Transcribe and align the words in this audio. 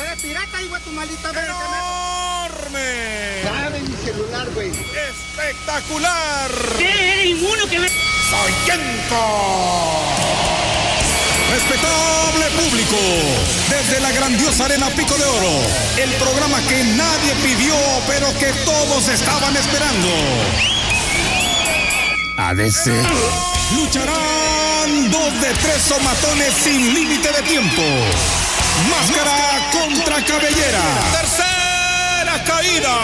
Eres 0.00 0.20
pirata, 0.20 0.62
hijo 0.62 0.74
de 0.74 0.80
tu 0.80 0.90
maldita 0.92 1.32
madre. 1.32 1.48
¡Enorme! 1.48 3.42
Dame 3.44 3.80
mi 3.80 3.96
celular, 4.04 4.48
güey. 4.54 4.70
¡Espectacular! 4.70 6.50
¿Qué? 6.78 7.12
¿Eres 7.12 7.26
inmuno 7.26 7.66
que 7.68 7.78
me... 7.80 7.88
¡Sargento! 7.88 9.22
Respetable 11.50 12.44
público, 12.62 12.96
desde 13.70 14.00
la 14.00 14.12
grandiosa 14.12 14.66
Arena 14.66 14.88
Pico 14.90 15.16
de 15.16 15.24
Oro, 15.24 15.60
el 15.96 16.10
programa 16.14 16.60
que 16.68 16.84
nadie 16.84 17.34
pidió, 17.42 17.74
pero 18.06 18.32
que 18.38 18.52
todos 18.64 19.08
estaban 19.08 19.56
esperando. 19.56 20.08
ADC. 22.36 22.86
Lucharán 23.76 25.10
dos 25.10 25.40
de 25.40 25.54
tres 25.54 25.82
somatones 25.82 26.52
sin 26.62 26.94
límite 26.94 27.32
de 27.32 27.42
tiempo. 27.42 27.82
Máscara 28.90 29.67
contra 29.88 30.22
cabellera. 30.24 30.82
Tercera 31.12 32.44
caída. 32.44 32.96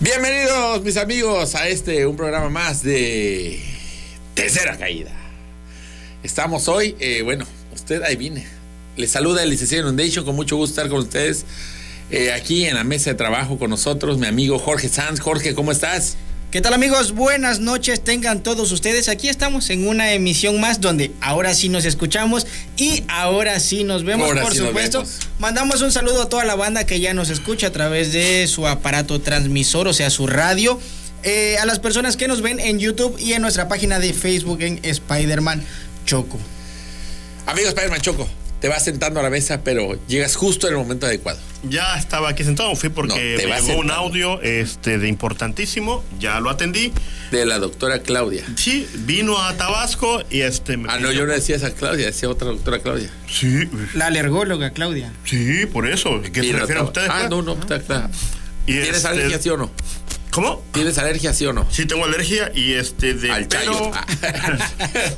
Bienvenidos 0.00 0.82
mis 0.82 0.96
amigos 0.96 1.54
a 1.54 1.68
este, 1.68 2.06
un 2.06 2.16
programa 2.16 2.48
más 2.48 2.82
de 2.82 3.62
Tercera 4.34 4.78
Caída. 4.78 5.10
Estamos 6.22 6.68
hoy, 6.68 6.96
eh, 6.98 7.20
bueno, 7.22 7.46
usted 7.74 8.02
ahí 8.02 8.16
viene. 8.16 8.46
Le 8.96 9.06
saluda 9.06 9.42
el 9.42 9.50
licenciado 9.50 9.84
Inundation, 9.88 10.24
con 10.24 10.34
mucho 10.34 10.56
gusto 10.56 10.80
estar 10.80 10.90
con 10.90 11.00
ustedes 11.00 11.44
eh, 12.10 12.32
aquí 12.32 12.64
en 12.64 12.74
la 12.74 12.84
mesa 12.84 13.10
de 13.10 13.16
trabajo 13.16 13.58
con 13.58 13.68
nosotros, 13.68 14.18
mi 14.18 14.26
amigo 14.26 14.58
Jorge 14.58 14.88
Sanz. 14.88 15.20
Jorge, 15.20 15.54
¿cómo 15.54 15.72
estás? 15.72 16.16
¿Qué 16.50 16.60
tal 16.60 16.74
amigos? 16.74 17.12
Buenas 17.12 17.60
noches 17.60 18.02
tengan 18.02 18.42
todos 18.42 18.72
ustedes. 18.72 19.08
Aquí 19.08 19.28
estamos 19.28 19.70
en 19.70 19.86
una 19.86 20.12
emisión 20.14 20.60
más 20.60 20.80
donde 20.80 21.12
ahora 21.20 21.54
sí 21.54 21.68
nos 21.68 21.84
escuchamos 21.84 22.44
y 22.76 23.04
ahora 23.06 23.60
sí 23.60 23.84
nos 23.84 24.02
vemos, 24.02 24.26
Ahora 24.26 24.42
por 24.42 24.52
sí 24.52 24.58
supuesto. 24.58 24.98
vemos. 25.02 25.18
Mandamos 25.38 25.80
un 25.80 25.92
saludo 25.92 26.22
a 26.22 26.28
toda 26.28 26.44
la 26.44 26.56
banda 26.56 26.84
que 26.84 26.98
ya 26.98 27.14
nos 27.14 27.30
escucha 27.30 27.68
a 27.68 27.70
través 27.70 28.12
de 28.12 28.48
su 28.48 28.66
aparato 28.66 29.20
transmisor, 29.20 29.86
o 29.86 29.92
sea, 29.92 30.10
su 30.10 30.26
radio. 30.26 30.80
Eh, 31.22 31.56
a 31.60 31.66
las 31.66 31.78
personas 31.78 32.16
que 32.16 32.26
nos 32.26 32.42
ven 32.42 32.58
en 32.58 32.80
YouTube 32.80 33.16
y 33.20 33.34
en 33.34 33.42
nuestra 33.42 33.68
página 33.68 34.00
de 34.00 34.12
Facebook 34.12 34.60
en 34.62 34.80
Spider-Man 34.82 35.62
Choco. 36.04 36.36
Amigo 37.46 37.68
Spider-Man 37.68 38.00
Choco, 38.00 38.28
te 38.60 38.68
vas 38.68 38.84
sentando 38.84 39.20
a 39.20 39.22
la 39.22 39.30
mesa, 39.30 39.62
pero 39.64 39.98
llegas 40.06 40.36
justo 40.36 40.66
en 40.66 40.74
el 40.74 40.78
momento 40.78 41.06
adecuado. 41.06 41.38
Ya 41.62 41.96
estaba 41.98 42.28
aquí 42.30 42.44
sentado, 42.44 42.74
fui 42.76 42.88
No, 42.90 42.94
porque 42.94 43.36
te 43.38 43.44
me 43.46 43.50
vas 43.52 43.64
llegó 43.66 43.80
un 43.80 43.90
audio 43.90 44.40
este, 44.42 44.98
de 44.98 45.08
importantísimo, 45.08 46.04
ya 46.18 46.40
lo 46.40 46.50
atendí. 46.50 46.92
De 47.30 47.44
la 47.46 47.58
doctora 47.58 48.00
Claudia. 48.00 48.44
Sí, 48.56 48.86
vino 49.06 49.38
a 49.38 49.54
Tabasco 49.56 50.22
y 50.30 50.40
este 50.40 50.76
me 50.76 50.90
Ah, 50.90 50.98
no, 50.98 51.12
yo 51.12 51.26
no 51.26 51.32
decía 51.32 51.56
esa 51.56 51.70
Claudia, 51.72 52.06
decía 52.06 52.28
otra 52.28 52.48
doctora 52.48 52.80
Claudia. 52.80 53.10
Sí, 53.28 53.68
La 53.94 54.06
alergóloga 54.06 54.70
Claudia. 54.70 55.12
sí, 55.24 55.66
por 55.66 55.86
eso. 55.88 56.20
¿Qué 56.22 56.40
Y 56.40 56.48
se 56.48 56.52
no 56.52 56.58
refieren 56.60 56.68
estaba- 56.68 56.84
ustedes? 56.84 57.08
Ah, 57.10 57.16
pues? 57.20 57.30
no, 57.30 57.42
no, 57.42 57.52
está 57.60 57.80
claro. 57.80 58.08
¿Tienes 58.66 58.96
este- 58.96 59.08
alergia, 59.08 59.38
sí 59.40 59.48
o 59.48 59.56
no? 59.56 59.70
¿Cómo? 60.30 60.62
¿Tienes 60.72 60.96
alergia, 60.98 61.32
sí 61.34 61.44
o 61.46 61.52
no? 61.52 61.66
Sí, 61.70 61.86
tengo 61.86 62.04
alergia 62.04 62.52
y 62.54 62.74
este 62.74 63.14
de 63.14 63.32
Al 63.32 63.46
pero, 63.48 63.72
chayo. 63.74 63.90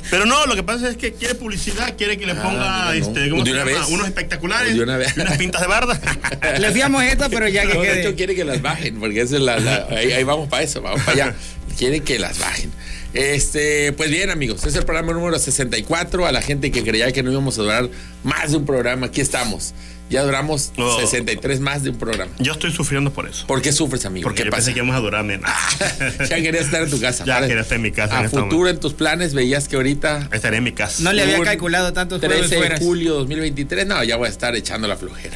pero 0.09 0.25
no, 0.25 0.45
lo 0.47 0.55
que 0.55 0.63
pasa 0.63 0.89
es 0.89 0.97
que 0.97 1.13
quiere 1.13 1.35
publicidad, 1.35 1.95
quiere 1.97 2.17
que 2.17 2.25
le 2.25 2.33
ponga 2.35 2.49
mira, 2.51 2.85
no. 2.85 2.91
este, 2.93 3.29
¿cómo 3.29 3.43
De 3.43 3.51
una 3.51 3.63
vez. 3.63 3.77
unos 3.89 4.07
espectaculares 4.07 4.73
De 4.75 4.81
una 4.81 4.97
vez. 4.97 5.13
y 5.15 5.19
unas 5.21 5.37
pintas 5.37 5.61
de 5.61 5.67
barda. 5.67 5.99
Le 6.59 6.71
fiamos 6.71 7.03
esta, 7.03 7.29
pero 7.29 7.47
ya 7.47 7.61
que 7.67 7.73
No, 7.75 7.81
de 7.81 8.01
hecho 8.01 8.15
quiere 8.15 8.33
que 8.35 8.43
las 8.43 8.61
bajen, 8.61 8.99
porque 8.99 9.21
esa 9.21 9.35
es 9.35 9.41
la, 9.41 9.59
la- 9.59 9.87
ahí, 9.91 10.11
ahí 10.11 10.23
vamos 10.23 10.49
para 10.49 10.63
eso, 10.63 10.81
vamos 10.81 11.01
para 11.01 11.11
allá. 11.27 11.35
Quiere 11.77 11.99
que 12.01 12.17
las 12.19 12.39
bajen. 12.39 12.71
Este, 13.13 13.93
pues 13.93 14.09
bien, 14.09 14.31
amigos, 14.31 14.63
es 14.65 14.75
el 14.75 14.85
programa 14.85 15.13
número 15.13 15.37
64. 15.37 16.25
A 16.25 16.31
la 16.31 16.41
gente 16.41 16.71
que 16.71 16.83
creía 16.83 17.11
que 17.11 17.21
no 17.21 17.31
íbamos 17.31 17.57
a 17.59 17.61
durar 17.61 17.89
más 18.23 18.51
de 18.51 18.57
un 18.57 18.65
programa, 18.65 19.07
aquí 19.07 19.21
estamos. 19.21 19.73
Ya 20.09 20.23
duramos 20.23 20.71
Oh. 20.77 20.99
63 20.99 21.59
más 21.59 21.81
de 21.83 21.89
un 21.89 21.97
programa. 21.97 22.31
Yo 22.39 22.51
estoy 22.53 22.71
sufriendo 22.71 23.11
por 23.11 23.27
eso. 23.27 23.47
¿Por 23.47 23.61
qué 23.61 23.71
sufres, 23.71 24.05
amigo? 24.05 24.23
Porque 24.23 24.43
¿Qué 24.43 24.45
yo 24.45 24.51
pasa? 24.51 24.59
pensé 24.61 24.73
que 24.73 24.79
íbamos 24.79 24.95
a 24.95 24.99
durar 24.99 25.23
menos. 25.23 25.49
ya 26.29 26.35
querías 26.35 26.65
estar 26.65 26.83
en 26.83 26.89
tu 26.89 26.99
casa. 26.99 27.23
Ya 27.25 27.41
quería 27.41 27.61
estar 27.61 27.75
en 27.77 27.81
mi 27.81 27.91
casa 27.91 28.15
A 28.15 28.19
en 28.19 28.25
este 28.25 28.37
futuro 28.37 28.57
momento. 28.59 28.75
en 28.75 28.79
tus 28.81 28.93
planes 28.93 29.33
veías 29.33 29.67
que 29.67 29.75
ahorita 29.75 30.29
Estaré 30.31 30.57
en 30.57 30.63
mi 30.65 30.71
casa. 30.71 31.01
No 31.03 31.13
le 31.13 31.23
había 31.23 31.41
calculado 31.41 31.93
tantos 31.93 32.19
jueves 32.19 32.49
13 32.49 32.69
de 32.73 32.77
julio 32.79 33.13
2023, 33.15 33.87
no, 33.87 34.03
ya 34.03 34.17
voy 34.17 34.27
a 34.27 34.29
estar 34.29 34.55
echando 34.55 34.87
la 34.87 34.97
flojera. 34.97 35.35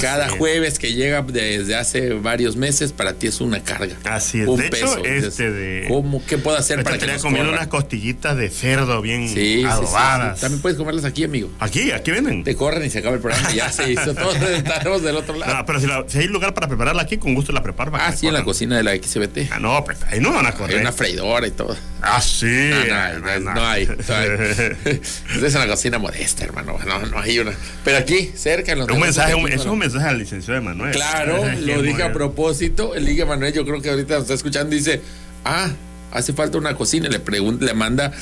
Cada 0.00 0.28
sí. 0.28 0.34
jueves 0.38 0.78
que 0.78 0.92
llega 0.92 1.22
desde 1.22 1.76
hace 1.76 2.10
varios 2.14 2.56
meses, 2.56 2.92
para 2.92 3.14
ti 3.14 3.26
es 3.28 3.40
una 3.40 3.62
carga. 3.62 3.94
Así 4.04 4.40
es. 4.40 4.48
Un 4.48 4.58
De 4.60 4.66
hecho, 4.66 4.76
peso. 4.76 4.98
este 5.04 5.14
Dices, 5.30 5.36
de- 5.38 5.84
¿Cómo? 5.88 6.22
¿Qué 6.26 6.36
puedo 6.38 6.56
hacer 6.58 6.78
Me 6.78 6.84
para 6.84 6.98
que 6.98 7.06
nos 7.06 7.22
comiendo 7.22 7.50
corran? 7.50 7.60
unas 7.62 7.68
costillitas 7.68 8.36
de 8.36 8.50
cerdo 8.50 9.00
bien 9.00 9.28
Sí, 9.28 9.34
sí, 9.34 9.58
sí, 9.60 9.64
adobadas. 9.64 10.36
sí. 10.38 10.42
También 10.42 10.60
puedes 10.62 10.76
comerlas 10.76 11.04
aquí, 11.04 11.24
amigo. 11.24 11.50
Aquí, 11.58 11.90
aquí 11.92 12.10
venden. 12.10 12.44
Te 12.44 12.54
corren 12.56 12.84
y 12.84 12.90
se 12.90 12.98
acaba 12.98 13.14
el 13.14 13.20
programa. 13.22 13.50
Ya 13.52 13.70
se 13.72 13.84
hizo 14.02 14.14
todo. 14.14 14.32
Estaremos 14.46 15.02
del 15.02 15.16
otro 15.16 15.36
lado. 15.36 15.54
No, 15.54 15.66
pero 15.66 15.80
si, 15.80 15.86
la- 15.86 16.04
si 16.06 16.18
hay 16.18 16.26
lugar 16.28 16.54
para 16.54 16.68
prepararla 16.68 17.02
aquí, 17.02 17.18
con 17.18 17.34
gusto 17.34 17.52
la 17.52 17.62
preparo. 17.62 17.92
ah, 17.94 18.12
sí, 18.12 18.26
en 18.26 18.34
la 18.34 18.44
cocina 18.44 18.76
de 18.76 18.82
la 18.82 18.92
XBT. 18.94 19.50
Ah, 19.52 19.58
no, 19.60 19.82
pues 19.84 19.98
ahí 20.10 20.20
no 20.20 20.32
van 20.32 20.46
a 20.46 20.50
Hay 20.50 20.54
correr. 20.56 20.80
una 20.80 20.92
freidora 20.92 21.46
y 21.46 21.50
todo. 21.50 21.76
Ah, 22.02 22.20
sí. 22.20 22.46
No, 22.70 22.84
no, 23.20 23.28
hay, 23.30 23.40
no, 23.40 23.66
hay. 23.66 23.88
Hay. 24.08 25.00
Es 25.44 25.54
una 25.54 25.66
cocina 25.66 25.98
modesta, 25.98 26.44
hermano. 26.44 26.78
No, 26.86 26.98
no 27.06 27.18
hay 27.20 27.38
una. 27.38 27.52
Pero 27.84 27.98
aquí, 27.98 28.30
cerca. 28.34 28.72
En 28.72 28.78
los 28.80 28.88
un 28.90 29.00
mensaje, 29.00 29.32
aquí, 29.32 29.40
un- 29.42 29.48
eso 29.52 29.60
es 29.62 29.66
un 29.66 29.78
mensaje 29.78 30.06
al 30.06 30.18
licenciado 30.18 30.58
Emanuel. 30.58 30.92
Claro, 30.92 31.44
lo 31.60 31.82
dije 31.82 32.02
a 32.02 32.12
propósito. 32.12 32.94
El 32.94 33.04
Liga 33.04 33.26
Manuel, 33.26 33.52
yo 33.52 33.64
creo 33.64 33.80
que 33.80 33.90
ahorita 33.90 34.14
nos 34.14 34.22
está 34.22 34.34
escuchando 34.34 34.74
dice, 34.74 35.00
ah, 35.44 35.68
hace 36.12 36.32
falta 36.32 36.58
una 36.58 36.74
cocina. 36.74 37.08
Le 37.08 37.20
pregunta, 37.20 37.64
le 37.64 37.74
manda 37.74 38.12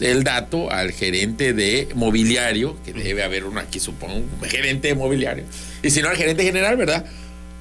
el 0.00 0.24
dato 0.24 0.70
al 0.70 0.92
gerente 0.92 1.52
de 1.52 1.88
mobiliario, 1.94 2.76
que 2.84 2.92
debe 2.92 3.22
haber 3.22 3.44
uno 3.44 3.60
aquí, 3.60 3.80
supongo, 3.80 4.16
un 4.16 4.48
gerente 4.48 4.88
de 4.88 4.94
mobiliario. 4.94 5.44
Y 5.82 5.90
si 5.90 6.02
no, 6.02 6.08
al 6.08 6.16
gerente 6.16 6.42
general, 6.42 6.76
¿verdad? 6.76 7.06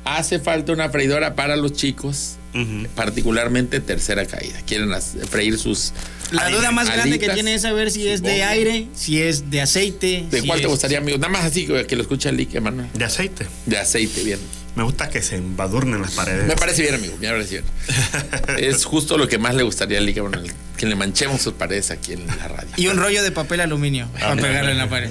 Hace 0.03 0.40
falta 0.40 0.72
una 0.72 0.90
freidora 0.90 1.34
para 1.34 1.56
los 1.56 1.73
chicos, 1.73 2.35
particularmente 2.94 3.79
tercera 3.79 4.25
caída. 4.25 4.62
Quieren 4.66 4.90
freír 5.29 5.57
sus. 5.57 5.94
La 6.31 6.50
duda 6.50 6.72
más 6.72 6.91
grande 6.91 7.19
que 7.19 7.29
tiene 7.29 7.56
es 7.56 7.63
saber 7.63 7.91
si 7.91 8.07
es 8.07 8.22
de 8.22 8.44
aire, 8.44 8.88
si 8.94 9.22
es 9.22 9.50
de 9.50 9.62
aceite. 9.62 10.25
¿De 10.29 10.41
si 10.41 10.47
cuál 10.47 10.62
te 10.62 10.67
gustaría, 10.67 11.00
amigo? 11.00 11.17
Nada 11.17 11.31
más 11.31 11.46
así 11.46 11.66
que 11.66 11.96
lo 11.96 12.02
escuche 12.03 12.29
el 12.29 12.38
Liga 12.38 12.62
Manuel. 12.62 12.88
De 12.94 13.06
aceite. 13.06 13.47
De 13.66 13.78
aceite, 13.78 14.23
bien. 14.23 14.40
Me 14.75 14.84
gusta 14.84 15.09
que 15.09 15.22
se 15.22 15.38
embadurnen 15.38 16.02
las 16.02 16.12
paredes. 16.12 16.47
Me 16.47 16.56
parece 16.56 16.81
bien, 16.81 16.96
amigo. 16.96 17.16
Me 17.19 17.30
parece 17.30 17.62
bien. 17.62 17.66
es 18.58 18.84
justo 18.84 19.18
lo 19.18 19.28
que 19.28 19.38
más 19.38 19.56
le 19.56 19.63
gustaría 19.63 19.97
al 19.97 20.06
Liga 20.06 20.24
que 20.78 20.86
le 20.86 20.96
manchemos 20.96 21.41
sus 21.41 21.53
paredes 21.53 21.91
aquí 21.91 22.13
en 22.13 22.28
la 22.28 22.47
radio. 22.47 22.69
Y 22.75 22.88
un 22.88 22.97
rollo 22.97 23.24
de 23.24 23.31
papel 23.31 23.62
aluminio 23.62 24.09
para 24.19 24.35
pegarle 24.35 24.72
en 24.72 24.78
la 24.78 24.90
pared. 24.90 25.09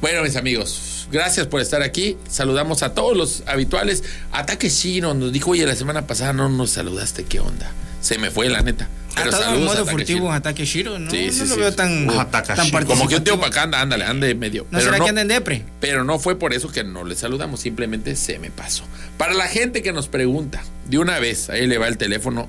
Bueno, 0.00 0.22
mis 0.22 0.36
amigos, 0.36 1.08
gracias 1.10 1.46
por 1.46 1.60
estar 1.60 1.82
aquí. 1.82 2.16
Saludamos 2.28 2.82
a 2.82 2.94
todos 2.94 3.16
los 3.16 3.42
habituales. 3.46 4.04
Ataque 4.32 4.70
Chino 4.70 5.12
nos 5.14 5.32
dijo, 5.32 5.50
oye, 5.50 5.66
la 5.66 5.74
semana 5.74 6.06
pasada 6.06 6.32
no 6.32 6.48
nos 6.48 6.70
saludaste, 6.70 7.24
¿qué 7.24 7.40
onda? 7.40 7.70
Se 8.00 8.16
me 8.18 8.30
fue, 8.30 8.48
la 8.48 8.62
neta. 8.62 8.88
Pero 9.14 9.30
estado 9.30 9.54
en 9.54 9.64
modo 9.64 9.72
Ataque 9.72 9.90
furtivo 9.90 10.32
ataque 10.32 10.64
Shiro, 10.64 10.98
¿no? 10.98 11.10
Sí, 11.10 11.30
sí, 11.32 11.40
no 11.40 11.44
lo 11.46 11.54
sí. 11.54 11.60
veo 11.60 11.72
tan, 11.74 12.08
Uh, 12.08 12.24
tan. 12.26 12.84
Como 12.86 13.08
que 13.08 13.16
un 13.16 13.24
tío 13.24 13.36
para 13.36 13.48
acá 13.48 13.62
anda, 13.64 13.80
ándale, 13.80 14.04
ande 14.04 14.34
medio. 14.34 14.66
¿No 14.70 14.80
será 14.80 14.98
que 15.00 15.08
anda 15.08 15.22
en 15.22 15.28
depre? 15.28 15.64
Pero 15.80 16.04
no 16.04 16.18
fue 16.18 16.38
por 16.38 16.52
eso 16.54 16.70
que 16.70 16.84
no 16.84 17.04
le 17.04 17.14
saludamos, 17.16 17.60
simplemente 17.60 18.16
se 18.16 18.38
me 18.38 18.50
pasó. 18.50 18.84
Para 19.18 19.34
la 19.34 19.48
gente 19.48 19.82
que 19.82 19.92
nos 19.92 20.08
pregunta, 20.08 20.62
de 20.86 20.98
una 20.98 21.18
vez, 21.18 21.50
ahí 21.50 21.66
le 21.66 21.78
va 21.78 21.88
el 21.88 21.96
teléfono 21.98 22.48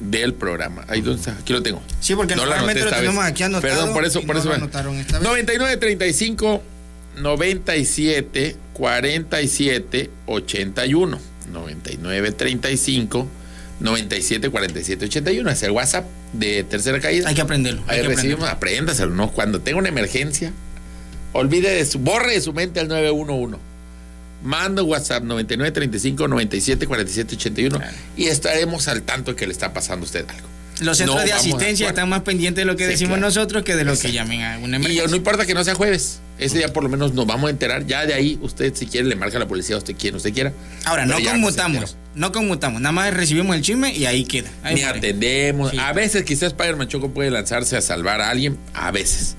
del 0.00 0.34
programa. 0.34 0.84
Ahí 0.88 1.00
donde 1.00 1.20
está, 1.20 1.32
aquí 1.32 1.52
lo 1.52 1.62
tengo. 1.62 1.82
Sí, 2.00 2.14
porque 2.14 2.36
No 2.36 2.44
lo 2.44 2.50
normalmente 2.50 2.84
lo 2.84 2.90
tenemos 2.90 3.16
vez. 3.24 3.32
aquí 3.32 3.42
anotado. 3.42 3.74
Perdón, 3.74 3.92
por 3.94 4.04
eso, 4.04 4.20
y 4.20 4.26
por 4.26 4.36
no 4.36 4.40
eso. 4.42 4.52
anotaron 4.52 4.94
esta 4.96 5.18
vez. 5.18 5.22
9935 5.28 6.62
97 7.16 8.56
47 8.74 10.10
81 10.26 11.18
9935 11.52 13.28
97 13.80 14.48
47 14.50 15.04
81 15.06 15.50
es 15.50 15.62
el 15.62 15.70
WhatsApp 15.70 16.06
de 16.32 16.64
tercera 16.64 16.98
caída 17.00 17.28
Hay 17.28 17.34
que 17.34 17.42
aprenderlo. 17.42 17.82
hay 17.86 17.98
ahí 17.98 18.02
que 18.02 18.08
recibimos 18.14 18.48
apréndaselo 18.48 19.14
no 19.14 19.30
cuando 19.32 19.60
tenga 19.60 19.78
una 19.78 19.88
emergencia 19.88 20.52
olvide 21.32 21.70
de 21.74 21.84
su 21.84 21.98
borre 21.98 22.32
de 22.32 22.40
su 22.40 22.52
mente 22.52 22.80
el 22.80 22.88
911 22.88 23.58
manda 24.42 24.82
WhatsApp 24.82 25.22
9935 25.24 26.28
97 26.28 26.86
47 26.86 27.34
81 27.36 27.80
y 28.16 28.26
estaremos 28.26 28.88
al 28.88 29.02
tanto 29.02 29.32
de 29.32 29.36
que 29.36 29.46
le 29.46 29.52
está 29.52 29.72
pasando 29.72 30.04
a 30.04 30.06
usted 30.06 30.24
algo. 30.28 30.48
Los 30.80 30.98
centros 30.98 31.16
No 31.18 31.24
de 31.24 31.32
asistencia 31.32 31.88
están 31.88 32.08
más 32.08 32.20
pendientes 32.20 32.60
de 32.62 32.66
lo 32.66 32.76
que 32.76 32.84
Sí, 32.84 32.90
decimos 32.90 33.14
claro. 33.16 33.28
nosotros 33.28 33.62
que 33.64 33.74
de 33.76 33.84
lo 33.84 33.92
Exacto. 33.92 34.08
que 34.08 34.14
llamen 34.14 34.42
a 34.42 34.58
una 34.58 34.76
Y 34.76 34.80
emergencia. 34.80 35.06
no 35.08 35.16
importa 35.16 35.46
que 35.46 35.54
no 35.54 35.64
sea 35.64 35.74
jueves. 35.74 36.20
Ese 36.38 36.58
día 36.58 36.70
por 36.72 36.82
lo 36.82 36.90
menos 36.90 37.14
nos 37.14 37.26
vamos 37.26 37.48
a 37.48 37.50
enterar. 37.50 37.86
Ya 37.86 38.04
de 38.04 38.12
ahí, 38.12 38.38
usted 38.42 38.74
si 38.74 38.86
quiere 38.86 39.08
le 39.08 39.16
marca 39.16 39.38
a 39.38 39.40
la 39.40 39.48
policía, 39.48 39.78
usted 39.78 39.94
quien 39.96 40.14
usted 40.16 40.34
quiera. 40.34 40.52
Ahora, 40.84 41.06
no 41.06 41.16
conmutamos. 41.22 41.96
No 42.14 42.30
conmutamos. 42.30 42.80
Nada 42.82 42.92
más 42.92 43.14
recibimos 43.14 43.56
el 43.56 43.62
chisme 43.62 43.94
y 43.96 44.04
ahí 44.04 44.24
queda. 44.24 44.50
Ahí 44.62 44.74
Ni 44.74 44.82
muere. 44.82 44.98
atendemos. 44.98 45.70
Sí. 45.70 45.78
A 45.78 45.92
veces 45.94 46.24
quizás 46.24 46.48
Spider-Man 46.48 46.88
Choco 46.88 47.08
puede 47.10 47.30
lanzarse 47.30 47.76
a 47.76 47.80
salvar 47.80 48.20
a 48.20 48.28
alguien. 48.28 48.58
A 48.74 48.90
veces. 48.90 49.34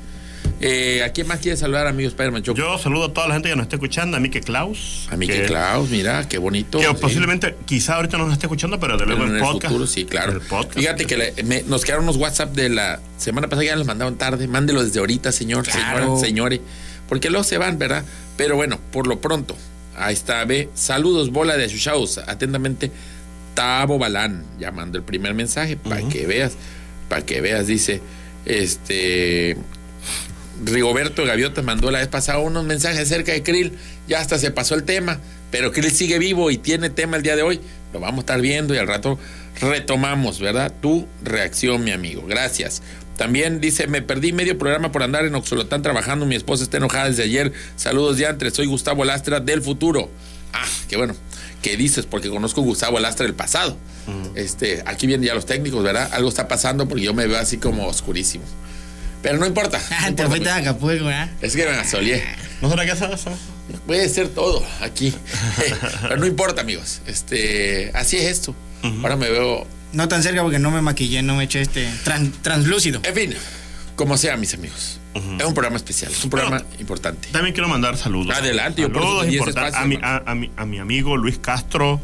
Eh, 0.59 1.03
¿A 1.03 1.09
quién 1.09 1.27
más 1.27 1.39
quiere 1.39 1.55
saludar, 1.55 1.85
amigos 1.85 2.13
Spider-Man 2.13 2.41
Choco? 2.41 2.57
Yo 2.57 2.77
saludo 2.79 3.05
a 3.05 3.13
toda 3.13 3.27
la 3.27 3.35
gente 3.35 3.49
que 3.49 3.55
nos 3.55 3.63
está 3.65 3.75
escuchando, 3.75 4.17
a 4.17 4.19
Mike 4.19 4.41
Klaus. 4.41 5.07
A 5.11 5.15
Mike 5.17 5.43
Klaus, 5.45 5.89
mira, 5.89 6.27
qué 6.27 6.39
bonito. 6.39 6.79
Que 6.79 6.87
sí. 6.87 6.93
posiblemente, 6.99 7.55
quizá 7.65 7.95
ahorita 7.97 8.17
no 8.17 8.23
nos 8.25 8.33
esté 8.33 8.47
escuchando, 8.47 8.79
pero 8.79 8.93
de 8.97 9.05
Pero 9.05 9.17
luego 9.17 9.23
en 9.25 9.29
el 9.31 9.35
el 9.37 9.41
podcast. 9.43 9.67
futuro, 9.67 9.85
sí, 9.87 10.05
claro. 10.05 10.31
El 10.31 10.41
podcast. 10.41 10.79
Fíjate 10.79 11.05
que 11.05 11.15
le- 11.17 11.43
me- 11.43 11.61
nos 11.63 11.85
quedaron 11.85 12.05
unos 12.05 12.17
WhatsApp 12.17 12.55
de 12.55 12.69
la 12.69 12.99
semana 13.17 13.47
pasada, 13.47 13.65
ya 13.65 13.75
los 13.75 13.85
mandaron 13.85 14.17
tarde. 14.17 14.47
Mándelo 14.47 14.83
desde 14.83 14.99
ahorita, 14.99 15.31
señor, 15.31 15.63
Claro. 15.63 15.99
señora, 16.17 16.19
señores. 16.21 16.59
Porque 17.07 17.29
luego 17.29 17.43
se 17.43 17.57
van, 17.59 17.77
¿verdad? 17.77 18.03
Pero 18.35 18.55
bueno, 18.55 18.79
por 18.91 19.05
lo 19.05 19.21
pronto, 19.21 19.55
ahí 19.95 20.13
está, 20.15 20.43
ve. 20.45 20.69
Saludos, 20.73 21.31
bola 21.31 21.55
de 21.55 21.65
achuchados. 21.65 22.17
Atentamente, 22.17 22.91
Tabo 23.53 23.97
Balán, 23.99 24.43
llamando 24.59 24.97
el 24.97 25.03
primer 25.03 25.33
mensaje, 25.35 25.77
para 25.77 26.01
que 26.09 26.25
veas, 26.25 26.53
para 27.09 27.23
que 27.25 27.41
veas, 27.41 27.67
dice, 27.67 28.01
este. 28.45 29.55
Rigoberto 30.63 31.25
Gaviota 31.25 31.61
mandó 31.61 31.91
la 31.91 31.99
vez 31.99 32.07
pasada 32.07 32.39
unos 32.39 32.65
mensajes 32.65 32.99
acerca 32.99 33.31
de 33.31 33.43
Krill. 33.43 33.73
Ya 34.07 34.19
hasta 34.19 34.37
se 34.39 34.51
pasó 34.51 34.75
el 34.75 34.83
tema, 34.83 35.19
pero 35.51 35.71
Krill 35.71 35.91
sigue 35.91 36.19
vivo 36.19 36.51
y 36.51 36.57
tiene 36.57 36.89
tema 36.89 37.17
el 37.17 37.23
día 37.23 37.35
de 37.35 37.43
hoy. 37.43 37.59
Lo 37.93 37.99
vamos 37.99 38.19
a 38.19 38.21
estar 38.21 38.41
viendo 38.41 38.73
y 38.73 38.77
al 38.77 38.87
rato 38.87 39.17
retomamos, 39.61 40.39
¿verdad? 40.39 40.73
Tu 40.81 41.07
reacción, 41.23 41.83
mi 41.83 41.91
amigo. 41.91 42.23
Gracias. 42.27 42.81
También 43.17 43.59
dice, 43.59 43.87
me 43.87 44.01
perdí 44.01 44.31
medio 44.31 44.57
programa 44.57 44.91
por 44.91 45.01
andar 45.01 45.25
en 45.25 45.33
Oxolotán 45.33 45.81
trabajando. 45.81 46.25
Mi 46.25 46.35
esposa 46.35 46.63
está 46.63 46.77
enojada 46.77 47.09
desde 47.09 47.23
ayer. 47.23 47.51
Saludos 47.75 48.17
de 48.17 48.27
antes. 48.27 48.53
Soy 48.53 48.67
Gustavo 48.67 49.03
Lastra 49.05 49.39
del 49.39 49.61
futuro. 49.61 50.09
Ah, 50.53 50.65
qué 50.87 50.97
bueno. 50.97 51.15
¿Qué 51.61 51.75
dices? 51.75 52.05
Porque 52.05 52.29
conozco 52.29 52.61
a 52.61 52.63
Gustavo 52.63 52.99
Lastra 52.99 53.25
del 53.25 53.33
pasado. 53.33 53.75
Este, 54.35 54.83
aquí 54.85 55.07
vienen 55.07 55.27
ya 55.27 55.33
los 55.33 55.45
técnicos, 55.45 55.83
¿verdad? 55.83 56.09
Algo 56.13 56.29
está 56.29 56.47
pasando 56.47 56.87
porque 56.87 57.03
yo 57.03 57.13
me 57.13 57.25
veo 57.27 57.39
así 57.39 57.57
como 57.57 57.87
oscurísimo. 57.87 58.45
Pero 59.27 59.39
no 59.39 59.45
importa. 59.45 59.77
no 59.77 59.83
Ah, 59.91 60.03
te 60.03 60.09
importa, 60.09 60.29
fuiste 60.29 60.49
a 60.49 60.55
Acapulco, 60.55 61.05
¿verdad? 61.05 61.29
es 61.41 61.55
que 61.55 61.65
me 61.65 61.71
asolié. 61.71 62.23
¿No 62.61 62.69
será 62.69 62.83
eso? 62.85 63.09
Puede 63.85 64.07
ser 64.09 64.29
todo 64.29 64.65
aquí. 64.81 65.13
Pero 66.01 66.17
no 66.17 66.25
importa, 66.25 66.61
amigos. 66.61 67.01
Este, 67.07 67.91
así 67.93 68.17
es 68.17 68.25
esto. 68.25 68.55
Ahora 69.03 69.15
me 69.15 69.29
veo. 69.29 69.67
No 69.93 70.07
tan 70.07 70.23
cerca 70.23 70.41
porque 70.43 70.59
no 70.59 70.71
me 70.71 70.81
maquillé, 70.81 71.21
no 71.23 71.35
me 71.35 71.43
eché 71.45 71.61
este 71.61 71.89
tran- 72.05 72.31
translúcido. 72.41 73.01
En 73.03 73.13
fin, 73.13 73.33
como 73.95 74.17
sea, 74.17 74.37
mis 74.37 74.53
amigos. 74.53 74.99
Es 75.39 75.45
un 75.45 75.53
programa 75.55 75.77
especial, 75.77 76.11
es 76.11 76.23
un 76.23 76.29
programa 76.29 76.59
Bueno, 76.59 76.75
importante. 76.79 77.27
También 77.31 77.53
quiero 77.53 77.67
mandar 77.67 77.97
saludos. 77.97 78.35
Adelante, 78.37 78.83
yo 78.83 78.91
por 78.91 79.01
saludos 79.01 79.21
te 79.25 79.27
di 79.31 79.35
ese 79.37 79.39
importantes 79.49 79.79
a, 79.81 79.85
mi, 79.85 79.95
a, 80.01 80.23
a 80.25 80.35
mi, 80.35 80.51
a 80.55 80.65
mi 80.65 80.77
amigo 80.79 81.17
Luis 81.17 81.39
Castro, 81.39 81.99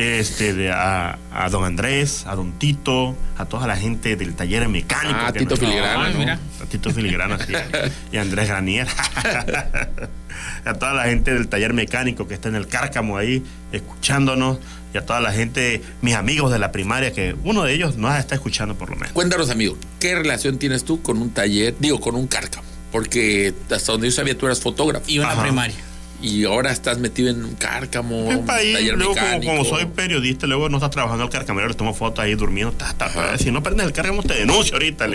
este, 0.00 0.54
de, 0.54 0.70
a, 0.70 1.18
a 1.32 1.48
don 1.50 1.64
Andrés, 1.64 2.24
a 2.26 2.34
don 2.34 2.52
Tito, 2.52 3.14
a 3.36 3.44
toda 3.46 3.66
la 3.66 3.76
gente 3.76 4.16
del 4.16 4.34
taller 4.34 4.68
mecánico. 4.68 5.18
Ah, 5.20 5.32
que 5.32 5.40
Tito 5.40 5.56
Filigrana, 5.56 6.10
mira. 6.16 6.38
A 6.62 6.66
Tito 6.66 6.90
Filigrana, 6.90 7.38
sí. 7.38 7.52
Y 8.12 8.16
a 8.16 8.22
Andrés 8.22 8.48
Granier. 8.48 8.86
a 10.64 10.74
toda 10.74 10.94
la 10.94 11.04
gente 11.04 11.32
del 11.32 11.48
taller 11.48 11.72
mecánico 11.74 12.26
que 12.26 12.34
está 12.34 12.48
en 12.48 12.54
el 12.54 12.66
cárcamo 12.66 13.16
ahí, 13.16 13.42
escuchándonos. 13.72 14.58
Y 14.92 14.98
a 14.98 15.06
toda 15.06 15.20
la 15.20 15.32
gente, 15.32 15.82
mis 16.02 16.14
amigos 16.14 16.50
de 16.50 16.58
la 16.58 16.72
primaria, 16.72 17.12
que 17.12 17.36
uno 17.44 17.62
de 17.62 17.72
ellos 17.74 17.96
nos 17.96 18.18
está 18.18 18.34
escuchando 18.34 18.74
por 18.74 18.90
lo 18.90 18.96
menos. 18.96 19.12
Cuéntanos, 19.12 19.48
amigo, 19.50 19.76
¿qué 20.00 20.16
relación 20.16 20.58
tienes 20.58 20.84
tú 20.84 21.00
con 21.00 21.18
un 21.22 21.30
taller, 21.30 21.76
digo, 21.78 22.00
con 22.00 22.16
un 22.16 22.26
cárcamo? 22.26 22.66
Porque 22.90 23.54
hasta 23.70 23.92
donde 23.92 24.08
yo 24.08 24.12
sabía 24.12 24.36
tú 24.36 24.46
eras 24.46 24.60
fotógrafo. 24.60 25.04
Y 25.08 25.20
una 25.20 25.30
Ajá. 25.30 25.42
primaria. 25.42 25.76
Y 26.22 26.44
ahora 26.44 26.70
estás 26.70 26.98
metido 26.98 27.30
en 27.30 27.44
un 27.44 27.54
cárcamo, 27.54 28.26
un 28.26 28.44
Pa' 28.44 28.56
ahí, 28.56 28.72
taller 28.74 28.94
luego 28.96 29.14
como, 29.14 29.40
como 29.44 29.64
soy 29.64 29.86
periodista, 29.86 30.46
luego 30.46 30.68
no 30.68 30.76
estás 30.76 30.90
trabajando 30.90 31.24
al 31.24 31.30
carcamero, 31.30 31.68
le 31.68 31.74
tomo 31.74 31.94
fotos 31.94 32.22
ahí 32.22 32.34
durmiendo. 32.34 32.72
ta, 32.72 32.92
ta, 32.92 33.10
ta. 33.10 33.38
Si 33.38 33.50
no 33.50 33.62
prendes 33.62 33.86
el 33.86 33.92
cárcamo, 33.92 34.22
te 34.22 34.34
denuncio 34.34 34.74
ahorita. 34.74 35.08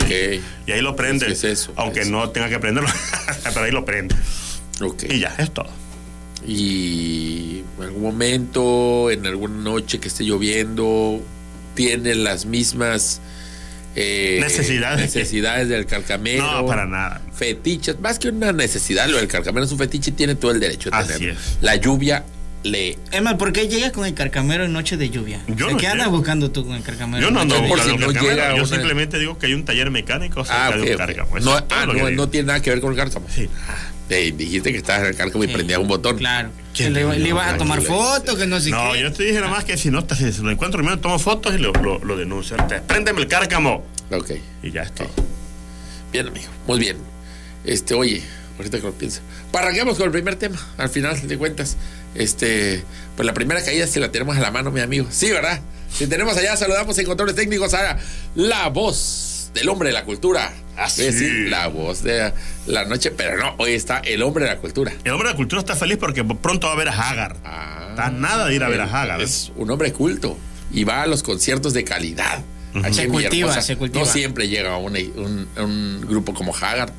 Y 0.65 0.71
ahí 0.71 0.81
lo 0.81 0.95
prendes. 0.95 1.29
Es 1.29 1.43
eso, 1.43 1.73
aunque 1.75 2.05
no 2.05 2.29
tenga 2.29 2.49
que 2.49 2.59
prenderlo, 2.59 2.89
pero 3.43 3.61
ahí 3.61 3.71
lo 3.71 3.85
prende. 3.85 4.15
Y 5.09 5.19
ya, 5.19 5.35
es 5.37 5.51
todo. 5.51 5.69
y 6.45 7.63
en 7.77 7.83
algún 7.83 8.01
momento, 8.01 9.11
en 9.11 9.25
alguna 9.25 9.55
noche 9.55 9.99
que 9.99 10.07
esté 10.07 10.23
lloviendo, 10.23 11.21
tiene 11.75 12.15
las 12.15 12.45
mismas 12.45 13.21
eh, 13.95 14.37
Necesidades. 14.41 14.99
necesidades 15.01 15.69
del 15.69 15.85
carcamero. 15.85 16.43
No, 16.43 16.65
para 16.65 16.85
nada. 16.85 17.21
Fetiches, 17.33 17.99
más 17.99 18.19
que 18.19 18.29
una 18.29 18.51
necesidad, 18.51 19.07
lo 19.07 19.17
del 19.17 19.27
carcamero 19.27 19.65
es 19.65 19.71
un 19.71 19.77
fetiche 19.77 20.11
y 20.11 20.13
tiene 20.13 20.35
todo 20.35 20.51
el 20.51 20.59
derecho 20.59 20.89
de 20.89 20.97
Así 20.97 21.13
tenerlo. 21.13 21.33
es. 21.39 21.57
La 21.61 21.75
lluvia 21.77 22.25
le. 22.63 22.97
Emma, 23.11 23.37
¿por 23.37 23.53
qué 23.53 23.67
llegas 23.67 23.91
con 23.91 24.05
el 24.05 24.13
carcamero 24.13 24.65
en 24.65 24.73
noche 24.73 24.97
de 24.97 25.09
lluvia? 25.09 25.41
Yo 25.47 25.53
O 25.53 25.57
sea, 25.57 25.71
no 25.71 25.77
¿Qué 25.77 25.87
andas 25.87 26.09
buscando 26.09 26.49
tú 26.51 26.65
con 26.65 26.75
el 26.75 26.83
carcamero? 26.83 27.23
Yo 27.23 27.31
no 27.31 27.41
ando 27.41 27.61
buscando 27.61 27.83
si 27.93 27.97
no 27.99 28.11
Yo 28.11 28.33
una- 28.33 28.65
simplemente 28.65 29.19
digo 29.19 29.37
que 29.37 29.45
hay 29.45 29.53
un 29.53 29.65
taller 29.65 29.91
mecánico 29.91 30.43
cerca 30.43 30.67
Ah, 30.67 30.71
de 30.75 30.81
un 30.91 30.97
cárcamo. 30.97 31.39
No, 31.39 31.53
ah, 31.69 31.85
no, 31.85 32.09
no 32.11 32.29
tiene 32.29 32.47
nada 32.47 32.61
que 32.61 32.71
ver 32.71 32.81
con 32.81 32.91
el 32.91 32.97
cárcamo. 32.97 33.27
Sí. 33.33 33.47
Dijiste 34.07 34.71
que 34.71 34.77
estabas 34.77 35.01
en 35.01 35.07
el 35.09 35.15
cárcamo 35.15 35.43
y 35.43 35.47
Sí. 35.47 35.53
prendías 35.53 35.79
un 35.79 35.87
botón. 35.87 36.17
Claro. 36.17 36.51
¿Quién 36.75 36.93
Que 36.93 37.03
le, 37.03 37.19
le 37.19 37.29
ibas 37.29 37.53
a 37.53 37.57
tomar 37.57 37.81
fotos, 37.81 38.37
que 38.37 38.45
no 38.45 38.59
sé 38.59 38.69
No, 38.69 38.91
qué. 38.93 39.01
yo 39.01 39.11
te 39.11 39.23
dije 39.23 39.39
nada 39.39 39.49
más 39.49 39.63
que 39.63 39.77
si 39.77 39.89
no 39.89 40.03
te- 40.05 40.15
si 40.15 40.41
lo 40.41 40.51
encuentro 40.51 40.77
primero, 40.79 40.99
tomo 40.99 41.17
fotos 41.17 41.55
y 41.55 41.57
lo, 41.57 41.71
lo, 41.73 41.97
lo 41.99 42.15
denuncio. 42.17 42.55
Préndeme 42.87 43.21
el 43.21 43.27
cárcamo. 43.27 43.83
Ok. 44.11 44.31
Y 44.61 44.71
ya 44.71 44.83
está. 44.83 45.05
Bien, 46.11 46.27
amigo. 46.27 46.47
Muy 46.67 46.79
bien. 46.79 46.97
Este, 47.63 47.93
oye, 47.95 48.21
ahorita 48.57 48.77
que 48.77 48.83
lo 48.83 48.93
pienso. 48.93 49.21
Parraguemos 49.51 49.97
con 49.97 50.05
el 50.05 50.11
primer 50.11 50.35
tema, 50.35 50.57
al 50.77 50.89
final 50.89 51.27
de 51.27 51.37
cuentas. 51.37 51.75
Este, 52.13 52.83
pues 53.15 53.25
la 53.25 53.33
primera 53.33 53.63
caída 53.63 53.87
si 53.87 53.99
la 53.99 54.11
tenemos 54.11 54.37
a 54.37 54.39
la 54.39 54.51
mano, 54.51 54.69
mi 54.71 54.81
amigo. 54.81 55.07
Sí, 55.09 55.31
¿verdad? 55.31 55.61
Si 55.91 56.07
tenemos 56.07 56.37
allá, 56.37 56.55
saludamos 56.57 56.97
en 56.99 57.05
controles 57.05 57.35
técnicos 57.35 57.73
a 57.73 57.97
la 58.35 58.67
voz 58.69 58.97
del 59.55 59.67
hombre 59.69 59.89
de 59.89 59.93
la 59.93 60.03
cultura. 60.05 60.53
Ah, 60.77 60.87
Voy 60.95 61.05
a 61.05 61.11
decir 61.11 61.29
sí. 61.29 61.49
la 61.49 61.67
voz 61.67 62.03
de 62.03 62.31
la 62.67 62.85
noche, 62.85 63.09
pero 63.09 63.37
no, 63.37 63.55
hoy 63.57 63.71
está 63.71 63.99
el 63.99 64.21
hombre 64.21 64.43
de 64.45 64.51
la 64.51 64.57
cultura. 64.57 64.91
El 65.03 65.11
hombre 65.13 65.29
de 65.29 65.33
la 65.33 65.37
cultura 65.37 65.61
está 65.61 65.75
feliz 65.75 65.97
porque 65.97 66.23
pronto 66.23 66.67
va 66.67 66.73
a 66.73 66.75
ver 66.75 66.89
a 66.89 66.91
Hagar. 66.91 67.37
Ah, 67.43 67.87
Está 67.91 68.09
nada 68.11 68.45
de 68.47 68.53
ir 68.55 68.63
a 68.63 68.67
ver 68.69 68.81
a 68.81 68.83
Hagar. 68.83 69.21
¿eh? 69.21 69.23
Es 69.23 69.51
un 69.55 69.71
hombre 69.71 69.91
culto 69.93 70.37
y 70.71 70.83
va 70.83 71.01
a 71.01 71.07
los 71.07 71.23
conciertos 71.23 71.73
de 71.73 71.83
calidad. 71.85 72.43
Se 72.91 73.07
cultiva, 73.07 73.29
Villahermosa. 73.29 73.61
se 73.61 73.77
cultiva. 73.77 74.03
No 74.05 74.11
siempre 74.11 74.49
llega 74.49 74.75
un, 74.77 74.97
un, 75.15 75.47
un 75.57 76.01
grupo 76.01 76.33
como 76.33 76.53
Haggard, 76.53 76.91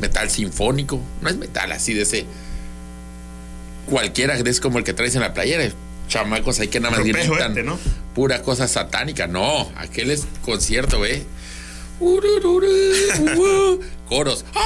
metal 0.00 0.30
sinfónico. 0.30 1.00
No 1.20 1.28
es 1.28 1.36
metal 1.36 1.72
así 1.72 1.92
de 1.94 2.02
ese. 2.02 2.26
Cualquiera 3.90 4.34
es 4.36 4.60
como 4.60 4.78
el 4.78 4.84
que 4.84 4.92
traes 4.92 5.14
en 5.16 5.22
la 5.22 5.34
playera. 5.34 5.68
Chamacos 6.08 6.60
hay 6.60 6.68
que 6.68 6.78
nada 6.78 6.96
más 6.96 7.04
gritan 7.04 7.48
este, 7.50 7.62
¿no? 7.64 7.76
pura 8.14 8.42
cosa 8.42 8.68
satánica. 8.68 9.26
No, 9.26 9.68
aquel 9.76 10.12
es 10.12 10.26
concierto, 10.44 11.00
¿ve? 11.00 11.24
Coros. 14.08 14.44
¡Ah, 14.54 14.60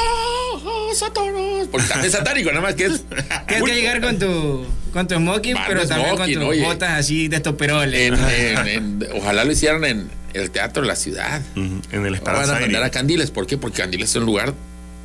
ah, 0.57 0.95
Satanás! 0.95 1.69
Porque 1.71 1.87
también 1.87 2.07
es 2.07 2.13
satánico, 2.13 2.51
nada 2.51 2.63
más 2.63 2.75
que 2.75 2.87
es. 2.87 3.03
Tienes 3.49 3.65
que 3.65 3.75
llegar 3.75 4.01
con 4.01 4.19
tu, 4.19 4.67
con 4.93 5.07
tu 5.09 5.15
smoking, 5.17 5.55
Banda 5.55 5.69
pero 5.69 5.87
también 5.89 6.15
smoking, 6.17 6.35
con 6.35 6.43
tus 6.43 6.51
oye. 6.51 6.63
botas 6.65 6.91
así 6.99 7.29
de 7.29 7.37
estoperoles. 7.37 8.13
En- 8.13 8.19
en- 8.31 8.69
en- 8.69 9.09
ojalá 9.15 9.45
lo 9.45 9.53
hicieran 9.53 9.85
en 9.85 10.11
el 10.35 10.51
Teatro 10.51 10.83
de 10.83 10.89
la 10.89 10.97
Ciudad. 10.97 11.41
Ujú, 11.57 11.61
En 11.63 11.83
el 11.93 12.01
Van 12.03 12.15
Esperanza 12.15 12.57
a 12.57 12.61
mandar 12.61 12.83
a. 12.83 12.91
Candiles. 12.91 13.31
¿Por 13.31 13.47
qué? 13.47 13.57
Porque 13.57 13.79
Candiles 13.79 14.11
es 14.11 14.17
un 14.17 14.27
lugar 14.27 14.53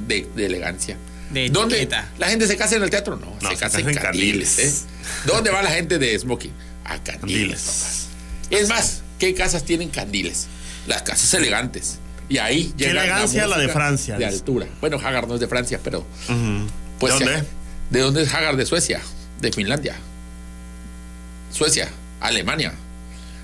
de, 0.08 0.28
de 0.36 0.46
elegancia. 0.46 0.98
De 1.32 1.50
¿Dónde 1.50 1.78
etiqueta. 1.78 2.10
la 2.18 2.28
gente 2.30 2.48
se 2.48 2.58
casa 2.58 2.76
en 2.76 2.84
el 2.84 2.90
teatro? 2.90 3.16
No, 3.16 3.28
No, 3.42 3.50
se 3.50 3.56
se 3.56 3.60
casa 3.62 3.80
en 3.80 3.86
Candiles. 3.96 4.56
Candiles. 4.56 4.60
¿eh? 4.60 4.74
¿Dónde 5.26 5.50
va 5.52 5.62
la 5.64 5.72
gente 5.72 5.98
de 5.98 6.18
Smoking? 6.20 6.52
A 6.84 6.98
Candiles. 7.02 7.20
Candiles. 7.20 7.62
papás. 7.62 8.08
Es 8.52 8.70
más, 8.70 9.02
¿qué 9.20 9.34
casas 9.34 9.64
tienen 9.64 9.90
Candiles? 9.90 10.48
Las 10.88 11.02
casas 11.04 11.34
elegantes. 11.34 12.00
Y 12.28 12.38
ahí 12.38 12.74
Qué 12.78 12.86
llega 12.86 13.04
elegancia 13.04 13.48
la 13.48 13.58
de 13.58 13.70
Francia, 13.70 14.18
De 14.18 14.26
altura. 14.26 14.68
Bueno, 14.82 14.98
Haggard 14.98 15.28
no 15.28 15.36
es 15.36 15.40
de 15.40 15.48
Francia, 15.48 15.80
pero. 15.84 16.06
Pues, 17.00 17.20
¿De 17.20 17.26
dónde 17.26 17.34
eh, 17.34 17.40
es? 17.40 17.46
¿De 17.90 18.00
dónde 18.00 18.22
es 18.24 18.34
Haggard? 18.34 18.58
De 18.58 18.66
Suecia. 18.66 19.02
De 19.42 19.52
Finlandia. 19.52 19.96
Suecia. 21.52 21.90
Alemania. 22.20 22.74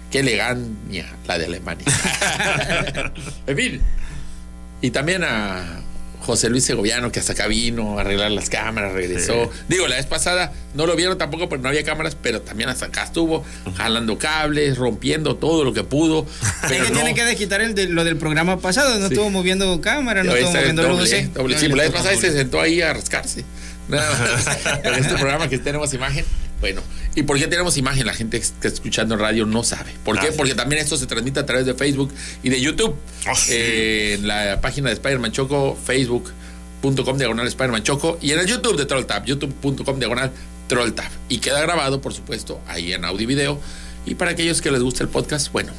Qué 0.09 0.19
elegancia 0.19 1.05
la 1.27 1.37
de 1.37 1.45
Alemania. 1.45 1.85
en 3.47 3.57
fin. 3.57 3.81
Y 4.81 4.91
también 4.91 5.23
a 5.23 5.81
José 6.21 6.49
Luis 6.49 6.63
Segoviano, 6.63 7.11
que 7.11 7.19
hasta 7.19 7.33
acá 7.33 7.47
vino 7.47 7.97
a 7.97 8.01
arreglar 8.01 8.31
las 8.31 8.49
cámaras, 8.49 8.93
regresó. 8.93 9.51
Digo, 9.67 9.87
la 9.87 9.95
vez 9.95 10.05
pasada 10.05 10.53
no 10.75 10.85
lo 10.85 10.95
vieron 10.95 11.17
tampoco 11.17 11.49
porque 11.49 11.63
no 11.63 11.69
había 11.69 11.83
cámaras, 11.83 12.15
pero 12.21 12.41
también 12.41 12.69
hasta 12.69 12.85
acá 12.85 13.03
estuvo 13.03 13.43
jalando 13.75 14.17
cables, 14.17 14.77
rompiendo 14.77 15.35
todo 15.35 15.63
lo 15.63 15.73
que 15.73 15.83
pudo. 15.83 16.25
Es 16.63 16.69
Pero 16.69 16.83
que 16.85 16.89
no, 16.91 16.95
tiene 16.97 17.15
que 17.15 17.25
desquitar 17.25 17.61
el 17.61 17.73
de, 17.73 17.87
lo 17.87 18.03
del 18.03 18.17
programa 18.17 18.59
pasado. 18.59 18.99
No 18.99 19.07
Sí. 19.07 19.13
estuvo 19.15 19.29
moviendo 19.31 19.81
cámara, 19.81 20.23
no 20.23 20.31
estuvo 20.33 20.53
moviendo 20.53 20.83
doble, 20.83 20.99
luces. 20.99 21.59
Sí, 21.59 21.67
la 21.67 21.83
vez 21.83 21.91
pasada 21.91 22.15
se 22.15 22.31
sentó 22.31 22.61
ahí 22.61 22.81
a 22.81 22.93
rascarse. 22.93 23.43
Nada 23.87 24.09
más. 24.11 24.59
Pero 24.83 24.95
este 24.95 25.15
programa 25.15 25.49
que 25.49 25.57
tenemos 25.57 25.93
imagen, 25.93 26.23
bueno. 26.61 26.81
¿Y 27.15 27.23
por 27.23 27.37
qué 27.37 27.47
tenemos 27.47 27.75
imagen? 27.77 28.05
La 28.05 28.13
gente 28.13 28.39
que 28.39 28.45
está 28.45 28.67
escuchando 28.69 29.17
radio 29.17 29.45
no 29.45 29.63
sabe. 29.63 29.91
¿Por 30.05 30.17
qué? 30.19 30.27
Ah, 30.27 30.31
sí. 30.31 30.37
Porque 30.37 30.55
también 30.55 30.81
esto 30.81 30.95
se 30.95 31.07
transmite 31.07 31.41
a 31.41 31.45
través 31.45 31.65
de 31.65 31.73
Facebook 31.73 32.13
y 32.41 32.49
de 32.49 32.61
YouTube. 32.61 32.95
Ah, 33.25 33.35
sí. 33.35 33.51
Eh, 33.53 34.13
en 34.13 34.27
la 34.27 34.61
página 34.61 34.87
de 34.89 34.93
Spider-Man 34.93 35.33
Choco, 35.33 35.77
facebook.com 35.83 37.17
diagonal 37.17 37.47
Spider-Man 37.47 37.83
Choco 37.83 38.17
y 38.21 38.31
en 38.31 38.39
el 38.39 38.45
YouTube 38.45 38.77
de 38.77 38.85
TrollTap, 38.85 39.25
youtube.com 39.25 39.99
diagonal 39.99 40.31
TrollTap. 40.67 41.11
Y 41.27 41.39
queda 41.39 41.59
grabado, 41.61 41.99
por 41.99 42.13
supuesto, 42.13 42.61
ahí 42.67 42.93
en 42.93 43.03
audio 43.03 43.23
y 43.23 43.25
video. 43.25 43.59
Y 44.05 44.15
para 44.15 44.31
aquellos 44.31 44.61
que 44.61 44.71
les 44.71 44.81
gusta 44.81 45.03
el 45.03 45.09
podcast, 45.09 45.51
bueno, 45.51 45.73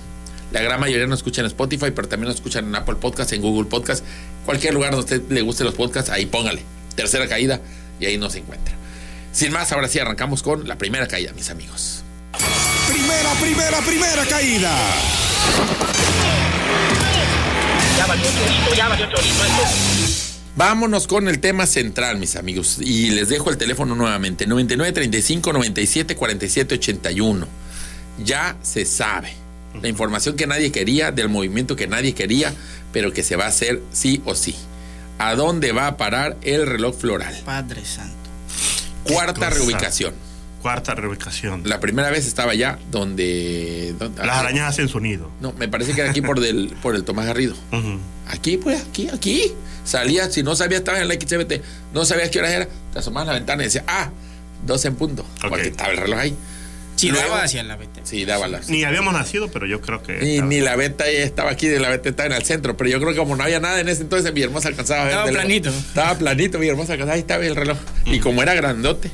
La 0.53 0.61
gran 0.61 0.79
mayoría 0.81 1.07
nos 1.07 1.21
escucha 1.21 1.41
en 1.41 1.47
Spotify, 1.47 1.93
pero 1.95 2.09
también 2.09 2.29
nos 2.29 2.35
escuchan 2.37 2.67
en 2.67 2.75
Apple 2.77 2.97
Podcast, 2.97 3.33
en 3.33 3.41
Google 3.41 3.71
Podcast. 3.71 4.05
Cualquier 4.45 4.75
lugar 4.75 4.91
donde 4.95 5.15
a 5.15 5.17
usted 5.17 5.31
le 5.33 5.41
guste 5.41 5.65
los 5.65 5.73
podcasts, 5.75 6.11
ahí 6.11 6.27
póngale. 6.27 6.63
Tercera 6.95 7.27
caída 7.27 7.61
y 7.99 8.05
ahí 8.05 8.19
nos 8.19 8.35
encuentra. 8.35 8.82
Sin 9.33 9.51
más, 9.53 9.73
ahora 9.73 9.89
sí 9.89 9.99
arrancamos 9.99 10.43
con 10.43 10.69
la 10.69 10.77
primera 10.77 11.09
caída, 11.09 11.33
mis 11.33 11.51
amigos. 11.51 12.05
Primera, 12.87 13.33
primera, 13.41 13.81
primera 13.81 14.27
caída. 14.27 14.79
Ya 17.97 18.07
valió 18.07 18.25
chorito, 18.25 18.75
ya 18.77 18.89
valió 18.89 19.07
chorito 19.07 19.45
esto. 19.45 20.33
Vámonos 20.55 21.07
con 21.07 21.29
el 21.29 21.41
tema 21.41 21.67
central, 21.67 22.19
mis 22.19 22.37
amigos. 22.37 22.79
Y 22.81 23.11
les 23.11 23.31
dejo 23.31 23.51
el 23.51 23.57
teléfono 23.57 23.95
nuevamente: 23.95 24.47
99 24.47 24.93
35 24.93 25.53
97 25.53 26.15
47 26.15 26.75
81. 26.75 27.49
Ya 28.23 28.57
se 28.61 28.85
sabe. 28.85 29.35
La 29.81 29.89
información 29.89 30.37
que 30.37 30.47
nadie 30.47 30.71
quería, 30.71 31.11
del 31.11 31.31
movimiento 31.31 31.75
que 31.75 31.87
nadie 31.87 32.15
quería, 32.15 32.53
pero 32.93 33.15
que 33.15 33.23
se 33.23 33.37
va 33.37 33.47
a 33.47 33.49
hacer 33.49 33.81
sí 33.93 34.21
o 34.27 34.35
sí. 34.35 34.55
¿A 35.19 35.35
dónde 35.35 35.73
va 35.73 35.87
a 35.87 35.97
parar 35.97 36.37
el 36.43 36.67
reloj 36.67 36.99
floral? 36.99 37.35
Padre 37.47 37.83
Santo. 37.87 38.22
Cuarta 39.05 39.35
cosa? 39.35 39.51
reubicación. 39.51 40.15
Cuarta 40.63 40.95
reubicación. 40.95 41.63
La 41.69 41.81
primera 41.81 42.11
vez 42.11 42.27
estaba 42.27 42.53
allá 42.53 42.79
donde. 42.91 43.95
donde- 43.99 44.25
Las 44.25 44.37
arañas 44.37 44.69
hacen 44.69 44.89
su 44.89 45.01
nido. 45.01 45.29
No, 45.41 45.53
me 45.55 45.67
parece 45.69 45.93
que 45.95 46.03
era 46.03 46.11
aquí 46.11 46.23
por, 46.23 46.39
del, 46.41 46.69
por 46.83 46.95
el 46.95 47.03
Tomás 47.05 47.27
Garrido. 47.27 47.55
Aquí, 48.29 48.57
pues, 48.57 48.81
aquí, 48.83 49.09
aquí. 49.13 49.53
Salía, 49.85 50.31
si 50.31 50.45
no 50.45 50.55
sabías, 50.55 50.79
estabas 50.81 51.03
en 51.03 51.09
la 51.09 51.15
XBT, 51.15 51.61
no 51.93 52.05
sabías 52.05 52.31
qué 52.31 52.39
hora 52.39 52.51
era, 52.55 52.69
te 52.93 53.01
asomabas 53.01 53.29
a 53.29 53.33
la 53.33 53.39
ventana 53.41 53.63
y 53.63 53.67
decías, 53.67 53.85
ah, 53.89 54.11
12 54.65 54.89
en 54.89 54.95
punto. 54.95 55.27
Porque 55.41 55.67
estaba 55.69 55.91
el 55.91 55.97
reloj 55.99 56.19
ahí. 56.21 56.37
Si 57.03 57.11
Luego- 57.11 57.29
daba 57.31 57.43
hacia 57.45 57.63
la. 57.65 57.79
Sí, 58.05 58.25
daba 58.25 58.49
las. 58.49 58.69
Ni 58.69 58.85
habíamos 58.85 59.13
nacido, 59.13 59.51
pero 59.51 59.67
yo 59.67 59.81
creo 59.81 60.03
que. 60.03 60.19
Ni, 60.19 60.41
ni 60.41 60.61
la 60.61 60.77
venta 60.77 61.07
estaba 61.09 61.51
aquí, 61.51 61.67
de 61.69 61.79
la 61.81 61.89
venta 61.91 62.09
estaba 62.09 62.29
en 62.29 62.33
el 62.35 62.43
centro, 62.45 62.77
pero 62.77 62.89
yo 62.91 62.99
creo 63.01 63.13
que 63.13 63.19
como 63.19 63.37
no 63.37 63.43
había 63.45 63.61
nada 63.61 63.81
en 63.81 63.89
ese 63.89 64.03
entonces, 64.03 64.33
mi 64.33 64.43
hermosa 64.43 64.69
alcanzaba 64.69 65.03
a 65.03 65.05
ver. 65.05 65.13
Estaba 65.15 65.31
planito. 65.33 65.69
Estaba 65.71 66.15
planito, 66.19 66.59
mi 66.59 66.69
hermosa 66.69 66.93
alcanzaba, 66.93 67.15
ahí 67.15 67.21
estaba 67.21 67.45
el 67.45 67.57
reloj. 67.57 67.79
Y 68.07 68.21
como 68.21 68.43
era 68.43 68.55
grandote, 68.55 69.11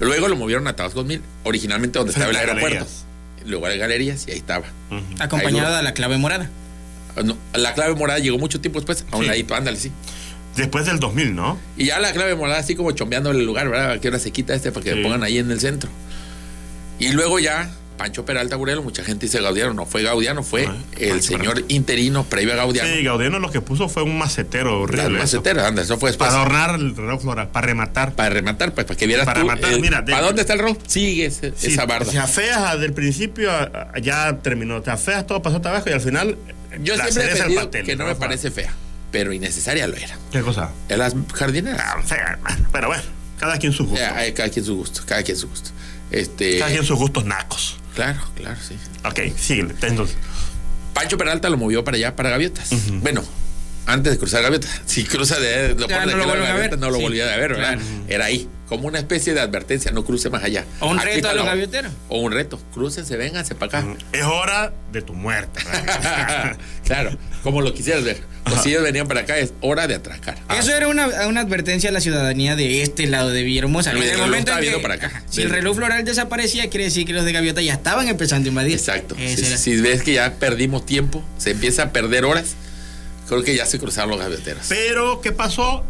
luego 0.00 0.28
lo 0.28 0.36
movieron 0.36 0.66
a 0.68 0.76
Tabasco 0.76 1.00
2000, 1.00 1.22
originalmente 1.44 1.98
donde 1.98 2.12
estaba 2.12 2.30
el 2.30 2.36
aeropuerto. 2.36 2.68
Galerías. 2.68 3.04
Luego 3.46 3.66
a 3.66 3.70
galerías 3.70 4.28
y 4.28 4.32
ahí 4.32 4.38
estaba. 4.38 4.66
Ujú. 4.90 5.02
Acompañada 5.18 5.78
de 5.78 5.82
la 5.82 5.94
clave 5.94 6.18
morada. 6.18 6.50
No, 7.24 7.36
la 7.54 7.72
clave 7.74 7.94
morada 7.94 8.18
llegó 8.18 8.38
mucho 8.38 8.60
tiempo 8.60 8.80
después, 8.80 9.04
a 9.10 9.16
un 9.16 9.22
Sí. 9.22 9.28
ladito, 9.28 9.54
ándale, 9.54 9.78
sí. 9.78 9.90
Después 10.56 10.84
del 10.84 11.00
2000, 11.00 11.34
¿no? 11.34 11.58
Y 11.76 11.86
ya 11.86 11.98
la 12.00 12.12
clave 12.12 12.34
morada 12.34 12.58
así 12.58 12.74
como 12.74 12.90
chombeando 12.92 13.30
el 13.30 13.44
lugar, 13.46 13.68
¿verdad? 13.70 13.98
Que 13.98 14.08
ahora 14.08 14.18
se 14.18 14.30
quita 14.30 14.52
este 14.54 14.72
para 14.72 14.84
que 14.84 14.90
Sí. 14.90 14.96
lo 14.96 15.02
pongan 15.04 15.22
ahí 15.22 15.38
en 15.38 15.50
el 15.50 15.58
centro. 15.60 15.88
Y 17.00 17.08
luego 17.12 17.38
ya, 17.38 17.70
Pancho 17.96 18.24
Peralta 18.24 18.56
Burelo, 18.56 18.82
mucha 18.82 19.02
gente 19.04 19.26
dice 19.26 19.40
Gaudiano, 19.42 19.74
no 19.74 19.84
fue 19.86 20.02
Gaudiano, 20.02 20.42
fue 20.42 20.66
Ah, 20.66 20.76
el 20.98 21.08
Pancho 21.10 21.22
señor 21.26 21.64
interino 21.68 22.24
previo 22.24 22.52
a 22.52 22.56
Gaudiano. 22.56 22.88
Sí, 22.94 23.02
Gaudiano 23.02 23.38
lo 23.38 23.50
que 23.50 23.60
puso 23.60 23.88
fue 23.88 24.02
un 24.04 24.16
macetero 24.18 24.80
horrible. 24.80 25.04
eso. 25.08 25.18
maceteras, 25.18 25.64
anda, 25.66 25.82
eso 25.82 25.98
fue 25.98 26.10
después. 26.10 26.28
Para 26.30 26.40
adornar 26.42 26.74
el 26.76 26.94
reloj 26.96 27.20
floral, 27.22 27.48
para 27.48 27.66
rematar. 27.66 28.12
Para 28.14 28.30
rematar, 28.30 28.72
pues, 28.74 28.86
para 28.86 28.96
que 28.98 29.06
vieras 29.06 29.26
Para 29.26 29.40
tú, 29.40 29.48
rematar, 29.48 29.72
eh, 29.72 29.78
mira, 29.80 30.02
de- 30.02 30.12
¿Para 30.12 30.26
dónde 30.26 30.42
está 30.42 30.52
el 30.54 30.60
reloj? 30.60 30.78
Sigue 30.86 31.30
Sí, 31.30 31.50
esa 31.62 31.86
barda. 31.86 32.10
Si 32.10 32.16
afeas 32.16 32.78
del 32.80 32.92
principio, 32.92 33.50
ya 34.00 34.38
terminó. 34.38 34.80
Te 34.82 34.90
afeas, 34.90 35.26
todo 35.26 35.42
pasó 35.42 35.56
abajo 35.56 35.88
y 35.90 35.92
al 35.92 36.00
final. 36.00 36.36
Yo 36.82 36.96
la 36.96 37.08
siempre 37.08 37.32
he 37.50 37.54
pastel, 37.54 37.84
que 37.84 37.96
no 37.96 38.06
me 38.06 38.14
parece 38.14 38.50
fea, 38.50 38.72
pero 39.10 39.32
innecesaria 39.32 39.86
lo 39.88 39.96
era. 39.96 40.16
¿Qué 40.30 40.40
cosa? 40.42 40.70
En 40.88 40.98
las 40.98 41.14
jardineras. 41.34 41.82
Ah. 41.84 42.56
Pero 42.72 42.88
bueno, 42.88 43.02
cada 43.38 43.58
quien 43.58 43.72
su 43.72 43.86
gusto. 43.86 44.00
Eh, 44.00 44.28
eh, 44.28 44.32
cada 44.34 44.48
quien 44.50 44.64
su 44.64 44.76
gusto, 44.76 45.02
cada 45.06 45.22
quien 45.22 45.36
su 45.36 45.48
gusto. 45.48 45.70
Este, 46.10 46.58
Cada 46.58 46.70
quien 46.70 46.84
sus 46.84 46.98
gustos 46.98 47.24
nacos. 47.24 47.76
Claro, 47.94 48.20
claro, 48.36 48.56
sí. 48.66 48.76
Ok, 49.04 49.36
síguele. 49.38 49.74
Entonces, 49.82 50.16
Pancho 50.94 51.18
Peralta 51.18 51.48
lo 51.50 51.56
movió 51.56 51.84
para 51.84 51.96
allá, 51.96 52.16
para 52.16 52.30
Gaviotas. 52.30 52.70
Bueno, 53.02 53.22
antes 53.86 54.12
de 54.12 54.18
cruzar 54.18 54.42
Gaviotas. 54.42 54.82
Si 54.86 55.04
cruza 55.04 55.38
de 55.38 55.74
lo 55.74 55.86
Ya 55.88 56.00
pone 56.00 56.12
no 56.12 56.18
lo 56.24 56.44
a 56.46 56.54
ver. 56.54 56.78
no 56.78 56.90
lo 56.90 56.96
Sí. 56.96 57.02
volvía 57.02 57.32
a 57.32 57.36
ver, 57.36 57.52
¿verdad? 57.54 57.74
Claro. 57.74 57.82
Era 58.08 58.24
ahí, 58.26 58.48
como 58.70 58.86
una 58.86 59.00
especie 59.00 59.34
de 59.34 59.40
advertencia, 59.40 59.90
no 59.90 60.04
cruce 60.04 60.30
más 60.30 60.44
allá. 60.44 60.64
O 60.78 60.88
un 60.90 60.98
Aquí 60.98 61.08
reto 61.08 61.28
a 61.28 61.34
los 61.34 61.44
gavioteros. 61.44 61.92
O 62.08 62.20
un 62.20 62.30
reto, 62.32 62.58
crúcense, 62.72 63.16
vénganse 63.16 63.54
para 63.56 63.80
acá. 63.80 63.94
es 64.12 64.22
hora 64.22 64.72
de 64.92 65.02
tu 65.02 65.12
muerte. 65.12 65.60
claro, 66.86 67.18
como 67.42 67.62
lo 67.62 67.74
quisieras 67.74 68.04
ver. 68.04 68.22
O 68.46 68.56
si 68.62 68.70
ellos 68.70 68.82
venían 68.82 69.06
para 69.08 69.20
acá, 69.20 69.38
es 69.38 69.52
hora 69.60 69.86
de 69.86 69.96
atracar. 69.96 70.38
Eso 70.58 70.72
era 70.74 70.86
una, 70.88 71.26
una 71.26 71.40
advertencia 71.40 71.90
a 71.90 71.92
la 71.92 72.00
ciudadanía 72.00 72.54
de 72.56 72.82
este 72.82 73.06
lado 73.06 73.30
de 73.30 73.42
Villahermosa. 73.42 73.90
El 73.90 73.98
En 73.98 74.02
el 74.04 74.10
reloj 74.10 74.26
momento 74.26 74.52
en 74.56 74.60
que- 74.60 74.78
para 74.78 74.94
acá. 74.94 75.06
ajá, 75.08 75.22
si 75.28 75.42
el 75.42 75.50
reloj 75.50 75.76
floral 75.76 76.04
desaparecía, 76.04 76.70
quiere 76.70 76.84
decir 76.84 77.06
que 77.06 77.12
los 77.12 77.24
de 77.24 77.32
Gaviota 77.32 77.60
ya 77.62 77.74
estaban 77.74 78.08
empezando 78.08 78.46
a 78.46 78.50
invadir. 78.50 78.74
Exacto. 78.74 79.16
Si, 79.18 79.36
si 79.58 79.80
ves 79.80 80.02
que 80.02 80.12
ya 80.14 80.34
perdimos 80.34 80.86
tiempo, 80.86 81.24
se 81.38 81.50
empieza 81.50 81.82
a 81.82 81.92
perder 81.92 82.24
horas, 82.24 82.54
creo 83.28 83.42
que 83.42 83.54
ya 83.56 83.66
se 83.66 83.78
cruzaron 83.80 84.10
los 84.10 84.20
gavioteros. 84.20 84.66
Pero, 84.68 85.20
¿qué 85.20 85.32
pasó? 85.32 85.84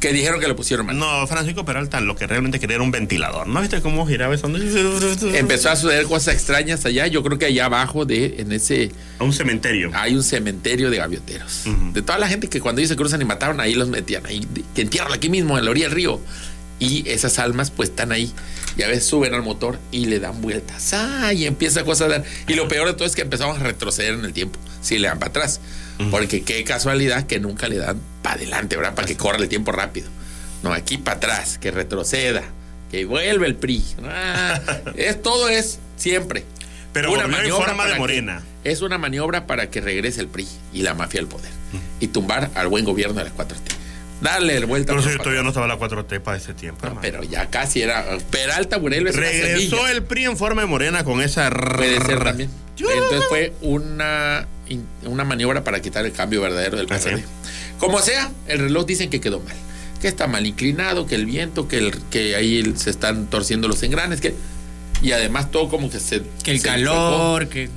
Que 0.00 0.12
dijeron 0.12 0.40
que 0.40 0.46
lo 0.46 0.54
pusieron 0.54 0.86
mal. 0.86 0.96
No, 0.96 1.26
Francisco 1.26 1.64
Peralta 1.64 2.00
lo 2.00 2.14
que 2.14 2.26
realmente 2.26 2.60
quería 2.60 2.76
era 2.76 2.84
un 2.84 2.92
ventilador. 2.92 3.48
¿No 3.48 3.60
viste 3.60 3.80
cómo 3.80 4.06
giraba 4.06 4.34
eso? 4.34 4.48
Empezó 5.34 5.70
a 5.70 5.76
suceder 5.76 6.04
cosas 6.06 6.34
extrañas 6.34 6.84
allá. 6.84 7.06
Yo 7.08 7.22
creo 7.22 7.38
que 7.38 7.46
allá 7.46 7.64
abajo 7.66 8.04
de, 8.04 8.36
en 8.38 8.52
ese, 8.52 8.92
A 9.18 9.24
un 9.24 9.32
cementerio. 9.32 9.90
hay 9.94 10.14
un 10.14 10.22
cementerio 10.22 10.90
de 10.90 10.98
gavioteros. 10.98 11.64
De 11.92 12.02
toda 12.02 12.18
la 12.18 12.28
gente 12.28 12.48
que 12.48 12.60
cuando 12.60 12.80
ellos 12.80 12.90
se 12.90 12.96
cruzan 12.96 13.20
y 13.22 13.24
mataron, 13.24 13.60
ahí 13.60 13.74
los 13.74 13.88
metían, 13.88 14.24
ahí, 14.26 14.46
que 14.74 14.82
entierran 14.82 15.12
aquí 15.12 15.28
mismo, 15.28 15.58
en 15.58 15.64
la 15.64 15.70
orilla 15.70 15.86
del 15.86 15.94
río. 15.94 16.20
Y 16.78 17.08
esas 17.08 17.38
almas 17.38 17.70
pues 17.70 17.88
están 17.90 18.12
ahí. 18.12 18.32
Y 18.76 18.82
a 18.82 18.88
veces 18.88 19.06
suben 19.06 19.32
al 19.34 19.42
motor 19.42 19.78
y 19.90 20.06
le 20.06 20.20
dan 20.20 20.42
vueltas. 20.42 20.92
¡Ah! 20.92 21.32
Y 21.32 21.46
empieza 21.46 21.84
cosa 21.84 22.04
a 22.04 22.08
dar. 22.08 22.24
Y 22.46 22.54
lo 22.54 22.68
peor 22.68 22.86
de 22.88 22.92
todo 22.94 23.06
es 23.06 23.14
que 23.14 23.22
empezamos 23.22 23.58
a 23.58 23.62
retroceder 23.62 24.14
en 24.14 24.24
el 24.24 24.32
tiempo. 24.34 24.58
Si 24.82 24.98
le 24.98 25.08
dan 25.08 25.18
para 25.18 25.30
atrás. 25.30 25.60
Porque 26.10 26.42
qué 26.42 26.62
casualidad 26.64 27.26
que 27.26 27.40
nunca 27.40 27.68
le 27.68 27.78
dan 27.78 27.98
para 28.22 28.34
adelante, 28.36 28.76
¿verdad? 28.76 28.94
Para 28.94 29.06
que 29.08 29.16
corra 29.16 29.38
el 29.38 29.48
tiempo 29.48 29.72
rápido. 29.72 30.08
No, 30.62 30.72
aquí 30.74 30.98
para 30.98 31.16
atrás, 31.16 31.56
que 31.58 31.70
retroceda, 31.70 32.42
que 32.90 33.06
vuelve 33.06 33.46
el 33.46 33.54
PRI. 33.56 33.82
Ah, 34.04 34.60
es, 34.94 35.22
todo 35.22 35.48
es 35.48 35.78
siempre. 35.96 36.44
Pero 36.92 37.18
en 37.18 37.30
maniobra 37.30 37.66
forma 37.68 37.86
de 37.86 37.92
que- 37.94 37.98
morena. 37.98 38.42
es 38.64 38.82
una 38.82 38.98
maniobra 38.98 39.46
para 39.46 39.70
que 39.70 39.80
regrese 39.80 40.20
el 40.20 40.28
PRI 40.28 40.46
y 40.74 40.82
la 40.82 40.92
mafia 40.92 41.20
al 41.20 41.28
poder. 41.28 41.50
Y 42.00 42.08
tumbar 42.08 42.50
al 42.54 42.68
buen 42.68 42.84
gobierno 42.84 43.14
de 43.14 43.24
la 43.24 43.30
4T. 43.34 43.54
Darle 44.20 44.58
la 44.60 44.66
vuelta. 44.66 44.92
Pero 44.92 45.02
por 45.02 45.10
si 45.10 45.16
para 45.18 45.24
todavía 45.24 45.42
no 45.42 45.48
estaba 45.50 45.66
la 45.66 45.78
4T 45.78 46.20
para 46.20 46.36
ese 46.38 46.54
tiempo. 46.54 46.86
No, 46.88 46.98
pero 47.00 47.22
ya 47.22 47.46
casi 47.50 47.82
era. 47.82 48.04
Peralta 48.30 48.78
Burelo 48.78 49.12
Regresó 49.12 49.86
el 49.88 50.02
PRI 50.04 50.24
en 50.24 50.36
forma 50.38 50.62
de 50.62 50.68
morena 50.68 51.04
con 51.04 51.20
esa. 51.20 51.50
Puede 51.50 52.00
ser 52.04 52.22
también. 52.24 52.50
Yo- 52.76 52.90
Entonces 52.90 53.24
fue 53.28 53.52
una, 53.62 54.46
una 55.04 55.24
maniobra 55.24 55.64
para 55.64 55.80
quitar 55.80 56.04
el 56.06 56.12
cambio 56.12 56.40
verdadero 56.40 56.76
del 56.78 56.86
Ah. 56.90 56.98
PRD. 56.98 57.24
Como 57.78 58.00
sea, 58.00 58.30
el 58.48 58.58
reloj 58.60 58.86
dicen 58.86 59.10
que 59.10 59.20
quedó 59.20 59.40
mal. 59.40 59.54
Que 60.00 60.08
está 60.08 60.26
mal 60.26 60.46
inclinado, 60.46 61.06
que 61.06 61.14
el 61.14 61.26
viento, 61.26 61.68
que, 61.68 61.78
el, 61.78 61.94
que 62.10 62.36
ahí 62.36 62.74
se 62.76 62.90
están 62.90 63.26
torciendo 63.26 63.68
los 63.68 63.82
engranes, 63.82 64.20
que. 64.20 64.34
Y 65.02 65.12
además 65.12 65.50
todo 65.50 65.68
como 65.68 65.90
que 65.90 66.00
se. 66.00 66.22
Que 66.42 66.52
el 66.52 66.60
se 66.60 66.66
calor, 66.68 67.48
que. 67.48 67.68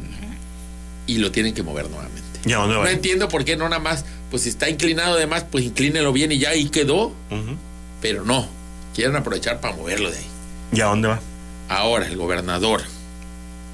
Y 1.08 1.17
lo 1.17 1.31
tienen 1.31 1.53
que 1.53 1.63
mover 1.63 1.89
nuevamente. 1.89 2.22
¿Ya 2.46 2.58
dónde 2.58 2.75
va? 2.77 2.84
No 2.84 2.89
entiendo 2.89 3.27
por 3.27 3.43
qué 3.43 3.58
no 3.58 3.67
nada 3.67 3.81
más, 3.81 4.05
pues 4.30 4.44
si 4.44 4.50
está 4.50 4.70
inclinado 4.70 5.16
de 5.16 5.28
más, 5.28 5.44
pues 5.44 5.64
inclínelo 5.66 6.14
bien 6.14 6.32
y 6.32 6.38
ya 6.38 6.50
ahí 6.50 6.70
quedó. 6.70 7.14
Pero 8.02 8.24
no, 8.24 8.48
quieren 8.96 9.16
aprovechar 9.16 9.60
para 9.60 9.76
moverlo 9.76 10.12
de 10.12 10.18
ahí. 10.18 10.26
¿Ya 10.72 10.86
dónde 10.86 11.08
va? 11.08 11.20
Ahora 11.68 12.08
el 12.08 12.16
gobernador, 12.16 12.82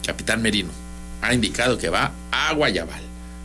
capitán 0.06 0.42
Merino, 0.42 0.72
ha 1.22 1.34
indicado 1.34 1.78
que 1.78 1.90
va 1.90 2.12
a 2.32 2.54
Guayabal. 2.54 3.02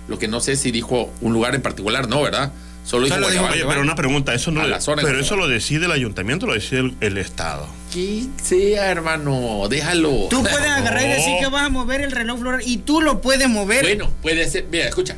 Lo 0.08 0.18
que 0.18 0.28
no 0.28 0.40
sé 0.40 0.56
si 0.56 0.70
dijo 0.70 1.12
un 1.20 1.32
lugar 1.32 1.54
en 1.54 1.62
particular, 1.62 2.08
no, 2.08 2.22
¿verdad? 2.22 2.52
Solo 2.84 3.04
dijo 3.04 3.18
Guayabal. 3.20 3.52
Oye, 3.52 3.64
pero 3.68 3.80
una 3.82 3.94
pregunta, 3.94 4.34
eso 4.34 4.50
no 4.50 4.62
A 4.62 4.66
la 4.66 4.80
zona 4.80 5.02
pero 5.02 5.20
eso 5.20 5.36
lo 5.36 5.46
decide 5.48 5.86
el 5.86 5.92
ayuntamiento, 5.92 6.46
lo 6.46 6.54
decide 6.54 6.80
el, 6.80 6.96
el 7.00 7.18
estado. 7.18 7.68
Que 7.92 8.26
sea, 8.42 8.90
hermano, 8.90 9.66
déjalo. 9.68 10.28
Tú 10.30 10.42
puedes 10.42 10.70
agarrar 10.70 11.02
y 11.02 11.08
decir 11.08 11.34
que 11.40 11.48
vas 11.48 11.66
a 11.66 11.68
mover 11.68 12.00
el 12.00 12.12
reloj 12.12 12.38
floral 12.40 12.62
y 12.64 12.78
tú 12.78 13.00
lo 13.00 13.20
puedes 13.20 13.48
mover. 13.48 13.82
Bueno, 13.82 14.10
puede 14.22 14.48
ser. 14.48 14.66
Mira, 14.70 14.86
escucha. 14.86 15.16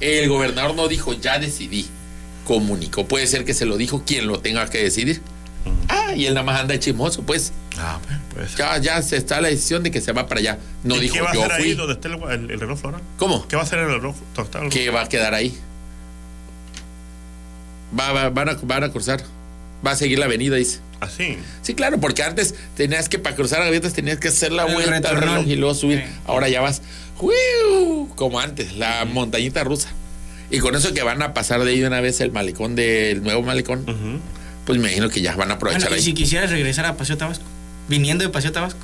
El 0.00 0.28
gobernador 0.28 0.74
no 0.74 0.88
dijo, 0.88 1.12
ya 1.14 1.38
decidí. 1.38 1.86
Comunicó. 2.46 3.06
Puede 3.06 3.26
ser 3.26 3.44
que 3.44 3.54
se 3.54 3.64
lo 3.64 3.76
dijo 3.76 4.02
quien 4.06 4.26
lo 4.26 4.38
tenga 4.40 4.68
que 4.68 4.82
decidir. 4.82 5.22
Ah, 5.88 6.12
y 6.14 6.26
él 6.26 6.34
nada 6.34 6.44
más 6.44 6.60
anda 6.60 6.78
chismoso, 6.78 7.22
pues. 7.22 7.52
Ah, 7.78 7.98
pues. 8.34 8.54
Ya, 8.56 8.76
ya 8.78 9.00
se 9.02 9.16
está 9.16 9.40
la 9.40 9.48
decisión 9.48 9.82
de 9.82 9.90
que 9.90 10.00
se 10.02 10.12
va 10.12 10.26
para 10.28 10.40
allá. 10.40 10.58
No 10.82 10.96
¿Y 10.96 11.00
dijo 11.00 11.14
qué 11.14 11.20
va 11.22 11.30
a 11.30 11.34
yo 11.34 11.40
hacer 11.44 11.52
ahí 11.52 11.62
fui. 11.62 11.74
donde 11.74 11.94
esté 11.94 12.08
el, 12.08 12.22
el- 12.22 12.50
el 12.50 12.60
reloj 12.60 12.78
floral? 12.78 13.00
¿Cómo? 13.16 13.48
¿Qué 13.48 13.56
va 13.56 13.62
a 13.62 13.64
hacer 13.64 13.78
el 13.78 13.86
reloj? 13.86 14.14
¿Qué 14.70 14.90
va 14.90 15.02
a 15.02 15.08
quedar 15.08 15.32
ahí? 15.32 15.56
Va, 17.98 18.12
va- 18.12 18.30
van, 18.30 18.48
a, 18.50 18.58
van 18.62 18.84
a 18.84 18.90
cruzar. 18.92 19.22
Va 19.86 19.92
a 19.92 19.96
seguir 19.96 20.18
la 20.18 20.24
avenida, 20.26 20.56
dice. 20.56 20.80
Así. 21.00 21.36
Sí, 21.62 21.74
claro, 21.74 21.98
porque 22.00 22.22
antes 22.22 22.54
tenías 22.76 23.08
que, 23.08 23.18
para 23.18 23.36
cruzar 23.36 23.60
a 23.60 23.64
Gaviotas, 23.66 23.92
tenías 23.92 24.18
que 24.18 24.28
hacer 24.28 24.52
la 24.52 24.64
El 24.66 24.72
vuelta 24.74 25.12
reloj 25.12 25.46
y 25.46 25.56
luego 25.56 25.74
subir. 25.74 25.98
Sí. 26.00 26.04
Ahora 26.26 26.48
ya 26.48 26.60
vas. 26.62 26.80
Como 28.16 28.40
antes, 28.40 28.76
la 28.76 29.04
montañita 29.04 29.64
rusa. 29.64 29.88
Y 30.50 30.58
con 30.58 30.74
eso 30.74 30.92
que 30.92 31.02
van 31.02 31.22
a 31.22 31.34
pasar 31.34 31.64
de 31.64 31.70
ahí 31.70 31.80
de 31.80 31.86
una 31.86 32.00
vez 32.00 32.20
el 32.20 32.30
malecón 32.30 32.74
del 32.76 33.22
nuevo 33.22 33.42
malecón, 33.42 33.84
pues 34.66 34.78
me 34.78 34.88
imagino 34.88 35.08
que 35.08 35.20
ya 35.20 35.34
van 35.36 35.50
a 35.50 35.54
aprovechar 35.54 35.82
Bueno, 35.82 35.96
y 35.96 35.98
ahí. 35.98 36.04
si 36.04 36.14
quisieras 36.14 36.50
regresar 36.50 36.86
a 36.86 36.96
Paseo 36.96 37.16
Tabasco, 37.16 37.44
viniendo 37.88 38.24
de 38.24 38.30
Paseo 38.30 38.52
Tabasco. 38.52 38.80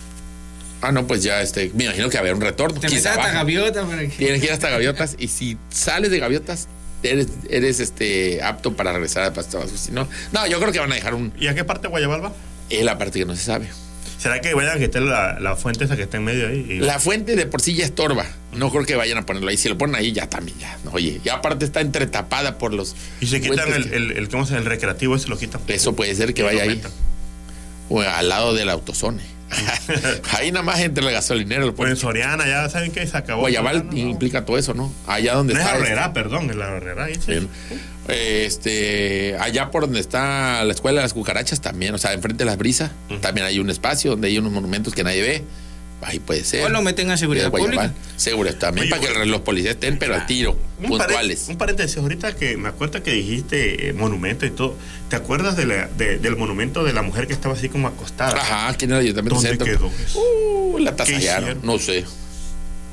Ah, 0.82 0.92
no, 0.92 1.06
pues 1.06 1.22
ya, 1.22 1.42
este, 1.42 1.70
me 1.74 1.84
imagino 1.84 2.08
que 2.08 2.16
haber 2.16 2.34
un 2.34 2.40
retorno. 2.40 2.80
Te 2.80 2.88
metes 2.88 3.04
hasta 3.04 3.18
baja. 3.18 3.32
gaviota 3.34 3.84
para 3.84 4.00
que. 4.02 4.08
Tienes 4.08 4.40
que 4.40 4.46
ir 4.46 4.52
hasta 4.52 4.70
gaviotas 4.70 5.14
y 5.18 5.28
si 5.28 5.58
sales 5.68 6.10
de 6.10 6.18
gaviotas, 6.18 6.68
eres, 7.02 7.28
eres 7.50 7.80
este, 7.80 8.42
apto 8.42 8.74
para 8.74 8.92
regresar 8.92 9.24
a 9.24 9.32
Pasto 9.34 9.58
Vasco. 9.58 9.76
Si 9.76 9.92
no, 9.92 10.08
no, 10.32 10.46
yo 10.46 10.58
creo 10.58 10.72
que 10.72 10.78
van 10.78 10.90
a 10.92 10.94
dejar 10.94 11.12
un. 11.14 11.32
¿Y 11.38 11.48
a 11.48 11.54
qué 11.54 11.64
parte 11.64 11.82
de 11.82 11.88
Guayabal 11.88 12.24
va? 12.24 12.32
Es 12.70 12.82
la 12.82 12.96
parte 12.96 13.18
que 13.18 13.26
no 13.26 13.36
se 13.36 13.42
sabe. 13.44 13.68
¿Será 14.20 14.40
que 14.42 14.52
vayan 14.52 14.76
a 14.76 14.78
quitar 14.78 15.00
la, 15.00 15.40
la 15.40 15.56
fuente 15.56 15.84
esa 15.84 15.96
que 15.96 16.02
está 16.02 16.18
en 16.18 16.24
medio 16.24 16.46
ahí? 16.48 16.66
Y- 16.68 16.78
La 16.80 16.98
fuente 17.00 17.36
de 17.36 17.46
por 17.46 17.62
sí 17.62 17.74
ya 17.74 17.84
estorba. 17.86 18.26
No 18.54 18.70
creo 18.70 18.84
que 18.84 18.94
vayan 18.96 19.16
a 19.16 19.24
ponerlo 19.24 19.48
ahí. 19.48 19.56
Si 19.56 19.68
lo 19.70 19.78
ponen 19.78 19.96
ahí, 19.96 20.12
ya 20.12 20.28
también, 20.28 20.58
ya. 20.58 20.76
Oye, 20.92 21.20
y 21.24 21.28
aparte 21.30 21.64
está 21.64 21.80
entretapada 21.80 22.58
por 22.58 22.74
los. 22.74 22.94
Y 23.20 23.26
se 23.28 23.40
quitan 23.40 23.72
el, 23.72 23.88
que- 23.88 23.96
el, 23.96 24.10
el, 24.12 24.28
¿cómo 24.28 24.44
se 24.44 24.56
el 24.58 24.66
recreativo, 24.66 25.16
ese 25.16 25.28
lo 25.28 25.38
quitan. 25.38 25.62
Eso 25.68 25.94
puede 25.96 26.14
ser 26.14 26.34
que 26.34 26.42
lo 26.42 26.48
vaya 26.48 26.64
ahí. 26.64 26.82
O 27.88 28.02
al 28.02 28.28
lado 28.28 28.52
del 28.54 28.68
autosone. 28.68 29.22
ahí 30.38 30.52
nada 30.52 30.62
más 30.64 30.78
entre 30.80 31.04
el 31.06 31.12
gasolinero. 31.12 31.64
El 31.64 31.72
Pues 31.74 31.90
en. 31.90 31.96
Soriana, 31.96 32.46
ya 32.46 32.68
saben 32.68 32.92
que 32.92 33.04
se 33.06 33.16
acabó. 33.16 33.40
Guayabal 33.40 33.86
No, 33.86 33.92
no. 33.92 33.98
implica 33.98 34.44
todo 34.44 34.58
eso, 34.58 34.74
¿no? 34.74 34.92
Allá 35.06 35.34
donde 35.34 35.54
No 35.54 35.60
es 35.60 35.66
está. 35.66 35.78
Herrera, 35.78 36.12
perdón, 36.12 36.50
es 36.50 36.56
la 36.56 36.68
Herrera. 36.76 37.06
ahí 37.06 37.14
sí. 37.14 37.22
Bien. 37.26 37.48
Este, 38.12 39.36
allá 39.38 39.70
por 39.70 39.82
donde 39.82 40.00
está 40.00 40.64
la 40.64 40.72
escuela 40.72 41.00
de 41.00 41.04
las 41.04 41.12
cucarachas 41.14 41.60
también, 41.60 41.94
o 41.94 41.98
sea, 41.98 42.12
enfrente 42.12 42.44
de 42.44 42.50
las 42.50 42.58
brisas, 42.58 42.90
también 43.20 43.46
hay 43.46 43.58
un 43.58 43.70
espacio 43.70 44.12
donde 44.12 44.28
hay 44.28 44.38
unos 44.38 44.52
monumentos 44.52 44.94
que 44.94 45.04
nadie 45.04 45.22
ve. 45.22 45.44
Ahí 46.02 46.18
puede 46.18 46.44
ser. 46.44 46.64
O 46.64 46.70
lo 46.70 46.80
meten 46.80 47.10
a 47.10 47.18
seguridad 47.18 47.50
pública. 47.50 47.92
Seguridad 48.16 48.54
también, 48.56 48.90
Oye, 48.90 48.90
para 49.06 49.20
que 49.20 49.26
los 49.26 49.42
policías 49.42 49.74
estén, 49.74 49.98
pero 49.98 50.14
al 50.14 50.24
tiro, 50.24 50.56
Un, 50.80 50.88
puntuales. 50.88 51.44
un 51.50 51.58
paréntesis, 51.58 51.98
ahorita 51.98 52.34
que 52.36 52.56
me 52.56 52.70
acuerdo 52.70 53.02
que 53.02 53.12
dijiste 53.12 53.90
eh, 53.90 53.92
monumento 53.92 54.46
y 54.46 54.50
todo. 54.50 54.74
¿Te 55.10 55.16
acuerdas 55.16 55.58
de 55.58 55.66
la- 55.66 55.88
de- 55.88 56.16
del 56.18 56.36
monumento 56.36 56.84
de 56.84 56.94
la 56.94 57.02
mujer 57.02 57.26
que 57.26 57.34
estaba 57.34 57.52
así 57.54 57.68
como 57.68 57.86
acostada? 57.86 58.32
Ajá, 58.32 58.68
aquí 58.68 58.86
en 58.86 58.92
el 58.92 58.98
ayuntamiento 59.00 59.34
¿Dónde 59.34 59.48
centro. 59.50 59.66
quedó 59.66 59.90
eso? 60.02 60.18
Uh, 60.18 60.78
la 60.78 60.92
¿Qué 60.92 60.96
tasallaron, 60.96 61.58
no 61.62 61.78
sé. 61.78 62.06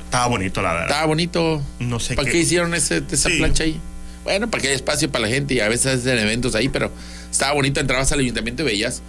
Estaba 0.04 0.26
bonito, 0.26 0.60
la 0.60 0.72
verdad. 0.72 0.88
Estaba 0.88 1.06
bonito. 1.06 1.62
No 1.80 2.00
sé 2.00 2.14
¿Para 2.14 2.26
qué- 2.26 2.32
qué, 2.32 2.38
hicieron 2.40 2.74
ese, 2.74 3.02
esa 3.10 3.30
Sí. 3.30 3.38
plancha 3.38 3.64
ahí? 3.64 3.80
Bueno, 4.28 4.50
para 4.50 4.60
que 4.60 4.68
haya 4.68 4.76
espacio 4.76 5.10
para 5.10 5.22
la 5.26 5.28
gente 5.32 5.54
y 5.54 5.60
a 5.60 5.68
veces 5.68 6.00
hacen 6.00 6.18
eventos 6.18 6.54
ahí, 6.54 6.68
pero 6.68 6.92
estaba 7.30 7.54
bonito. 7.54 7.80
Entrabas 7.80 8.12
al 8.12 8.18
ayuntamiento 8.20 8.62
y 8.62 8.66
veías, 8.66 9.00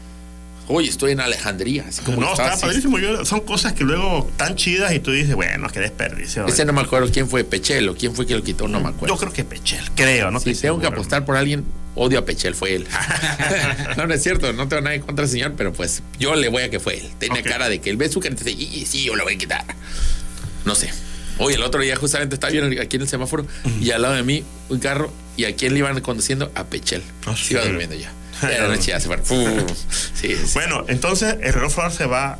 oye, 0.70 0.88
estoy 0.88 1.12
en 1.12 1.20
Alejandría. 1.20 1.84
Así 1.90 2.02
como 2.04 2.22
no, 2.22 2.32
estaba 2.32 2.54
está 2.54 2.66
padrísimo. 2.68 3.00
Yo- 3.00 3.26
son 3.26 3.42
cosas 3.42 3.74
que 3.74 3.84
luego 3.84 4.32
tan 4.38 4.56
chidas 4.56 4.94
y 4.94 5.00
tú 5.00 5.12
dices, 5.12 5.36
bueno, 5.36 5.68
qué 5.70 5.82
desperdicio. 5.82 6.46
Ese 6.48 6.64
no 6.64 6.72
me 6.72 6.80
acuerdo 6.80 7.10
quién 7.12 7.28
fue, 7.28 7.44
Pechelo, 7.44 7.96
quién 7.98 8.16
fue 8.16 8.26
que 8.26 8.34
lo 8.36 8.44
quitó, 8.44 8.70
no 8.70 8.80
me 8.80 8.88
acuerdo. 8.90 9.14
Yo 9.14 9.20
creo 9.20 9.34
que 9.34 9.44
Pechel, 9.44 9.84
creo, 9.94 10.32
¿no? 10.32 10.40
si 10.40 10.56
tengo 10.56 10.80
que 10.80 10.88
apostar 10.88 11.26
por 11.26 11.36
alguien, 11.36 11.66
odio 11.96 12.20
a 12.20 12.24
Pechel, 12.26 12.56
fue 12.56 12.76
él. 12.76 12.88
no, 13.98 14.08
no 14.08 14.14
es 14.14 14.24
cierto, 14.24 14.54
no 14.54 14.70
tengo 14.70 14.82
nada 14.84 14.96
en 14.96 15.02
contra 15.02 15.24
del 15.26 15.32
señor, 15.32 15.56
pero 15.58 15.74
pues 15.74 16.02
yo 16.18 16.34
le 16.36 16.48
voy 16.48 16.64
a 16.64 16.70
que 16.70 16.80
fue 16.80 16.98
él. 17.00 17.10
Tiene 17.20 17.42
Ok. 17.42 17.46
cara 17.48 17.68
de 17.68 17.80
que 17.82 17.90
él 17.90 17.98
ve 17.98 18.08
su 18.08 18.22
cara 18.22 18.34
y 18.34 18.38
dice, 18.38 18.52
"Y- 18.52 18.86
sí, 18.86 19.04
yo 19.04 19.16
lo 19.16 19.26
voy 19.26 19.34
a 19.34 19.38
quitar. 19.38 19.66
No 20.64 20.76
sé. 20.76 20.90
Oye, 21.39 21.55
el 21.55 21.63
otro 21.63 21.81
día 21.81 21.96
justamente 21.96 22.36
estaba 22.36 22.53
yo 22.53 22.63
aquí 22.81 22.98
en 22.98 23.01
el 23.01 23.08
semáforo 23.08 23.46
y 23.81 23.91
al 23.91 24.01
lado 24.01 24.13
de 24.15 24.24
mí 24.24 24.43
un 24.69 24.79
carro 24.79 25.12
y 25.38 25.46
a 25.46 25.55
quién 25.55 25.74
le 25.74 25.79
iban 25.79 26.00
conduciendo 26.01 26.51
a 26.53 26.65
Pechel. 26.65 27.01
Se 27.36 27.53
iba 27.53 27.63
durmiendo 27.63 27.96
ya. 27.96 28.12
Era 28.43 28.67
noche 28.67 28.91
ya 28.91 29.00
se 29.00 29.08
fue. 29.08 29.17
Fu. 29.17 29.36
Sí, 30.13 30.36
sí. 30.36 30.51
Bueno, 30.53 30.86
entonces 30.88 31.38
el 31.41 31.53
reloj 31.53 31.74
se 31.91 32.05
va. 32.05 32.39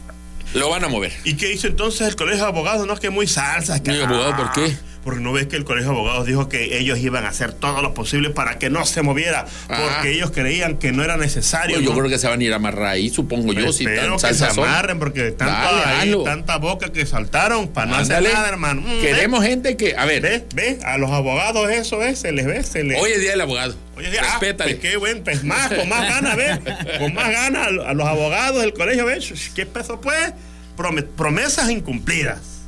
Lo 0.54 0.70
van 0.70 0.84
a 0.84 0.88
mover. 0.88 1.14
¿Y 1.24 1.36
qué 1.36 1.54
hizo 1.54 1.68
entonces 1.68 2.08
el 2.08 2.16
colegio 2.16 2.44
de 2.44 2.50
abogados? 2.50 2.88
No, 2.88 2.96
que 2.98 3.10
muy 3.10 3.28
salsa. 3.28 3.82
Que, 3.82 3.92
¿Y 3.92 4.02
abogado 4.02 4.36
por 4.36 4.52
qué? 4.52 4.76
Porque 5.10 5.24
no 5.24 5.32
ves 5.34 5.48
que 5.48 5.56
el 5.56 5.64
colegio 5.66 5.90
de 5.92 5.96
abogados 5.98 6.26
dijo 6.28 6.50
que 6.50 6.78
ellos 6.78 7.00
iban 7.00 7.26
a 7.26 7.30
hacer 7.30 7.52
todo 7.54 7.82
lo 7.82 7.96
posible 7.96 8.30
para 8.30 8.60
que 8.60 8.70
no 8.70 8.86
se 8.86 9.02
moviera. 9.02 9.46
Porque 9.68 10.12
ellos 10.12 10.30
creían 10.32 10.78
que 10.78 10.92
no 10.92 11.04
era 11.04 11.18
necesario. 11.18 11.78
Pues 11.78 11.86
yo 11.86 11.94
¿no? 11.94 11.98
creo 12.00 12.10
que 12.12 12.20
se 12.20 12.28
van 12.28 12.40
a 12.40 12.44
ir 12.44 12.54
a 12.54 12.58
amarrar 12.58 12.86
ahí, 12.86 13.10
supongo 13.10 13.54
yo, 13.54 13.74
si 13.74 13.86
Espero 13.86 14.18
tan 14.18 14.30
que 14.32 14.38
se 14.38 14.46
amarren 14.46 15.00
porque 15.00 15.32
tanto 15.32 15.54
Dale, 15.76 15.84
ahí, 16.14 16.24
tanta 16.24 16.58
boca 16.58 16.92
que 16.92 17.06
saltaron 17.08 17.70
para 17.70 17.88
no 17.88 17.96
hacer 17.98 18.22
nada, 18.22 18.48
hermano. 18.50 18.82
Mm, 18.82 19.02
Queremos 19.02 19.44
gente 19.44 19.76
que, 19.78 19.96
a 19.98 20.06
ver, 20.06 20.22
¿Ve? 20.22 20.46
¿Ve? 20.54 20.78
A 20.86 20.98
los 21.00 21.10
abogados 21.10 21.70
eso 21.72 22.04
es, 22.04 22.20
se 22.20 22.32
les 22.32 22.46
ve, 22.46 22.62
se 22.64 22.84
les... 22.84 23.02
hoy 23.02 23.12
es 23.12 23.22
día 23.22 23.32
del 23.32 23.42
abogado. 23.42 23.76
Oye, 23.98 24.10
ah, 24.22 24.38
pues 24.40 24.76
qué 24.76 24.96
buen, 24.98 25.24
pues 25.24 25.44
más, 25.44 25.74
con 25.74 25.90
más 25.90 26.08
ganas, 26.08 26.36
¿ves? 26.38 26.60
Con 27.00 27.14
más 27.16 27.30
ganas 27.32 27.68
a, 27.68 27.72
lo- 27.72 27.88
a 27.88 27.94
los 27.94 28.08
abogados 28.08 28.62
del 28.62 28.74
colegio, 28.74 29.06
¿ves? 29.06 29.52
¿Qué 29.56 29.66
peso 29.66 30.00
pues? 30.00 30.34
Prome- 30.78 31.04
promesas 31.04 31.70
incumplidas 31.72 32.59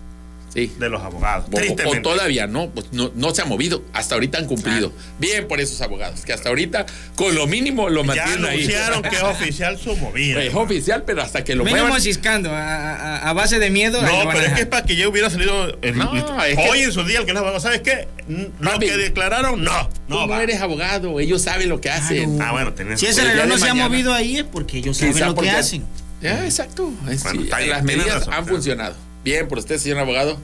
Sí. 0.54 0.72
de 0.80 0.90
los 0.90 1.02
abogados. 1.02 1.46
O- 1.52 2.02
todavía 2.02 2.46
no, 2.46 2.70
pues 2.72 2.88
no, 2.92 3.10
no 3.16 3.34
se 3.34 3.42
ha 3.42 3.46
movido. 3.46 3.84
Hasta 3.94 4.16
ahorita 4.16 4.38
han 4.38 4.48
cumplido. 4.48 4.92
Bien 5.18 5.48
por 5.48 5.62
esos 5.62 5.80
abogados, 5.82 6.22
que 6.26 6.34
hasta 6.34 6.50
ahorita 6.50 6.86
con 7.16 7.34
lo 7.36 7.48
mínimo 7.48 7.90
lo 7.90 8.02
ya 8.02 8.08
mantienen 8.08 8.46
ahí. 8.46 8.58
anunciaron 8.58 9.02
que 9.04 9.16
es 9.16 9.24
oficial 9.24 9.78
su 9.78 9.96
movida. 9.96 10.44
Es 10.44 10.54
oficial, 10.54 11.04
pero 11.06 11.22
hasta 11.22 11.44
que 11.46 11.56
lo 11.56 11.64
Mínimo 11.64 11.84
muevan. 11.84 12.02
ciscando, 12.02 12.52
a, 12.52 12.92
a- 12.96 13.30
a 13.30 13.34
base 13.34 13.60
de 13.60 13.70
miedo. 13.70 14.02
No, 14.02 14.08
pero 14.32 14.46
es 14.46 14.54
que 14.54 14.62
es 14.62 14.68
para 14.68 14.86
que 14.86 14.96
ya 14.98 15.08
hubiera 15.08 15.30
salido 15.30 15.78
el- 15.82 15.98
No, 15.98 16.14
es 16.44 16.56
que- 16.58 16.70
hoy 16.70 16.80
en 16.82 16.92
su 16.92 17.04
día 17.06 17.20
el 17.20 17.26
que 17.26 17.32
les 17.32 17.38
abogado. 17.40 17.60
¿Sabes 17.62 17.82
qué? 17.82 18.08
Lo 18.28 18.72
Papi, 18.72 18.88
que 18.88 18.98
declararon, 18.98 19.64
no. 19.64 19.88
Tú 19.90 20.16
No, 20.16 20.28
va. 20.28 20.44
eres 20.44 20.60
abogado, 20.62 21.20
ellos 21.22 21.42
saben 21.42 21.70
lo 21.70 21.80
que 21.80 21.90
hacen. 21.90 22.42
Ah, 22.42 22.52
bueno, 22.52 22.74
tenés 22.74 23.00
Si 23.00 23.06
ese 23.06 23.24
reloj 23.24 23.46
no 23.48 23.58
se 23.58 23.70
ha 23.70 23.74
movido 23.74 24.14
ahí 24.14 24.38
es 24.40 24.44
porque 24.44 24.80
ellos 24.80 24.98
Quizá 24.98 25.14
saben 25.14 25.36
lo 25.36 25.42
que 25.42 25.50
hacen. 25.50 25.84
Ya, 26.22 26.44
exacto. 26.46 26.92
Es- 27.10 27.24
Bueno, 27.24 27.40
sí, 27.40 27.46
está 27.46 27.58
bien, 27.60 27.70
las 27.70 27.84
medidas 27.84 28.06
razón, 28.08 28.34
han 28.34 28.42
claro. 28.44 28.56
funcionado. 28.56 28.96
Bien 29.24 29.48
por 29.48 29.60
usted, 29.60 29.78
señor 29.78 30.00
abogado. 30.00 30.38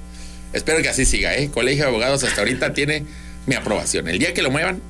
Espero 0.53 0.81
que 0.81 0.89
así 0.89 1.05
siga, 1.05 1.35
¿eh? 1.35 1.49
Colegio 1.53 1.83
de 1.83 1.89
Abogados 1.89 2.23
hasta 2.23 2.41
ahorita 2.41 2.73
tiene 2.73 3.03
mi 3.45 3.55
aprobación. 3.55 4.07
El 4.07 4.19
día 4.19 4.33
que 4.33 4.41
lo 4.41 4.51
muevan, 4.51 4.81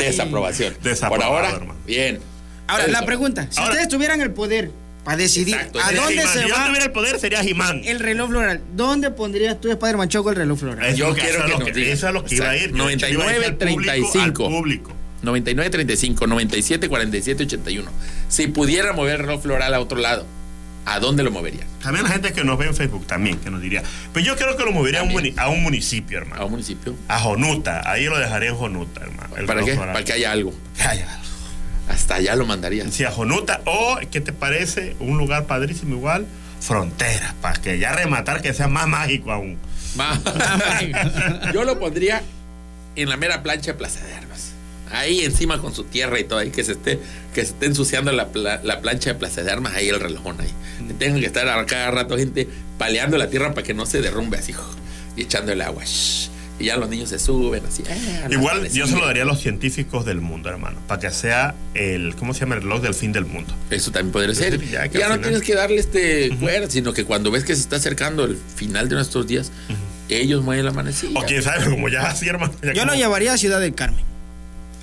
desaprobación. 0.00 0.74
Por 1.08 1.22
ahora, 1.22 1.50
hermano. 1.50 1.74
bien. 1.86 2.20
Ahora, 2.66 2.84
Eso. 2.84 2.92
la 2.92 3.06
pregunta, 3.06 3.46
si 3.50 3.58
Ahora- 3.60 3.72
ustedes 3.72 3.88
tuvieran 3.88 4.20
el 4.20 4.30
poder 4.32 4.70
para 5.04 5.16
decidir 5.16 5.54
Exacto, 5.54 5.80
a 5.80 5.90
dónde 5.92 6.22
se 6.26 6.42
Si 6.42 6.48
yo 6.48 6.54
va 6.54 6.66
tuviera 6.66 6.84
el 6.84 6.92
poder, 6.92 7.18
sería 7.18 7.40
He-Man. 7.40 7.80
el 7.86 7.98
reloj 7.98 8.28
floral, 8.28 8.60
¿dónde 8.76 9.10
pondrías 9.10 9.58
tú, 9.58 9.70
Spider-Man 9.70 10.08
Choco, 10.10 10.30
el 10.30 10.36
reloj 10.36 10.58
floral? 10.58 10.84
Eso 10.86 10.96
Yo 10.96 11.04
es 11.08 11.16
lo 11.16 11.22
quiero 11.22 11.44
que 11.46 11.64
nos 11.64 11.74
diga. 11.74 11.92
Eso 11.92 12.08
es 12.08 12.12
lo 12.14 12.24
que 12.24 12.34
iba 12.34 12.50
a 12.50 12.56
ir. 12.56 12.62
Exacto. 12.64 12.78
Yo, 12.78 12.86
de 12.88 12.94
hecho, 12.94 13.06
le 13.06 13.12
iba 13.12 13.24
a 13.24 13.28
decir 13.32 13.44
al 13.46 13.56
público, 13.56 14.12
99.35. 14.12 14.22
al 14.22 14.32
público. 14.32 14.92
99 15.22 15.70
35 15.70 16.26
97 16.26 16.88
47 16.88 17.42
81. 17.44 17.90
Si 18.28 18.46
pudiera 18.48 18.92
mover 18.92 19.14
el 19.20 19.26
reloj 19.26 19.42
floral 19.42 19.72
a 19.72 19.80
otro 19.80 19.98
lado, 19.98 20.26
¿a 20.94 21.00
dónde 21.00 21.22
lo 21.22 21.30
movería? 21.30 21.64
También 21.82 22.04
la 22.04 22.10
gente 22.10 22.32
que 22.32 22.44
nos 22.44 22.58
ve 22.58 22.66
en 22.66 22.74
Facebook 22.74 23.06
también, 23.06 23.38
que 23.38 23.50
nos 23.50 23.60
diría. 23.60 23.82
Pero 24.12 24.24
yo 24.26 24.36
creo 24.36 24.56
que 24.56 24.64
lo 24.64 24.72
movería 24.72 25.00
a 25.00 25.02
un, 25.02 25.10
También. 25.12 25.34
muni- 25.34 25.40
a 25.42 25.48
un 25.48 25.62
municipio, 25.62 26.18
¿A 26.18 26.20
hermano. 26.22 26.44
un 26.46 26.50
municipio? 26.52 26.94
A 27.08 27.18
Jonuta. 27.18 27.82
Ahí 27.90 28.04
lo 28.04 28.18
dejaría 28.18 28.48
en 28.50 28.56
Jonuta, 28.56 29.00
hermano. 29.02 29.36
el 29.36 29.46
¿Para 29.46 29.64
qué? 29.64 29.74
Para 29.74 30.04
que 30.04 30.12
haya 30.12 30.32
algo. 30.32 30.52
Que 30.76 30.82
haya 30.82 31.10
algo. 31.12 31.24
Hasta 31.88 32.16
allá 32.16 32.36
lo 32.36 32.44
mandaría. 32.46 32.86
Sí, 32.90 33.04
a 33.04 33.10
Jonuta. 33.10 33.60
O, 33.64 33.98
¿qué 34.10 34.20
te 34.20 34.32
parece? 34.32 34.94
Un 35.00 35.16
lugar 35.18 35.46
padrísimo 35.46 35.94
igual. 35.96 36.26
Frontera. 36.60 37.34
Para 37.40 37.60
que 37.60 37.78
ya 37.78 37.92
rematar 37.92 38.42
que 38.42 38.52
sea 38.52 38.68
más 38.68 38.86
mágico 38.88 39.32
aún. 39.32 39.58
Ma- 39.96 40.20
Yo 41.54 41.64
lo 41.64 41.78
pondría 41.78 42.22
en 42.96 43.08
la 43.08 43.16
mera 43.16 43.42
plancha 43.42 43.72
de 43.72 43.78
Plaza 43.78 44.04
de 44.04 44.14
Armas. 44.14 44.47
Ahí 44.90 45.20
encima 45.20 45.60
con 45.60 45.74
su 45.74 45.84
tierra 45.84 46.18
y 46.20 46.24
todo, 46.24 46.38
ahí 46.38 46.50
que 46.50 46.64
se 46.64 46.72
esté, 46.72 46.98
que 47.34 47.42
se 47.44 47.52
esté 47.52 47.66
ensuciando 47.66 48.10
la, 48.12 48.28
pla- 48.28 48.60
la 48.64 48.80
plancha 48.80 49.10
de 49.12 49.18
Plaza 49.18 49.42
de 49.42 49.50
Armas, 49.50 49.74
ahí 49.74 49.88
el 49.88 50.00
relojón 50.00 50.40
ahí. 50.40 50.52
Tengo 50.98 51.18
que 51.20 51.26
estar 51.26 51.48
a 51.48 51.64
cada 51.66 51.90
rato 51.90 52.16
gente 52.16 52.48
paleando 52.78 53.18
la 53.18 53.28
tierra 53.30 53.54
para 53.54 53.66
que 53.66 53.74
no 53.74 53.86
se 53.86 54.00
derrumbe 54.00 54.38
así, 54.38 54.54
y 55.16 55.22
echando 55.22 55.52
el 55.52 55.60
agua. 55.62 55.84
shh. 55.84 56.28
Y 56.60 56.64
ya 56.64 56.76
los 56.76 56.88
niños 56.88 57.10
se 57.10 57.20
suben 57.20 57.62
así. 57.66 57.84
ah, 57.88 58.26
Igual 58.28 58.68
yo 58.70 58.88
se 58.88 58.96
lo 58.96 59.06
daría 59.06 59.22
a 59.22 59.26
los 59.26 59.40
científicos 59.40 60.04
del 60.04 60.20
mundo, 60.20 60.48
hermano. 60.48 60.80
Para 60.88 61.00
que 61.00 61.10
sea 61.12 61.54
el, 61.74 62.16
¿cómo 62.16 62.34
se 62.34 62.40
llama? 62.40 62.56
El 62.56 62.62
reloj 62.62 62.82
del 62.82 62.94
fin 62.94 63.12
del 63.12 63.26
mundo. 63.26 63.54
Eso 63.70 63.92
también 63.92 64.10
podría 64.10 64.34
ser. 64.34 64.58
Ya 64.68 64.82
no 64.86 64.90
final- 64.90 65.20
tienes 65.20 65.42
que 65.42 65.54
darle 65.54 65.76
este 65.78 66.30
cuerda, 66.40 66.68
sino 66.68 66.92
que 66.92 67.04
cuando 67.04 67.30
ves 67.30 67.44
que 67.44 67.54
se 67.54 67.60
está 67.60 67.76
acercando 67.76 68.24
el 68.24 68.36
final 68.56 68.88
de 68.88 68.96
nuestros 68.96 69.28
días, 69.28 69.52
ellos 70.08 70.42
mueven 70.42 70.64
la 70.64 70.72
manecilla. 70.72 71.20
O 71.20 71.22
quién 71.24 71.42
sabe, 71.44 71.64
como 71.70 71.88
ya 71.88 72.08
así, 72.08 72.26
hermano. 72.28 72.52
ya 72.60 72.72
Yo 72.72 72.84
lo 72.86 72.94
llevaría 72.94 73.34
a 73.34 73.38
Ciudad 73.38 73.60
del 73.60 73.74
Carmen. 73.76 74.04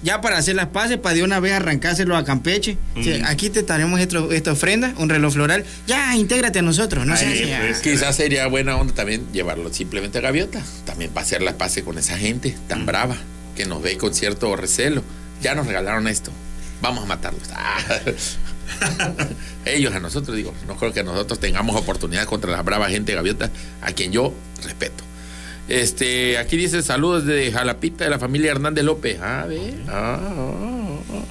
Ya 0.03 0.21
para 0.21 0.37
hacer 0.37 0.55
las 0.55 0.67
paces, 0.67 0.97
para 0.97 1.15
de 1.15 1.23
una 1.23 1.39
vez 1.39 1.53
arrancárselo 1.53 2.15
a 2.15 2.23
Campeche. 2.23 2.77
Mm. 2.95 3.25
aquí 3.25 3.49
te 3.49 3.63
esto- 3.99 4.31
esta 4.31 4.51
ofrenda, 4.51 4.93
un 4.97 5.09
reloj 5.09 5.33
floral. 5.33 5.65
Ya, 5.87 6.15
intégrate 6.15 6.59
a 6.59 6.61
nosotros, 6.61 7.05
no 7.05 7.17
seas 7.17 7.33
pues. 7.61 7.79
Quizás 7.79 8.15
sería 8.15 8.45
buena 8.47 8.75
onda 8.75 8.93
también 8.93 9.25
llevarlo 9.33 9.73
simplemente 9.73 10.19
a 10.19 10.21
Gaviota, 10.21 10.61
también 10.85 11.11
para 11.11 11.25
hacer 11.25 11.41
la 11.41 11.57
pase 11.57 11.83
con 11.83 11.97
esa 11.97 12.17
gente 12.17 12.55
tan 12.67 12.85
brava 12.85 13.15
que 13.55 13.65
nos 13.65 13.81
ve 13.81 13.97
con 13.97 14.13
cierto 14.13 14.55
recelo. 14.55 15.03
Ya 15.41 15.55
nos 15.55 15.65
regalaron 15.67 16.07
esto, 16.07 16.31
vamos 16.81 17.03
a 17.03 17.07
matarlos. 17.07 17.43
Ah. 17.53 17.77
Ellos 19.65 19.93
a 19.93 19.99
nosotros, 19.99 20.35
digo, 20.37 20.53
no 20.67 20.75
creo 20.75 20.93
que 20.93 21.03
nosotros 21.03 21.39
tengamos 21.39 21.75
oportunidad 21.75 22.25
contra 22.25 22.51
la 22.51 22.61
brava 22.61 22.89
gente 22.89 23.11
de 23.11 23.15
Gaviota, 23.15 23.49
a 23.81 23.91
quien 23.93 24.11
yo 24.11 24.33
respeto. 24.63 25.03
Este, 25.67 26.37
aquí 26.37 26.57
dice 26.57 26.81
saludos 26.81 27.25
de 27.25 27.51
Jalapita 27.51 28.03
de 28.03 28.09
la 28.11 28.19
familia 28.19 28.51
Hernández 28.51 28.83
López. 28.83 29.19
A 29.21 29.45
ver, 29.45 29.73
ah, 29.87 30.19
ah, 30.21 30.99
ah. 31.11 31.23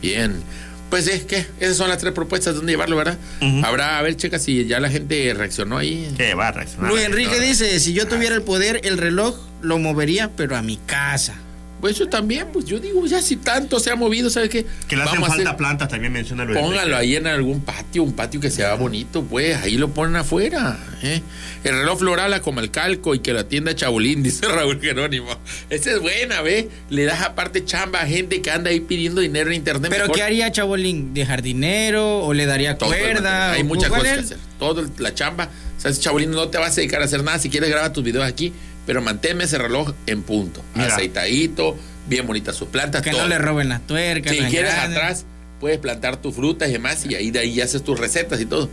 bien. 0.00 0.42
Pues 0.90 1.06
es 1.06 1.24
que 1.24 1.46
esas 1.58 1.78
son 1.78 1.88
las 1.88 1.96
tres 1.96 2.12
propuestas 2.12 2.52
de 2.52 2.58
dónde 2.58 2.74
llevarlo, 2.74 2.96
¿verdad? 2.96 3.16
Habrá, 3.64 3.98
a 3.98 4.02
ver, 4.02 4.14
checa 4.14 4.38
si 4.38 4.66
ya 4.66 4.78
la 4.78 4.90
gente 4.90 5.32
reaccionó 5.32 5.78
ahí. 5.78 6.12
¿Qué 6.18 6.34
va 6.34 6.48
a 6.48 6.52
reaccionar? 6.52 6.90
Luis 6.90 7.04
Enrique 7.04 7.40
dice, 7.40 7.80
si 7.80 7.94
yo 7.94 8.06
tuviera 8.06 8.34
el 8.34 8.42
poder, 8.42 8.82
el 8.84 8.98
reloj 8.98 9.38
lo 9.62 9.78
movería, 9.78 10.30
pero 10.36 10.54
a 10.54 10.60
mi 10.60 10.76
casa. 10.76 11.34
Pues 11.82 11.96
eso 11.96 12.06
también, 12.06 12.46
pues 12.52 12.64
yo 12.64 12.78
digo, 12.78 13.04
ya 13.06 13.20
si 13.20 13.36
tanto 13.36 13.78
se 13.80 13.90
ha 13.90 13.96
movido, 13.96 14.30
¿sabes 14.30 14.48
qué? 14.50 14.64
Que 14.88 14.94
le 14.96 15.02
hacen 15.02 15.16
Vamos 15.16 15.28
a 15.30 15.32
falta 15.32 15.48
hacer- 15.50 15.56
plantas, 15.58 15.88
también 15.88 16.12
menciona 16.12 16.44
Luis 16.44 16.56
Póngalo 16.58 16.96
ahí 16.96 17.16
en 17.16 17.26
algún 17.26 17.60
patio, 17.60 18.04
un 18.04 18.12
patio 18.12 18.40
que 18.40 18.50
sea 18.52 18.74
bonito, 18.76 19.22
pues, 19.24 19.56
ahí 19.56 19.76
lo 19.76 19.88
ponen 19.90 20.14
afuera. 20.14 20.78
¿eh? 21.02 21.20
El 21.64 21.74
reloj 21.80 21.98
floral 21.98 22.32
a 22.34 22.40
como 22.40 22.60
el 22.60 22.70
calco 22.70 23.14
y 23.16 23.18
que 23.18 23.32
la 23.32 23.48
tienda 23.48 23.74
Chabulín, 23.74 24.22
dice 24.22 24.46
Raúl 24.46 24.80
Jerónimo. 24.80 25.36
Esa 25.70 25.90
es 25.90 25.98
buena, 26.00 26.40
¿ve? 26.40 26.68
Le 26.88 27.04
das 27.04 27.20
aparte 27.22 27.64
chamba 27.64 28.00
a 28.02 28.06
gente 28.06 28.40
que 28.42 28.50
anda 28.52 28.70
ahí 28.70 28.78
pidiendo 28.78 29.20
dinero 29.20 29.50
en 29.50 29.56
internet. 29.56 29.90
Pero 29.90 30.04
Mejor 30.04 30.16
¿qué 30.16 30.22
haría 30.22 30.52
Chabolín? 30.52 31.12
¿De 31.14 31.26
jardinero 31.26 32.20
o 32.20 32.32
le 32.32 32.46
daría 32.46 32.78
todo 32.78 32.90
cuerda? 32.90 33.50
Hay 33.52 33.62
¿O 33.62 33.64
muchas 33.64 33.90
cosas 33.90 34.04
que 34.04 34.20
hacer. 34.20 34.38
Todo 34.60 34.82
el- 34.82 34.90
la 34.98 35.12
chamba. 35.14 35.48
¿Sabes, 35.78 35.98
Chabulín? 36.00 36.30
No 36.30 36.46
te 36.48 36.58
vas 36.58 36.70
a 36.72 36.76
dedicar 36.76 37.02
a 37.02 37.06
hacer 37.06 37.24
nada. 37.24 37.40
Si 37.40 37.50
quieres, 37.50 37.68
graba 37.68 37.92
tus 37.92 38.04
videos 38.04 38.24
aquí, 38.24 38.52
pero 38.86 39.00
manténme 39.02 39.44
ese 39.44 39.58
reloj 39.58 39.92
en 40.06 40.22
punto. 40.22 40.62
Mira. 40.74 40.88
Aceitadito, 40.94 41.76
bien 42.08 42.26
bonitas 42.26 42.56
sus 42.56 42.68
plantas. 42.68 43.02
Que 43.02 43.10
todo. 43.10 43.22
no 43.22 43.28
le 43.28 43.38
roben 43.38 43.68
las 43.68 43.86
tuercas. 43.86 44.32
Si 44.32 44.40
las 44.40 44.50
quieres 44.50 44.72
grandes. 44.74 44.98
atrás, 44.98 45.24
puedes 45.60 45.78
plantar 45.78 46.16
tus 46.16 46.34
frutas 46.34 46.68
y 46.68 46.72
demás, 46.72 47.04
y 47.06 47.14
ahí 47.14 47.30
de 47.30 47.38
ahí 47.40 47.60
haces 47.60 47.82
tus 47.84 47.98
recetas 47.98 48.40
y 48.40 48.46
todo. 48.46 48.68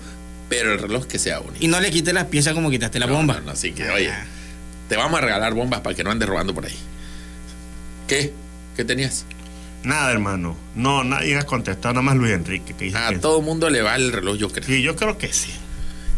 Pero 0.50 0.74
el 0.74 0.80
reloj 0.80 1.06
que 1.06 1.20
sea 1.20 1.38
bonito. 1.40 1.64
Y 1.64 1.68
no 1.68 1.80
le 1.80 1.92
quites 1.92 2.12
las 2.14 2.26
piezas 2.26 2.54
como 2.54 2.72
quitaste 2.72 2.98
la 3.00 3.06
No, 3.06 3.14
bomba. 3.14 3.36
No, 3.36 3.42
no, 3.42 3.52
así 3.52 3.72
que, 3.72 3.88
oye, 3.90 4.12
te 4.88 4.98
vamos 4.98 5.20
a 5.20 5.22
regalar 5.22 5.54
bombas 5.54 5.82
para 5.82 5.96
que 5.96 6.04
no 6.04 6.10
andes 6.10 6.28
robando 6.28 6.56
por 6.56 6.66
ahí. 6.66 6.76
¿Qué? 8.08 8.34
¿Qué 8.76 8.84
tenías? 8.84 9.26
Nada, 9.84 10.12
hermano. 10.12 10.58
No, 10.76 11.04
nadie 11.04 11.38
ha 11.38 11.44
contestado, 11.44 11.94
nada 11.94 12.02
más 12.02 12.16
Luis 12.18 12.34
Enrique. 12.34 12.74
Que 12.78 12.86
dice 12.86 12.98
A 12.98 13.10
que- 13.10 13.20
todo 13.20 13.42
mundo 13.42 13.70
le 13.70 13.82
va 13.84 13.96
el 13.96 14.12
reloj, 14.12 14.38
yo 14.38 14.50
creo. 14.50 14.66
Sí, 14.66 14.82
yo 14.82 14.96
creo 14.96 15.18
que 15.18 15.32
sí. 15.32 15.52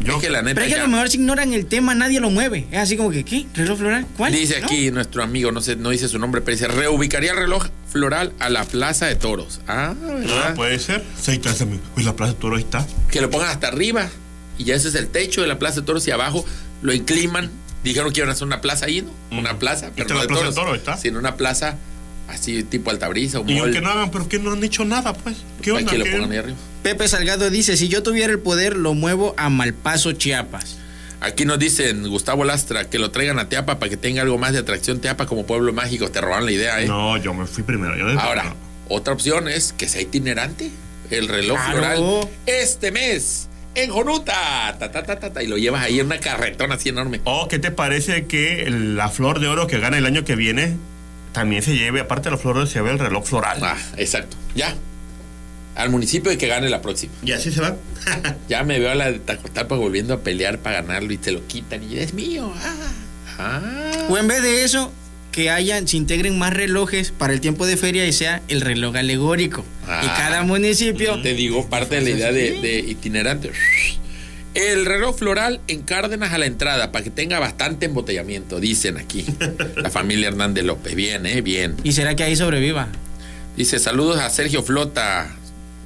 Yo, 0.03 0.15
es 0.15 0.21
que 0.21 0.29
la 0.29 0.41
neta 0.41 0.55
Pero 0.55 0.65
es 0.67 0.73
que 0.73 0.79
a 0.79 0.83
lo 0.83 0.89
mejor 0.89 1.09
si 1.09 1.17
ignoran 1.17 1.53
el 1.53 1.65
tema, 1.65 1.93
nadie 1.95 2.19
lo 2.19 2.29
mueve. 2.29 2.65
Es 2.71 2.79
así 2.79 2.97
como 2.97 3.11
que, 3.11 3.23
¿qué? 3.23 3.45
¿Reloj 3.53 3.77
floral? 3.77 4.05
¿Cuál? 4.17 4.33
Dice 4.33 4.59
¿No? 4.59 4.65
aquí 4.65 4.91
nuestro 4.91 5.23
amigo, 5.23 5.51
no 5.51 5.61
sé, 5.61 5.75
no 5.75 5.89
dice 5.89 6.07
su 6.07 6.17
nombre, 6.19 6.41
pero 6.41 6.55
dice, 6.57 6.67
reubicaría 6.67 7.31
el 7.31 7.37
reloj 7.37 7.67
floral 7.89 8.33
a 8.39 8.49
la 8.49 8.63
Plaza 8.65 9.05
de 9.07 9.15
Toros. 9.15 9.61
Ah, 9.67 9.93
Ah, 10.01 10.05
¿verdad? 10.13 10.55
puede 10.55 10.79
ser. 10.79 11.03
Sí, 11.21 11.31
está. 11.31 11.53
Uy, 11.97 12.03
la 12.03 12.15
plaza 12.15 12.33
de 12.33 12.39
toro 12.39 12.55
ahí 12.57 12.63
está. 12.63 12.85
Que 13.11 13.21
lo 13.21 13.29
pongan 13.29 13.49
hasta 13.49 13.67
arriba. 13.67 14.09
Y 14.57 14.63
ya 14.65 14.75
ese 14.75 14.89
es 14.89 14.95
el 14.95 15.07
techo 15.07 15.41
de 15.41 15.47
la 15.47 15.57
Plaza 15.59 15.81
de 15.81 15.85
Toros 15.85 16.07
y 16.07 16.11
abajo 16.11 16.45
lo 16.81 16.93
incliman. 16.93 17.49
Dijeron 17.83 18.13
que 18.13 18.19
iban 18.19 18.29
a 18.29 18.33
hacer 18.33 18.45
una 18.45 18.61
plaza 18.61 18.85
ahí, 18.85 19.01
¿no? 19.01 19.37
Una 19.37 19.57
plaza, 19.57 19.87
Esta 19.87 19.95
pero 19.95 20.05
es 20.07 20.09
no 20.11 20.15
la 20.15 20.21
de 20.21 20.27
Plaza 20.27 20.41
de 20.43 20.49
toros, 20.51 20.65
Toros, 20.65 20.77
¿está? 20.77 20.97
sino 20.97 21.17
una 21.19 21.35
plaza 21.35 21.77
así 22.27 22.63
tipo 22.63 22.91
Altabrisa, 22.91 23.39
un 23.39 23.49
Y 23.49 23.53
mall, 23.55 23.63
aunque 23.63 23.81
no 23.81 23.89
hagan, 23.89 24.11
pero 24.11 24.29
que 24.29 24.37
no 24.39 24.51
han 24.51 24.63
hecho 24.63 24.85
nada, 24.85 25.13
pues. 25.13 25.37
¿Qué 25.61 25.71
onda? 25.71 25.91
que 25.91 25.97
lo 25.97 26.05
pongan 26.05 26.31
ahí 26.31 26.37
arriba. 26.37 26.57
Pepe 26.83 27.07
Salgado 27.07 27.49
dice, 27.49 27.77
si 27.77 27.87
yo 27.89 28.01
tuviera 28.03 28.31
el 28.33 28.39
poder, 28.39 28.75
lo 28.75 28.93
muevo 28.93 29.35
a 29.37 29.49
Malpaso, 29.49 30.13
Chiapas. 30.13 30.77
Aquí 31.19 31.45
nos 31.45 31.59
dicen 31.59 32.07
Gustavo 32.09 32.43
Lastra 32.43 32.89
que 32.89 32.97
lo 32.97 33.11
traigan 33.11 33.37
a 33.37 33.47
Teapa 33.47 33.77
para 33.77 33.91
que 33.91 33.97
tenga 33.97 34.23
algo 34.23 34.39
más 34.39 34.53
de 34.53 34.59
atracción 34.59 34.99
Teapa 34.99 35.27
como 35.27 35.45
pueblo 35.45 35.71
mágico. 35.71 36.09
Te 36.09 36.19
robaron 36.19 36.45
la 36.47 36.51
idea, 36.51 36.81
¿eh? 36.81 36.87
No, 36.87 37.15
yo 37.17 37.33
me 37.35 37.45
fui 37.45 37.61
primero. 37.63 37.95
Yo 37.95 38.19
Ahora, 38.19 38.55
otra 38.89 39.13
opción 39.13 39.47
es 39.47 39.73
que 39.73 39.87
sea 39.87 40.01
itinerante. 40.01 40.71
El 41.11 41.27
reloj 41.27 41.59
Claro. 41.59 41.71
floral 41.73 42.29
este 42.47 42.91
mes 42.91 43.49
en 43.75 43.91
Jonuta. 43.91 44.75
Ta, 44.79 44.91
ta, 44.91 45.03
ta, 45.03 45.19
ta, 45.19 45.31
ta, 45.33 45.43
y 45.43 45.47
lo 45.47 45.57
llevas 45.57 45.83
ahí 45.83 45.99
en 45.99 46.07
una 46.07 46.19
carretona 46.19 46.75
así 46.75 46.89
enorme. 46.89 47.21
¿O 47.25 47.47
qué 47.47 47.59
te 47.59 47.69
parece 47.69 48.25
que 48.25 48.65
la 48.71 49.09
flor 49.09 49.39
de 49.39 49.47
oro 49.47 49.67
que 49.67 49.77
gana 49.79 49.99
el 49.99 50.05
año 50.07 50.23
que 50.23 50.35
viene 50.35 50.75
también 51.33 51.61
se 51.61 51.75
lleve, 51.75 51.99
aparte 51.99 52.29
de 52.29 52.31
la 52.31 52.37
flor 52.37 52.55
de 52.55 52.61
oro, 52.61 52.67
se 52.69 52.79
lleve 52.79 52.91
el 52.91 52.99
reloj 52.99 53.25
floral? 53.27 53.59
Ah, 53.61 53.77
exacto. 53.97 54.37
Ya. 54.55 54.73
Al 55.75 55.89
municipio 55.89 56.31
y 56.31 56.37
que 56.37 56.47
gane 56.47 56.69
la 56.69 56.81
próxima. 56.81 57.13
Y 57.23 57.31
así 57.31 57.51
se 57.51 57.61
va. 57.61 57.75
Ya 58.49 58.63
me 58.63 58.79
veo 58.79 58.91
a 58.91 58.95
la 58.95 59.11
de 59.11 59.19
Tacotalpa 59.19 59.75
volviendo 59.75 60.13
a 60.13 60.19
pelear 60.19 60.59
para 60.59 60.81
ganarlo 60.81 61.13
y 61.13 61.17
te 61.17 61.31
lo 61.31 61.45
quitan 61.47 61.83
y 61.83 61.97
es 61.97 62.13
mío. 62.13 62.51
Ah. 62.57 62.75
Ah. 63.39 64.07
O 64.09 64.17
en 64.17 64.27
vez 64.27 64.43
de 64.43 64.63
eso, 64.63 64.91
que 65.31 65.49
hayan, 65.49 65.87
se 65.87 65.97
integren 65.97 66.37
más 66.37 66.53
relojes 66.53 67.11
para 67.11 67.33
el 67.33 67.39
tiempo 67.41 67.65
de 67.65 67.77
feria 67.77 68.05
y 68.05 68.13
sea 68.13 68.41
el 68.49 68.61
reloj 68.61 68.95
alegórico. 68.95 69.63
Ah. 69.87 70.01
y 70.03 70.07
cada 70.07 70.43
municipio... 70.43 71.21
Te 71.21 71.33
digo, 71.33 71.67
parte 71.69 71.95
de 71.95 72.01
la 72.01 72.09
idea 72.09 72.31
de, 72.31 72.59
de 72.59 72.79
itinerante. 72.79 73.51
El 74.53 74.85
reloj 74.85 75.17
floral 75.17 75.61
en 75.69 75.81
Cárdenas 75.81 76.33
a 76.33 76.37
la 76.37 76.45
entrada 76.45 76.91
para 76.91 77.03
que 77.03 77.09
tenga 77.09 77.39
bastante 77.39 77.85
embotellamiento, 77.85 78.59
dicen 78.59 78.97
aquí. 78.97 79.25
La 79.77 79.89
familia 79.89 80.27
Hernández 80.27 80.65
López. 80.65 80.93
Bien, 80.93 81.25
¿eh? 81.25 81.41
Bien. 81.41 81.75
¿Y 81.83 81.93
será 81.93 82.15
que 82.15 82.23
ahí 82.23 82.35
sobreviva? 82.35 82.89
Dice, 83.55 83.79
saludos 83.79 84.19
a 84.19 84.29
Sergio 84.29 84.61
Flota. 84.61 85.37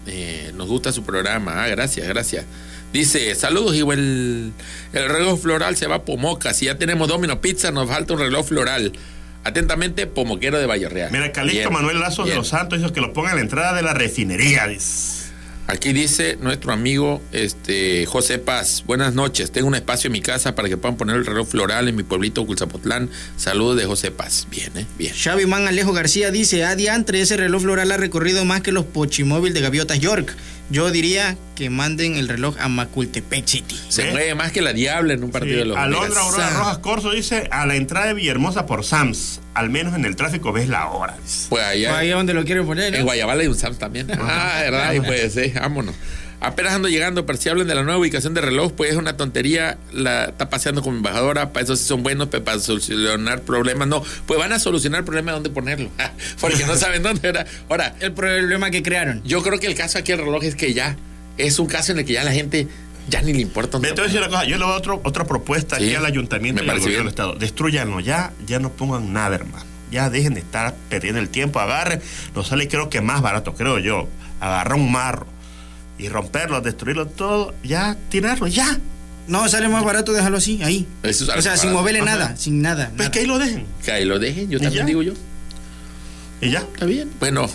Eh, 0.08 0.52
nos 0.56 0.68
gusta 0.68 0.92
su 0.92 1.04
programa. 1.04 1.64
Ah, 1.64 1.68
gracias, 1.68 2.08
gracias. 2.08 2.46
Dice, 2.94 3.34
saludos, 3.36 3.76
hijo. 3.76 3.92
El, 3.94 4.54
el 4.94 5.10
reloj 5.10 5.42
floral 5.42 5.76
se 5.76 5.88
va 5.88 5.96
a 5.96 6.04
Pomoca. 6.04 6.54
Si 6.54 6.66
ya 6.66 6.78
tenemos 6.78 7.08
Domino 7.08 7.42
Pizza, 7.42 7.72
nos 7.72 7.90
falta 7.90 8.14
un 8.14 8.20
reloj 8.20 8.46
floral. 8.48 8.94
Atentamente, 9.44 10.08
Pomoquero 10.08 10.58
de 10.58 10.66
Valle 10.66 10.90
Real. 10.90 11.12
Mira, 11.12 11.32
Calixto 11.32 11.70
Manuel 11.70 12.00
Lazo 12.00 12.24
de 12.24 12.36
los 12.36 12.48
Santos 12.48 12.80
dice 12.80 12.92
que 12.94 13.02
lo 13.02 13.14
ponga 13.14 13.32
en 13.32 13.36
la 13.36 13.42
entrada 13.42 13.74
de 13.74 13.82
la 13.84 13.94
refinería. 13.94 14.68
dice. 14.68 15.25
Aquí 15.68 15.94
dice 15.94 16.38
nuestro 16.40 16.72
amigo 16.74 17.24
este, 17.32 18.06
José 18.06 18.38
Paz. 18.38 18.84
Buenas 18.86 19.16
noches. 19.16 19.52
Tengo 19.52 19.68
un 19.68 19.74
espacio 19.74 20.10
en 20.10 20.14
mi 20.14 20.22
casa 20.22 20.54
para 20.54 20.70
que 20.70 20.78
puedan 20.78 20.96
poner 20.96 21.16
el 21.16 21.26
reloj 21.26 21.48
floral 21.48 21.88
en 21.88 21.96
mi 21.96 22.04
pueblito 22.04 22.46
Culzapotlán. 22.46 23.10
Saludos 23.36 23.78
de 23.78 23.86
José 23.86 24.12
Paz. 24.12 24.46
Bien, 24.52 24.72
¿eh? 24.78 24.86
Bien. 24.96 25.16
Xavi 25.16 25.48
Man 25.48 25.68
Alejo 25.68 25.92
García 25.92 26.30
dice, 26.30 26.66
adiantre, 26.66 27.20
ese 27.20 27.36
reloj 27.36 27.64
floral 27.64 27.92
ha 27.92 27.98
recorrido 27.98 28.46
más 28.46 28.62
que 28.62 28.72
los 28.72 28.86
Pochimóvil 28.86 29.56
de 29.56 29.62
Gaviotas 29.62 30.00
York. 30.00 30.36
Yo 30.70 30.90
diría 30.92 31.38
que 31.56 31.70
manden 31.70 32.16
el 32.16 32.28
reloj 32.28 32.56
a 32.60 32.68
Macultepec 32.68 33.46
City. 33.46 33.80
Se 33.88 34.04
¿Ve? 34.06 34.12
mueve 34.12 34.36
más 34.36 34.52
que 34.52 34.62
la 34.62 34.74
diabla 34.74 35.14
en 35.14 35.24
un 35.24 35.30
partido 35.32 35.54
Sí, 35.54 35.60
de 35.60 35.66
los 35.66 35.78
Alondra. 35.78 36.20
Aurora. 36.22 36.50
Rojas 36.50 36.78
Corso 36.80 37.12
dice, 37.12 37.48
a 37.52 37.66
la 37.68 37.76
entrada 37.76 38.08
de 38.08 38.14
Villahermosa 38.16 38.66
por 38.66 38.84
Sams, 38.84 39.42
al 39.54 39.70
menos 39.70 39.94
en 39.94 40.06
el 40.06 40.16
tráfico 40.16 40.52
ves 40.52 40.68
la 40.68 40.88
hora. 40.88 41.16
dice. 41.24 41.46
Pues 41.50 41.64
allá. 41.64 41.98
Ahí 41.98 42.10
es 42.10 42.16
donde 42.16 42.34
lo 42.34 42.44
quieren 42.46 42.66
poner, 42.66 42.92
¿no? 42.92 42.98
En 42.98 43.04
Guayabala 43.06 43.42
hay 43.44 43.48
un 43.48 43.56
Sams 43.56 43.78
también. 43.78 44.08
Ah, 44.20 44.58
¿verdad? 44.62 44.88
Ahí 44.90 45.00
puede 45.02 45.30
ser, 45.30 45.54
vámonos. 45.54 45.94
Apenas 46.42 46.74
ando 46.74 46.88
llegando, 46.90 47.26
pero 47.26 47.40
si 47.40 47.50
hablan 47.50 47.66
de 47.68 47.74
la 47.76 47.84
nueva 47.84 47.98
ubicación 48.00 48.34
de 48.34 48.42
reloj, 48.42 48.74
pues 48.74 48.92
es 48.92 48.98
una 48.98 49.18
tontería. 49.18 49.78
La 49.92 50.26
está 50.26 50.50
paseando 50.50 50.82
como 50.82 50.98
embajadora, 50.98 51.52
para 51.54 51.64
eso 51.64 51.76
sí 51.76 51.86
son 51.86 52.04
buenos, 52.04 52.28
pero 52.30 52.44
para 52.44 52.60
solucionar 52.60 53.42
problemas, 53.42 53.88
no. 53.88 54.04
Pues 54.28 54.40
van 54.40 54.52
a 54.54 54.60
solucionar 54.60 55.00
el 55.00 55.06
problema 55.06 55.32
de 55.32 55.36
dónde 55.36 55.50
ponerlo, 55.50 55.90
porque 56.42 56.66
no 56.66 56.76
saben 56.76 57.02
dónde 57.04 57.28
era. 57.28 57.46
Ahora, 57.70 57.96
El 58.00 58.14
problema 58.14 58.70
que 58.70 58.84
crearon. 58.84 59.22
yo 59.24 59.42
creo 59.42 59.60
que 59.60 59.68
el 59.68 59.76
caso 59.76 59.98
aquí 59.98 60.12
del 60.12 60.22
reloj 60.22 60.44
es 60.44 60.56
que 60.56 60.74
ya 60.74 60.96
es 61.38 61.58
un 61.60 61.68
caso 61.68 61.92
en 61.94 62.00
el 62.00 62.06
que 62.06 62.14
ya 62.14 62.24
la 62.24 62.32
gente 62.32 62.68
ya 63.08 63.22
ni 63.22 63.34
le 63.34 63.42
importa 63.42 63.80
te 63.80 63.92
voy 63.92 64.00
a 64.00 64.04
decir 64.04 64.18
una 64.20 64.30
cosa, 64.30 64.46
yo 64.46 64.58
le 64.58 64.64
voy 64.66 64.74
a 64.74 64.78
otro- 64.78 65.02
otra 65.04 65.26
propuesta 65.26 65.78
Sí, 65.78 65.86
aquí 65.86 65.96
al 65.96 66.06
ayuntamiento 66.06 66.62
me 66.62 66.66
y 66.66 66.70
al 66.70 66.74
parece 66.74 66.86
gobierno 66.86 67.04
del 67.04 67.10
estado. 67.10 67.36
Destruyanlo 67.36 68.00
ya, 68.00 68.34
ya 68.48 68.58
no 68.60 68.72
pongan 68.72 69.14
nada, 69.14 69.36
hermano. 69.36 69.64
Ya 69.92 70.10
dejen 70.10 70.34
de 70.34 70.40
estar 70.40 70.74
perdiendo 70.90 71.20
el 71.22 71.30
tiempo, 71.30 71.60
agarren, 71.60 72.02
nos 72.36 72.48
sale 72.48 72.68
creo 72.68 72.90
que 72.90 73.02
más 73.02 73.22
barato, 73.22 73.54
creo 73.54 73.78
yo, 73.80 74.08
agarrar 74.42 74.74
un 74.76 74.92
marro 74.92 75.28
y 75.98 76.10
romperlo, 76.10 76.62
destruirlo 76.62 77.08
todo, 77.08 77.54
ya 77.64 77.96
tirarlo, 78.10 78.48
ya. 78.48 78.80
No, 79.28 79.48
sale 79.50 79.68
más 79.70 79.84
barato 79.84 80.14
dejarlo 80.14 80.38
así, 80.38 80.62
ahí. 80.64 80.86
Eso 81.04 81.24
es 81.24 81.30
o 81.38 81.42
sea, 81.42 81.58
sin 81.58 81.72
moverle 81.72 82.00
Ajá. 82.02 82.12
nada, 82.12 82.36
sin 82.38 82.62
nada. 82.62 82.88
Pues 82.90 82.98
nada. 83.00 83.12
que 83.12 83.20
ahí 83.20 83.26
lo 83.26 83.40
dejen 83.40 83.66
Que 83.84 83.92
ahí 83.92 84.06
lo 84.06 84.20
dejen, 84.20 84.50
yo 84.52 84.58
¿Y 84.60 84.62
también 84.62 84.84
ya? 84.84 84.88
digo 84.88 85.02
yo. 85.02 85.14
y 86.42 86.52
ya. 86.52 86.60
Está 86.60 86.86
bien. 86.86 87.10
Bueno, 87.20 87.50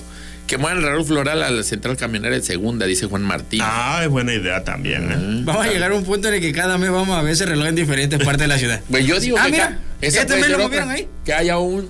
que 0.48 0.58
muevan 0.58 0.78
el 0.78 0.84
reloj 0.84 1.06
floral 1.06 1.42
a 1.44 1.50
la 1.50 1.62
central 1.62 1.96
camionera 1.96 2.34
de 2.34 2.42
segunda, 2.42 2.86
dice 2.86 3.06
Juan 3.06 3.22
Martín. 3.22 3.60
Ah, 3.62 4.00
es 4.02 4.08
buena 4.08 4.34
idea 4.34 4.64
también. 4.64 5.12
¿eh? 5.12 5.42
Vamos 5.44 5.64
a 5.64 5.68
llegar 5.70 5.92
a 5.92 5.94
un 5.94 6.02
punto 6.02 6.26
en 6.26 6.34
el 6.34 6.40
que 6.40 6.52
cada 6.52 6.76
mes 6.76 6.90
vamos 6.90 7.16
a 7.16 7.22
ver 7.22 7.34
ese 7.34 7.46
reloj 7.46 7.68
en 7.68 7.76
diferentes 7.76 8.18
partes 8.24 8.40
de 8.40 8.48
la 8.48 8.58
ciudad. 8.58 8.80
Pues 8.90 9.06
yo 9.06 9.20
digo 9.20 9.36
Ah, 9.38 9.44
que 9.46 9.52
mira, 9.52 9.78
esa 10.00 10.22
este 10.22 10.48
lo 10.48 10.58
movieron 10.58 10.90
ahí. 10.90 11.06
que 11.24 11.34
haya 11.34 11.58
un 11.58 11.88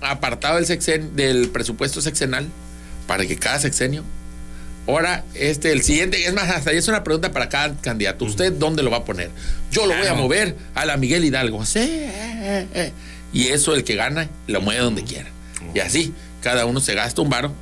apartado 0.00 0.56
del 0.56 0.66
sexen, 0.66 1.16
del 1.16 1.48
presupuesto 1.48 2.00
sexenal 2.00 2.46
para 3.08 3.26
que 3.26 3.34
cada 3.36 3.58
sexenio 3.58 4.04
ahora 4.88 5.24
este 5.34 5.72
el 5.72 5.82
siguiente 5.82 6.24
es 6.26 6.32
más 6.32 6.48
hasta 6.48 6.70
ahí 6.70 6.78
es 6.78 6.88
una 6.88 7.04
pregunta 7.04 7.30
para 7.30 7.48
cada 7.48 7.74
candidato. 7.76 8.24
Usted 8.24 8.52
dónde 8.52 8.82
lo 8.82 8.90
va 8.90 8.98
a 8.98 9.04
poner 9.04 9.30
yo 9.70 9.86
lo 9.86 9.96
voy 9.96 10.06
a 10.06 10.14
mover 10.14 10.56
a 10.74 10.86
la 10.86 10.96
Miguel 10.96 11.24
Hidalgo. 11.24 11.64
Sí 11.64 11.78
eh, 11.80 12.10
eh, 12.40 12.66
eh. 12.74 12.92
y 13.32 13.48
eso 13.48 13.74
el 13.74 13.84
que 13.84 13.94
gana 13.94 14.28
lo 14.46 14.60
mueve 14.60 14.80
donde 14.80 15.04
quiera. 15.04 15.28
Y 15.74 15.80
así 15.80 16.14
cada 16.40 16.64
uno 16.66 16.80
se 16.80 16.94
gasta 16.94 17.20
un 17.20 17.30
varo 17.30 17.52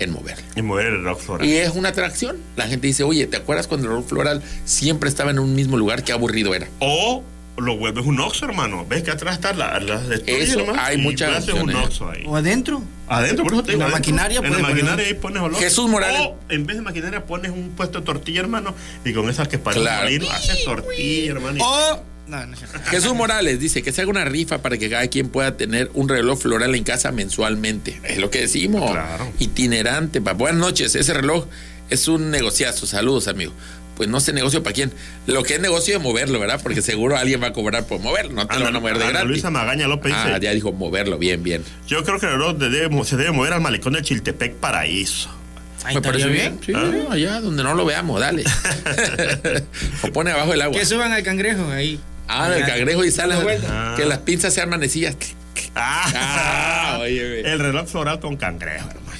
en 0.00 0.10
moverlo 0.10 0.44
Y 0.56 0.62
mover 0.62 0.86
el 0.86 1.04
rock 1.04 1.20
floral. 1.20 1.46
y 1.46 1.56
es 1.56 1.70
una 1.70 1.90
atracción. 1.90 2.38
La 2.56 2.66
gente 2.66 2.86
dice 2.86 3.04
oye 3.04 3.26
¿te 3.26 3.36
acuerdas 3.36 3.68
cuando 3.68 3.86
el 3.86 3.94
rock 3.94 4.08
floral 4.08 4.42
siempre 4.64 5.08
estaba 5.08 5.30
en 5.30 5.38
un 5.38 5.54
mismo 5.54 5.76
lugar 5.76 6.02
qué 6.02 6.12
aburrido 6.12 6.54
era 6.54 6.68
O 6.80 7.22
lo 7.56 7.76
vuelves 7.76 8.04
un 8.04 8.18
oxo, 8.20 8.44
hermano. 8.46 8.84
¿Ves 8.88 9.02
que 9.04 9.10
atrás 9.12 9.34
está 9.36 9.52
la, 9.52 9.78
la 9.80 10.02
Eso, 10.26 10.60
hermano, 10.60 10.80
hay 10.82 10.96
muchas 10.98 11.48
un 11.48 11.74
oxo 11.74 12.10
ahí. 12.10 12.24
¿O 12.26 12.36
adentro? 12.36 12.82
Adentro, 13.06 13.44
por 13.44 13.52
eso 13.54 13.62
te 13.62 13.72
digo. 13.72 13.84
En 13.84 13.90
la 13.90 13.96
adentro. 13.96 14.14
maquinaria 14.14 14.38
En 14.38 14.44
la 14.44 14.58
poner- 14.58 14.62
maquinaria 14.74 15.06
ahí 15.06 15.14
pones 15.14 15.42
olor. 15.42 15.60
Jesús 15.60 15.88
Morales. 15.88 16.20
O 16.22 16.36
en 16.48 16.66
vez 16.66 16.76
de 16.76 16.82
maquinaria 16.82 17.24
pones 17.26 17.52
un 17.52 17.70
puesto 17.76 18.00
de 18.00 18.04
tortilla, 18.06 18.40
hermano. 18.40 18.74
Y 19.04 19.12
con 19.12 19.28
esas 19.28 19.46
que 19.48 19.58
parecen 19.58 19.84
Claro. 19.84 20.02
molino, 20.04 20.30
haces 20.30 20.64
tortilla, 20.64 21.32
hermano. 21.32 21.64
O... 21.64 22.02
No. 22.26 22.38
Jesús 22.86 23.14
Morales 23.14 23.60
dice 23.60 23.82
que 23.82 23.92
se 23.92 24.00
haga 24.00 24.10
una 24.10 24.24
rifa 24.24 24.62
para 24.62 24.78
que 24.78 24.88
cada 24.88 25.06
quien 25.08 25.28
pueda 25.28 25.58
tener 25.58 25.90
un 25.92 26.08
reloj 26.08 26.40
floral 26.40 26.74
en 26.74 26.82
casa 26.82 27.12
mensualmente. 27.12 28.00
Es 28.02 28.16
lo 28.16 28.30
que 28.30 28.40
decimos. 28.40 28.90
Claro. 28.90 29.30
Itinerante. 29.38 30.22
pa- 30.22 30.32
Buenas 30.32 30.58
noches. 30.58 30.94
Ese 30.94 31.12
reloj 31.12 31.44
es 31.90 32.08
un 32.08 32.30
negociazo. 32.30 32.86
Saludos, 32.86 33.28
amigo. 33.28 33.52
Pues 33.96 34.08
no 34.08 34.20
sé 34.20 34.32
negocio 34.32 34.62
para 34.62 34.74
quién. 34.74 34.92
Lo 35.26 35.42
que 35.42 35.54
es 35.54 35.60
negocio 35.60 35.96
es 35.96 36.02
moverlo, 36.02 36.38
¿verdad? 36.40 36.60
Porque 36.62 36.82
seguro 36.82 37.16
alguien 37.16 37.42
va 37.42 37.48
a 37.48 37.52
cobrar 37.52 37.86
por 37.86 38.00
moverlo, 38.00 38.32
no 38.32 38.46
te 38.46 38.58
lo 38.58 38.64
van 38.64 38.76
a 38.76 38.80
mover 38.80 38.98
de 38.98 39.04
Ana 39.04 39.12
gratis. 39.12 39.28
Luisa 39.30 39.50
Magaña 39.50 39.86
López 39.88 40.12
Ah, 40.14 40.26
dice, 40.28 40.40
ya 40.40 40.52
dijo 40.52 40.72
moverlo, 40.72 41.18
bien, 41.18 41.42
bien. 41.42 41.62
yo 41.86 42.02
creo 42.04 42.18
que 42.18 42.26
el 42.26 42.32
reloj 42.32 42.56
debe- 42.58 43.04
se 43.04 43.16
debe 43.16 43.30
mover 43.32 43.52
al 43.52 43.60
malecón 43.60 43.92
del 43.94 44.02
Chiltepec 44.02 44.54
Paraíso. 44.56 45.28
Ahí 45.84 45.96
Me 45.96 46.00
parece 46.02 46.28
bien. 46.28 46.58
Sí, 46.64 46.72
allá 47.10 47.40
donde 47.40 47.62
no 47.62 47.74
lo 47.74 47.84
veamos, 47.84 48.18
dale. 48.18 48.42
o 50.02 50.12
pone 50.12 50.30
abajo 50.30 50.54
el 50.54 50.62
agua. 50.62 50.78
Que 50.78 50.86
suban 50.86 51.12
al 51.12 51.22
cangrejo 51.22 51.70
ahí. 51.70 52.00
Ah, 52.26 52.50
el 52.56 52.64
cangrejo 52.64 53.04
y 53.04 53.10
sale. 53.10 53.34
Ah. 53.68 53.94
Que 53.96 54.06
las 54.06 54.18
pinzas 54.18 54.54
sean 54.54 54.70
manecillas. 54.70 55.16
Ah, 55.74 56.10
Ah, 56.94 56.98
oye, 57.00 57.40
el 57.40 57.58
reloj 57.58 57.86
floral 57.88 58.18
con 58.20 58.36
cangrejo, 58.36 58.88
hermano. 58.88 59.18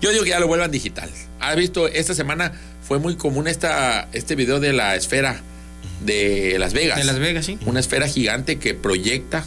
Yo 0.00 0.10
digo 0.10 0.24
que 0.24 0.30
ya 0.30 0.40
lo 0.40 0.46
vuelvan 0.46 0.70
digital. 0.70 1.10
¿Has 1.40 1.56
visto? 1.56 1.86
Esta 1.88 2.14
semana 2.14 2.52
fue 2.88 2.98
muy 2.98 3.16
común 3.16 3.46
esta, 3.46 4.08
este 4.12 4.34
video 4.34 4.58
de 4.60 4.72
la 4.72 4.96
esfera 4.96 5.40
de 6.04 6.56
Las 6.58 6.72
Vegas. 6.72 6.98
De 6.98 7.04
Las 7.04 7.18
Vegas, 7.18 7.44
sí. 7.46 7.58
Una 7.66 7.80
esfera 7.80 8.08
gigante 8.08 8.56
que 8.58 8.74
proyecta. 8.74 9.44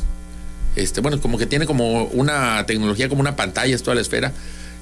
Este, 0.75 1.01
bueno, 1.01 1.19
como 1.19 1.37
que 1.37 1.45
tiene 1.47 1.65
como 1.65 2.03
una 2.05 2.63
tecnología, 2.67 3.09
como 3.09 3.21
una 3.21 3.35
pantalla, 3.35 3.75
es 3.75 3.83
toda 3.83 3.95
la 3.95 4.01
esfera. 4.01 4.31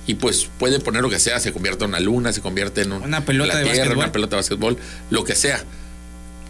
Y 0.08 0.16
pues 0.16 0.50
puede 0.60 0.80
poner 0.80 1.02
lo 1.02 1.10
que 1.10 1.20
sea, 1.20 1.40
se 1.40 1.52
convierte 1.52 1.84
en 1.86 1.90
una 1.92 2.00
luna, 2.00 2.34
se 2.34 2.42
convierte 2.42 2.82
en 2.82 2.92
un- 2.92 3.04
Una 3.04 3.24
pelota 3.26 3.54
la 3.54 3.60
de 3.60 3.70
tierra, 3.72 3.96
una 3.96 4.12
pelota 4.12 4.36
de 4.36 4.42
básquetbol, 4.42 4.78
lo 5.10 5.24
que 5.24 5.36
sea. 5.36 5.64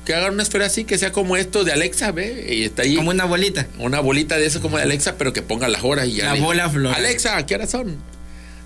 Que 0.06 0.16
hagan 0.16 0.34
una 0.34 0.44
esfera 0.44 0.66
así, 0.66 0.86
que 0.86 0.98
sea 0.98 1.12
como 1.12 1.36
esto 1.38 1.64
de 1.64 1.74
Alexa, 1.74 2.12
ve, 2.12 2.48
y 2.50 2.64
está 2.64 2.82
ahí. 2.84 2.96
Como 2.96 3.12
una 3.12 3.26
bolita. 3.26 3.68
Una 3.78 4.00
bolita 4.00 4.38
de 4.38 4.46
eso 4.46 4.62
como 4.62 4.78
de 4.78 4.84
Alexa, 4.84 5.16
pero 5.18 5.34
que 5.34 5.42
ponga 5.42 5.68
las 5.68 5.84
horas 5.84 6.08
y 6.08 6.14
ya. 6.16 6.26
La 6.26 6.34
le- 6.36 6.42
bola 6.42 6.70
floral. 6.70 6.96
Alexa, 6.96 7.46
¿qué 7.46 7.56
horas 7.56 7.70
son? 7.70 7.98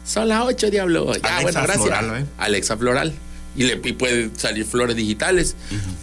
Son 0.05 0.27
las 0.27 0.43
8, 0.43 0.69
diablo. 0.69 1.13
Ya, 1.15 1.37
Alexa 1.37 1.41
bueno, 1.41 1.59
gracias. 1.63 1.81
floral, 1.99 2.21
¿eh? 2.21 2.25
Alexa 2.37 2.77
floral. 2.77 3.13
Y, 3.55 3.63
le, 3.63 3.79
y 3.83 3.93
puede 3.93 4.31
salir 4.35 4.65
flores 4.65 4.95
digitales. 4.95 5.55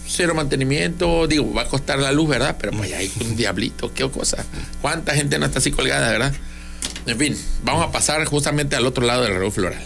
Cero 0.07 0.35
mantenimiento. 0.35 1.27
Digo, 1.27 1.53
va 1.53 1.63
a 1.63 1.69
costar 1.69 1.99
la 1.99 2.13
luz, 2.13 2.29
¿verdad? 2.29 2.57
Pero 2.61 2.77
pues 2.77 2.93
hay 2.93 3.11
un 3.21 3.37
diablito, 3.37 3.93
qué 3.93 4.09
cosa. 4.09 4.45
¿Cuánta 4.81 5.15
gente 5.15 5.39
no 5.39 5.47
está 5.47 5.59
así 5.59 5.71
colgada, 5.71 6.11
verdad? 6.11 6.33
En 7.07 7.19
fin, 7.19 7.37
vamos 7.65 7.87
a 7.87 7.93
pasar 7.93 8.25
justamente 8.25 8.77
al 8.77 8.87
otro 8.87 9.05
lado 9.05 9.23
del 9.23 9.35
reloj 9.35 9.55
floral. 9.55 9.83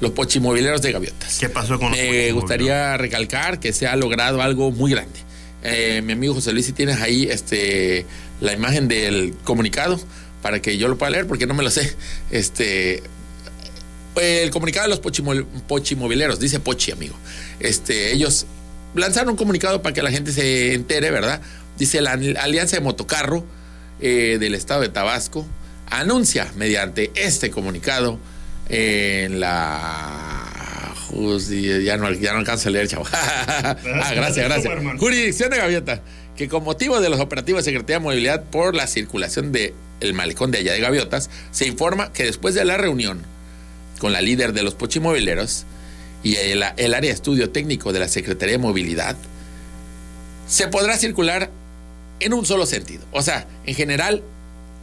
Los 0.00 0.10
pochimobileros 0.10 0.82
de 0.82 0.92
gaviotas. 0.92 1.38
¿Qué 1.38 1.48
pasó 1.48 1.78
con 1.78 1.90
los 1.90 1.98
Me 1.98 2.32
gustaría 2.32 2.96
recalcar 2.96 3.60
que 3.60 3.72
se 3.72 3.86
ha 3.86 3.96
logrado 3.96 4.42
algo 4.42 4.70
muy 4.70 4.90
grande. 4.90 5.20
Eh, 5.62 6.02
mi 6.04 6.12
amigo 6.12 6.34
José 6.34 6.52
Luis, 6.52 6.66
si 6.66 6.72
tienes 6.72 7.00
ahí 7.00 7.28
este, 7.30 8.04
la 8.40 8.52
imagen 8.52 8.88
del 8.88 9.34
comunicado 9.44 9.98
para 10.42 10.60
que 10.60 10.76
yo 10.78 10.86
lo 10.88 10.96
pueda 10.96 11.10
leer, 11.10 11.26
porque 11.26 11.46
no 11.46 11.54
me 11.54 11.62
lo 11.62 11.70
sé. 11.70 11.94
Este, 12.30 13.02
el 14.16 14.50
comunicado 14.50 14.84
de 14.88 14.90
los 14.90 15.00
pochimo- 15.02 15.44
pochimobileros, 15.68 16.38
dice 16.40 16.60
Pochi, 16.60 16.92
amigo. 16.92 17.14
Este, 17.60 18.12
ellos 18.12 18.46
lanzaron 18.94 19.30
un 19.30 19.36
comunicado 19.36 19.82
para 19.82 19.92
que 19.94 20.02
la 20.02 20.10
gente 20.10 20.32
se 20.32 20.72
entere, 20.74 21.10
¿verdad? 21.10 21.40
Dice 21.78 22.00
la 22.00 22.12
Alianza 22.12 22.76
de 22.76 22.80
Motocarro 22.82 23.44
eh, 24.00 24.36
del 24.40 24.54
Estado 24.54 24.80
de 24.82 24.88
Tabasco 24.88 25.46
anuncia 25.90 26.50
mediante 26.56 27.10
este 27.14 27.50
comunicado 27.50 28.18
en 28.68 29.38
la 29.40 30.94
justi- 31.10 31.82
ya 31.84 31.96
no, 31.96 32.10
ya 32.12 32.32
no 32.32 32.38
alcanzo 32.38 32.68
a 32.68 32.72
leer, 32.72 32.88
chavo. 32.88 33.06
ah, 33.12 33.76
gracias, 34.14 34.44
gracias. 34.48 34.72
Jurisdicción 34.98 35.50
de 35.50 35.56
Gaviota, 35.58 36.00
que 36.36 36.48
con 36.48 36.64
motivo 36.64 37.00
de 37.00 37.08
los 37.08 37.20
operativos 37.20 37.64
de 37.64 37.70
Secretaría 37.70 37.96
de 37.98 38.04
Movilidad 38.04 38.44
por 38.44 38.74
la 38.74 38.86
circulación 38.86 39.52
del 39.52 39.74
el 40.00 40.12
malecón 40.12 40.50
de 40.50 40.58
allá 40.58 40.72
de 40.74 40.80
Gaviotas, 40.80 41.30
se 41.52 41.66
informa 41.66 42.12
que 42.12 42.24
después 42.24 42.54
de 42.54 42.64
la 42.66 42.76
reunión 42.76 43.22
con 43.98 44.12
la 44.12 44.20
líder 44.20 44.52
de 44.52 44.62
los 44.62 44.74
pochimobileros 44.74 45.64
y 46.22 46.36
el, 46.36 46.64
el 46.76 46.94
área 46.94 47.10
de 47.10 47.14
estudio 47.14 47.50
técnico 47.50 47.92
de 47.92 48.00
la 48.00 48.08
Secretaría 48.08 48.54
de 48.54 48.58
Movilidad, 48.58 49.16
se 50.48 50.68
podrá 50.68 50.96
circular 50.96 51.50
en 52.20 52.32
un 52.32 52.46
solo 52.46 52.66
sentido. 52.66 53.04
O 53.12 53.22
sea, 53.22 53.46
en 53.64 53.74
general, 53.74 54.22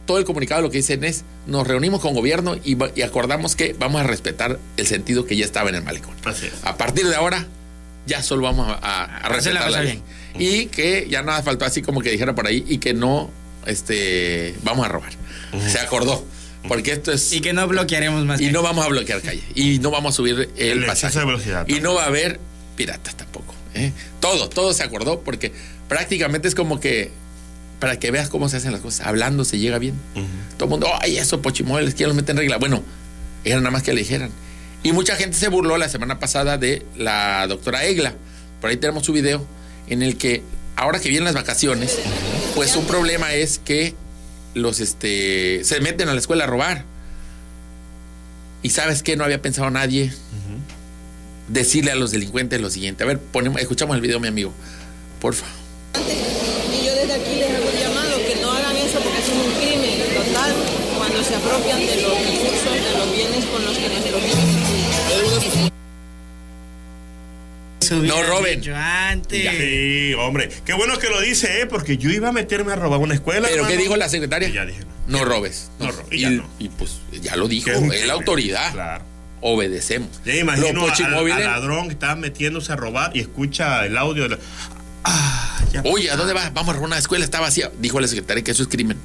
todo 0.06 0.18
el 0.18 0.24
comunicado 0.24 0.62
lo 0.62 0.70
que 0.70 0.78
dicen 0.78 1.04
es, 1.04 1.24
nos 1.46 1.66
reunimos 1.66 2.00
con 2.00 2.14
gobierno 2.14 2.56
y, 2.64 2.76
acordamos 3.02 3.56
que 3.56 3.74
vamos 3.78 4.00
a 4.00 4.04
respetar 4.04 4.58
el 4.76 4.86
sentido 4.86 5.26
que 5.26 5.36
ya 5.36 5.44
estaba 5.44 5.68
en 5.68 5.76
el 5.76 5.82
malecón. 5.82 6.14
Así 6.24 6.46
es. 6.46 6.52
A 6.62 6.76
partir 6.76 7.06
de 7.06 7.14
ahora, 7.16 7.46
ya 8.06 8.22
solo 8.22 8.42
vamos 8.42 8.68
a, 8.68 9.04
a- 9.04 9.28
respetar 9.28 9.70
la 9.70 9.82
ley. 9.82 10.02
Y 10.38 10.66
que 10.66 11.06
ya 11.08 11.22
nada 11.22 11.42
faltó 11.42 11.64
así 11.64 11.80
como 11.80 12.00
que 12.00 12.10
dijera 12.10 12.34
por 12.34 12.46
ahí 12.46 12.64
y 12.68 12.78
que 12.78 12.92
no 12.92 13.30
este, 13.66 14.54
vamos 14.62 14.84
a 14.84 14.88
robar. 14.88 15.12
Se 15.68 15.78
acordó. 15.78 16.24
Porque 16.68 16.92
esto 16.92 17.12
es... 17.12 17.32
Y 17.32 17.40
que 17.40 17.52
no 17.52 17.66
bloquearemos 17.68 18.24
más. 18.24 18.40
Y 18.40 18.46
que- 18.46 18.52
no 18.52 18.62
vamos 18.62 18.84
a 18.84 18.88
bloquear 18.88 19.20
calle. 19.20 19.42
Y 19.54 19.78
no 19.80 19.90
vamos 19.90 20.14
a 20.14 20.16
subir 20.16 20.48
el, 20.56 20.78
El 20.80 20.86
pasaje. 20.86 21.18
de 21.18 21.24
velocidad. 21.24 21.66
Y 21.68 21.80
no 21.80 21.94
va 21.94 22.04
a 22.04 22.06
haber 22.06 22.40
piratas 22.76 23.14
tampoco. 23.16 23.54
¿eh? 23.74 23.92
Todo, 24.20 24.48
todo 24.48 24.72
se 24.72 24.82
acordó 24.82 25.20
porque 25.20 25.52
prácticamente 25.88 26.48
es 26.48 26.54
como 26.54 26.80
que 26.80 27.10
para 27.80 27.98
que 27.98 28.10
veas 28.10 28.28
cómo 28.28 28.48
se 28.48 28.56
hacen 28.56 28.72
las 28.72 28.80
cosas. 28.80 29.06
Hablando 29.06 29.44
se 29.44 29.58
llega 29.58 29.78
bien. 29.78 29.94
Todo 30.56 30.64
el 30.64 30.70
mundo, 30.70 30.88
ay, 31.00 31.18
eso, 31.18 31.42
pochimoles, 31.42 31.94
¿quién 31.94 32.08
los 32.08 32.16
mete 32.16 32.32
en 32.32 32.38
regla? 32.38 32.56
Bueno, 32.56 32.82
era 33.44 33.56
nada 33.58 33.70
más 33.70 33.82
que 33.82 33.92
le 33.92 34.00
dijeran. 34.00 34.30
Y 34.82 34.92
mucha 34.92 35.16
gente 35.16 35.36
se 35.36 35.48
burló 35.48 35.76
la 35.76 35.88
semana 35.88 36.18
pasada 36.18 36.56
de 36.56 36.82
la 36.96 37.46
doctora 37.46 37.84
Egla. 37.84 38.14
Por 38.60 38.70
ahí 38.70 38.76
tenemos 38.78 39.04
su 39.04 39.12
video 39.12 39.44
en 39.88 40.02
el 40.02 40.16
que 40.16 40.42
ahora 40.76 40.98
que 41.00 41.08
vienen 41.10 41.24
las 41.24 41.34
vacaciones, 41.34 41.98
pues 42.54 42.74
un 42.76 42.86
problema 42.86 43.34
es 43.34 43.58
que 43.58 43.94
los 44.54 44.80
este 44.80 45.62
se 45.64 45.80
meten 45.80 46.08
a 46.08 46.12
la 46.12 46.20
escuela 46.20 46.44
a 46.44 46.46
robar. 46.46 46.84
Y 48.62 48.70
sabes 48.70 49.02
que 49.02 49.16
no 49.16 49.24
había 49.24 49.42
pensado 49.42 49.68
nadie 49.70 50.12
decirle 51.48 51.90
a 51.90 51.96
los 51.96 52.10
delincuentes 52.10 52.60
lo 52.60 52.70
siguiente. 52.70 53.04
A 53.04 53.06
ver, 53.06 53.18
ponemos, 53.18 53.60
escuchamos 53.60 53.94
el 53.94 54.00
video, 54.00 54.20
mi 54.20 54.28
amigo. 54.28 54.52
Porfa. 55.20 55.46
No 67.90 68.22
roben. 68.22 68.62
Sí, 68.62 70.14
hombre. 70.14 70.48
Qué 70.64 70.72
bueno 70.74 70.98
que 70.98 71.08
lo 71.08 71.20
dice, 71.20 71.60
¿eh? 71.60 71.66
Porque 71.66 71.96
yo 71.96 72.10
iba 72.10 72.28
a 72.28 72.32
meterme 72.32 72.72
a 72.72 72.76
robar 72.76 73.00
una 73.00 73.14
escuela. 73.14 73.48
¿Pero 73.50 73.66
qué 73.66 73.76
dijo 73.76 73.96
la 73.96 74.08
secretaria? 74.08 74.48
Y 74.48 74.52
ya 74.52 74.64
dije, 74.64 74.80
no. 75.06 75.18
No 75.18 75.24
robes. 75.24 75.70
No 75.78 75.90
robes, 75.92 76.06
y 76.12 76.16
Y, 76.16 76.20
ya 76.20 76.30
no. 76.30 76.48
y 76.58 76.68
pues 76.70 76.98
ya 77.20 77.36
lo 77.36 77.48
dijo, 77.48 77.70
es 77.70 78.06
la 78.06 78.14
autoridad. 78.14 78.72
Claro. 78.72 79.04
Obedecemos. 79.40 80.08
Ya 80.24 80.36
imagino 80.36 80.86
Los 80.86 81.00
al, 81.00 81.14
al 81.14 81.44
ladrón 81.44 81.88
que 81.88 81.92
estaba 81.92 82.16
metiéndose 82.16 82.72
a 82.72 82.76
robar 82.76 83.14
y 83.14 83.20
escucha 83.20 83.84
el 83.84 83.98
audio 83.98 84.22
de 84.22 84.28
la... 84.30 84.38
Ah, 85.04 85.60
ya. 85.70 85.82
Oye, 85.84 86.10
¿a 86.10 86.16
dónde 86.16 86.32
vas? 86.32 86.54
Vamos 86.54 86.70
a 86.70 86.72
robar 86.76 86.86
una 86.88 86.98
escuela, 86.98 87.26
está 87.26 87.40
vacía. 87.40 87.70
Dijo 87.78 88.00
la 88.00 88.08
secretaria 88.08 88.42
que 88.42 88.52
eso 88.52 88.62
es 88.62 88.68
crimen. 88.70 88.96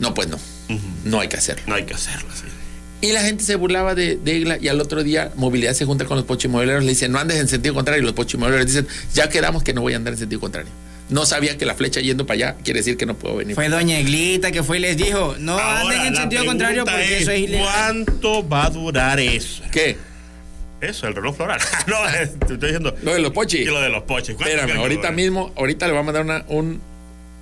No, 0.00 0.14
pues 0.14 0.26
no. 0.28 0.38
No 1.04 1.20
hay 1.20 1.28
que 1.28 1.36
hacerlo. 1.36 1.62
No 1.68 1.76
hay 1.76 1.84
que 1.84 1.94
hacerlo 1.94 2.28
así. 2.32 2.44
Y 3.00 3.12
la 3.12 3.22
gente 3.22 3.44
se 3.44 3.54
burlaba 3.54 3.94
de, 3.94 4.16
de 4.16 4.36
Egla 4.36 4.58
y 4.60 4.66
al 4.68 4.80
otro 4.80 5.04
día 5.04 5.30
movilidad 5.36 5.72
se 5.74 5.84
junta 5.84 6.04
con 6.04 6.16
los 6.16 6.26
pochimobileros, 6.26 6.82
le 6.82 6.90
dicen, 6.90 7.12
no 7.12 7.18
andes 7.18 7.38
en 7.38 7.46
sentido 7.48 7.74
contrario. 7.74 8.02
Y 8.02 8.04
los 8.06 8.14
pochimobileros 8.14 8.66
dicen, 8.66 8.88
ya 9.14 9.28
quedamos 9.28 9.62
que 9.62 9.72
no 9.72 9.82
voy 9.82 9.92
a 9.92 9.96
andar 9.96 10.14
en 10.14 10.18
sentido 10.18 10.40
contrario. 10.40 10.70
No 11.08 11.24
sabía 11.24 11.56
que 11.56 11.64
la 11.64 11.74
flecha 11.74 12.00
yendo 12.00 12.26
para 12.26 12.34
allá 12.34 12.56
quiere 12.64 12.80
decir 12.80 12.96
que 12.96 13.06
no 13.06 13.14
puedo 13.14 13.36
venir. 13.36 13.54
Fue 13.54 13.68
Doña 13.68 13.98
Eglita 13.98 14.50
que 14.50 14.62
fue 14.62 14.78
y 14.78 14.80
les 14.80 14.96
dijo, 14.96 15.36
no 15.38 15.52
Ahora, 15.58 15.80
anden 15.80 16.06
en 16.08 16.16
sentido 16.16 16.44
contrario 16.44 16.84
porque 16.84 17.16
es, 17.16 17.22
eso 17.22 17.30
es 17.30 17.40
ilegal. 17.40 17.66
¿Cuánto 17.72 18.48
va 18.48 18.66
a 18.66 18.70
durar 18.70 19.18
eso? 19.20 19.62
¿Qué? 19.70 19.96
Eso, 20.80 21.06
el 21.06 21.14
reloj 21.14 21.36
floral. 21.36 21.60
no, 21.86 21.96
te 22.12 22.22
estoy 22.54 22.56
diciendo. 22.58 22.94
Lo 23.02 23.14
de 23.14 23.20
los 23.20 23.30
pochis. 23.32 23.60
Y 23.60 23.64
lo 23.66 23.80
de 23.80 23.88
los 23.88 24.02
poches. 24.02 24.36
¿Cuánto 24.36 24.54
Espérame, 24.54 24.78
ahorita 24.80 25.10
mismo, 25.12 25.52
ahorita 25.56 25.86
le 25.86 25.92
voy 25.92 26.00
a 26.00 26.04
mandar 26.04 26.24
una, 26.24 26.44
un- 26.48 26.80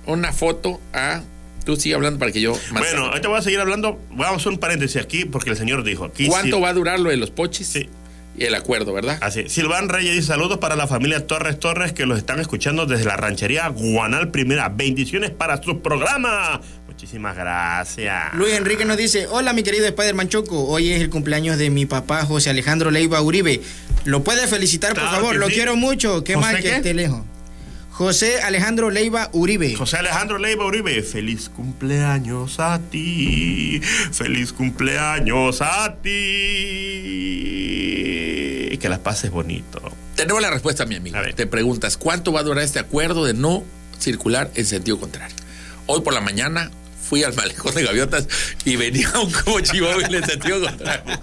una 0.05 0.31
foto 0.31 0.79
a. 0.93 1.21
Tú 1.67 1.75
sigue 1.75 1.95
hablando 1.95 2.17
para 2.17 2.31
que 2.31 2.39
yo. 2.39 2.53
más- 2.71 2.81
Bueno, 2.81 3.07
ahorita 3.07 3.27
voy 3.27 3.37
a 3.37 3.41
seguir 3.41 3.59
hablando. 3.59 3.99
Vamos 4.11 4.25
a 4.25 4.35
hacer 4.37 4.53
un 4.53 4.57
paréntesis 4.57 5.01
aquí 5.01 5.25
porque 5.25 5.49
el 5.49 5.57
señor 5.57 5.83
dijo 5.83 6.05
aquí. 6.05 6.27
¿Cuánto 6.27 6.55
sí- 6.55 6.61
va 6.63 6.69
a 6.69 6.73
durar 6.73 6.97
lo 6.97 7.09
de 7.09 7.17
los 7.17 7.29
pochis? 7.29 7.67
Sí. 7.67 7.89
Y 8.37 8.45
el 8.45 8.55
acuerdo, 8.55 8.93
¿verdad? 8.93 9.17
Así, 9.19 9.49
Silván 9.49 9.89
Reyes 9.89 10.13
dice 10.15 10.27
saludos 10.27 10.59
para 10.59 10.77
la 10.77 10.87
familia 10.87 11.27
Torres 11.27 11.59
Torres 11.59 11.91
que 11.91 12.05
los 12.05 12.17
están 12.19 12.39
escuchando 12.39 12.85
desde 12.85 13.03
la 13.03 13.17
ranchería 13.17 13.67
Guanal 13.67 14.31
Primera. 14.31 14.69
Bendiciones 14.69 15.31
para 15.31 15.61
su 15.61 15.81
programa. 15.81 16.61
Muchísimas 16.87 17.35
gracias. 17.35 18.33
Luis 18.35 18.53
Enrique 18.53 18.85
nos 18.85 18.95
dice, 18.95 19.27
hola 19.29 19.51
mi 19.51 19.63
querido 19.63 19.85
Spider-Man 19.87 20.29
Choco, 20.29 20.67
hoy 20.69 20.91
es 20.93 21.01
el 21.01 21.09
cumpleaños 21.09 21.57
de 21.57 21.69
mi 21.69 21.85
papá 21.85 22.23
José 22.25 22.49
Alejandro 22.51 22.91
Leiva 22.91 23.21
Uribe. 23.21 23.59
¿Lo 24.05 24.23
puede 24.23 24.47
felicitar, 24.47 24.93
por 24.93 25.03
favor? 25.09 25.35
Lo 25.35 25.47
sí. 25.47 25.55
quiero 25.55 25.75
mucho. 25.75 26.23
¿Qué 26.23 26.35
¿José 26.35 26.45
más 26.47 26.55
que 26.55 26.61
qué? 26.69 26.75
esté 26.77 26.93
lejos? 26.93 27.21
José 27.97 28.41
Alejandro 28.43 28.91
Leiva 28.91 29.31
Uribe. 29.33 29.73
José 29.73 29.97
Alejandro 29.97 30.37
Leiva 30.37 30.63
Uribe, 30.67 31.01
feliz 31.01 31.49
cumpleaños 31.49 32.59
a 32.59 32.77
ti, 32.77 33.81
feliz 34.11 34.53
cumpleaños 34.53 35.63
a 35.63 35.95
ti. 36.03 36.09
Y 38.71 38.77
que 38.77 38.87
las 38.87 38.99
pases 38.99 39.31
bonito. 39.31 39.81
Tenemos 40.15 40.43
la 40.43 40.51
respuesta, 40.51 40.85
mi 40.85 40.93
amigo. 40.93 41.17
A 41.17 41.21
ver. 41.21 41.33
Te 41.33 41.47
preguntas, 41.47 41.97
¿cuánto 41.97 42.31
va 42.31 42.41
a 42.41 42.43
durar 42.43 42.63
este 42.63 42.77
acuerdo 42.77 43.25
de 43.25 43.33
no 43.33 43.63
circular 43.97 44.51
en 44.53 44.67
sentido 44.67 44.99
contrario? 44.99 45.35
Hoy 45.87 46.01
por 46.01 46.13
la 46.13 46.21
mañana 46.21 46.69
fui 47.07 47.23
al 47.23 47.33
malecón 47.33 47.73
de 47.73 47.83
gaviotas 47.83 48.27
y 48.65 48.75
venía 48.75 49.09
un 49.21 49.31
como 49.31 49.59
chivóvil 49.61 50.13
en 50.13 50.25
sentido 50.25 50.61
contrario. 50.61 51.19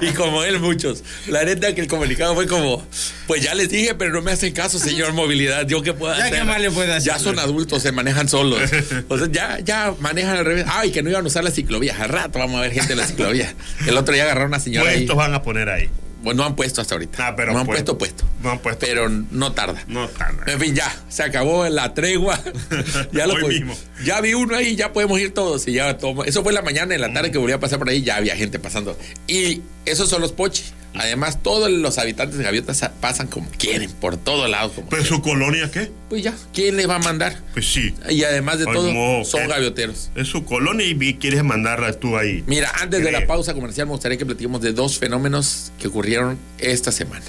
Y 0.00 0.12
como 0.14 0.42
él, 0.44 0.60
muchos. 0.60 1.02
La 1.26 1.44
neta 1.44 1.74
que 1.74 1.80
el 1.80 1.88
comunicado 1.88 2.34
fue 2.34 2.46
como, 2.46 2.86
pues 3.26 3.42
ya 3.42 3.54
les 3.54 3.68
dije, 3.68 3.94
pero 3.94 4.12
no 4.12 4.22
me 4.22 4.32
hacen 4.32 4.52
caso, 4.52 4.78
señor 4.78 5.12
movilidad. 5.12 5.66
¿Yo 5.66 5.82
qué 5.82 5.92
puedo 5.92 6.14
Ya, 6.16 6.24
hacer? 6.26 6.38
¿qué 6.38 6.44
más 6.44 6.60
le 6.60 6.70
puede 6.70 6.92
hacer? 6.92 7.12
Ya 7.12 7.18
son 7.18 7.38
adultos, 7.38 7.82
se 7.82 7.92
manejan 7.92 8.28
solos. 8.28 8.60
O 9.08 9.18
sea, 9.18 9.28
ya, 9.30 9.58
ya 9.60 9.94
manejan 10.00 10.36
al 10.38 10.44
revés. 10.44 10.64
Ay, 10.68 10.90
que 10.92 11.02
no 11.02 11.10
iban 11.10 11.24
a 11.24 11.26
usar 11.28 11.44
la 11.44 11.50
ciclovía. 11.50 11.96
Al 12.00 12.08
rato 12.08 12.38
vamos 12.38 12.56
a 12.58 12.62
ver 12.62 12.72
gente 12.72 12.92
en 12.92 12.98
la 12.98 13.06
ciclovía. 13.06 13.52
El 13.86 13.96
otro 13.96 14.14
día 14.14 14.24
agarraron 14.24 14.52
a 14.52 14.56
una 14.56 14.60
señora 14.60 14.90
ahí. 14.90 14.98
Puestos 14.98 15.16
van 15.16 15.34
a 15.34 15.42
poner 15.42 15.68
ahí. 15.68 15.88
Bueno, 16.26 16.42
no 16.42 16.48
han 16.48 16.56
puesto 16.56 16.80
hasta 16.80 16.96
ahorita. 16.96 17.28
Ah, 17.28 17.36
pero 17.36 17.52
no 17.52 17.60
han 17.60 17.66
puesto. 17.66 17.96
puesto 17.96 18.24
puesto. 18.24 18.42
No 18.42 18.50
han 18.50 18.58
puesto. 18.58 18.84
Pero 18.84 19.08
no 19.08 19.52
tarda. 19.52 19.80
No 19.86 20.08
tarda. 20.08 20.42
En 20.52 20.58
fin, 20.58 20.74
ya, 20.74 20.92
se 21.08 21.22
acabó 21.22 21.68
la 21.68 21.94
tregua. 21.94 22.36
ya 23.12 23.28
lo 23.28 23.34
Hoy 23.34 23.60
mismo. 23.60 23.76
Ya 24.04 24.20
vi 24.20 24.34
uno 24.34 24.56
ahí, 24.56 24.74
ya 24.74 24.92
podemos 24.92 25.20
ir 25.20 25.32
todos. 25.32 25.68
Y 25.68 25.74
ya 25.74 25.96
tomo- 25.98 26.24
Eso 26.24 26.42
fue 26.42 26.50
en 26.50 26.56
la 26.56 26.62
mañana, 26.62 26.96
en 26.96 27.00
la 27.00 27.12
tarde 27.12 27.30
que 27.30 27.38
volví 27.38 27.52
a 27.52 27.60
pasar 27.60 27.78
por 27.78 27.88
ahí, 27.88 28.02
ya 28.02 28.16
había 28.16 28.34
gente 28.34 28.58
pasando. 28.58 28.98
Y 29.28 29.62
esos 29.84 30.08
son 30.10 30.20
los 30.20 30.32
pochis. 30.32 30.72
Además, 31.00 31.42
todos 31.42 31.70
los 31.70 31.98
habitantes 31.98 32.38
de 32.38 32.44
Gaviotas 32.44 32.78
sa- 32.78 32.92
pasan 32.92 33.26
como 33.26 33.48
quieren, 33.50 33.90
por 33.92 34.16
todos 34.16 34.48
lados. 34.50 34.72
Como 34.74 34.88
¿Pero 34.88 35.02
quieren. 35.02 35.16
su 35.18 35.22
colonia 35.22 35.70
qué? 35.70 35.90
Pues 36.08 36.22
ya, 36.22 36.34
¿quién 36.52 36.76
le 36.76 36.86
va 36.86 36.96
a 36.96 36.98
mandar? 37.00 37.40
Pues 37.52 37.66
sí. 37.72 37.94
Y 38.08 38.22
además 38.24 38.58
de 38.58 38.66
Ay, 38.68 38.74
todo, 38.74 38.92
mo, 38.92 39.24
son 39.24 39.48
gavioteros. 39.48 40.10
Es 40.14 40.28
su 40.28 40.44
colonia 40.44 40.86
y 40.86 41.14
quieres 41.14 41.42
mandarla 41.44 41.92
tú 41.92 42.16
ahí. 42.16 42.42
Mira, 42.46 42.70
antes 42.80 43.02
de 43.02 43.12
la 43.12 43.26
pausa 43.26 43.54
comercial, 43.54 43.86
me 43.86 43.92
gustaría 43.92 44.18
que 44.18 44.26
platiquemos 44.26 44.60
de 44.60 44.72
dos 44.72 44.98
fenómenos 44.98 45.72
que 45.78 45.88
ocurrieron 45.88 46.38
esta 46.58 46.92
semana. 46.92 47.24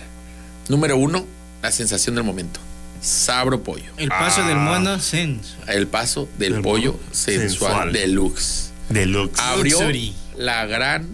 Número 0.69 0.97
uno, 0.97 1.25
la 1.61 1.71
sensación 1.71 2.15
del 2.15 2.23
momento. 2.23 2.59
Sabro 3.01 3.63
pollo. 3.63 3.91
El 3.97 4.09
paso 4.09 4.41
Ah. 4.43 4.47
del 4.47 4.57
mono 4.57 4.99
sense. 4.99 5.51
El 5.67 5.87
paso 5.87 6.27
del 6.39 6.53
Del 6.53 6.61
pollo 6.61 6.93
pollo 6.93 7.03
sensual, 7.11 7.49
sensual. 7.49 7.93
deluxe. 7.93 8.71
Deluxe. 8.89 9.39
Abrió 9.39 9.79
Luxury. 9.81 10.15
la 10.37 10.65
gran 10.65 11.07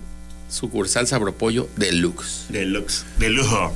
sucursal 0.54 1.08
Sabro 1.08 1.36
Pollo 1.36 1.68
Deluxe. 1.76 2.46
Deluxe. 2.50 3.06
De 3.20 3.30
lujo. 3.30 3.74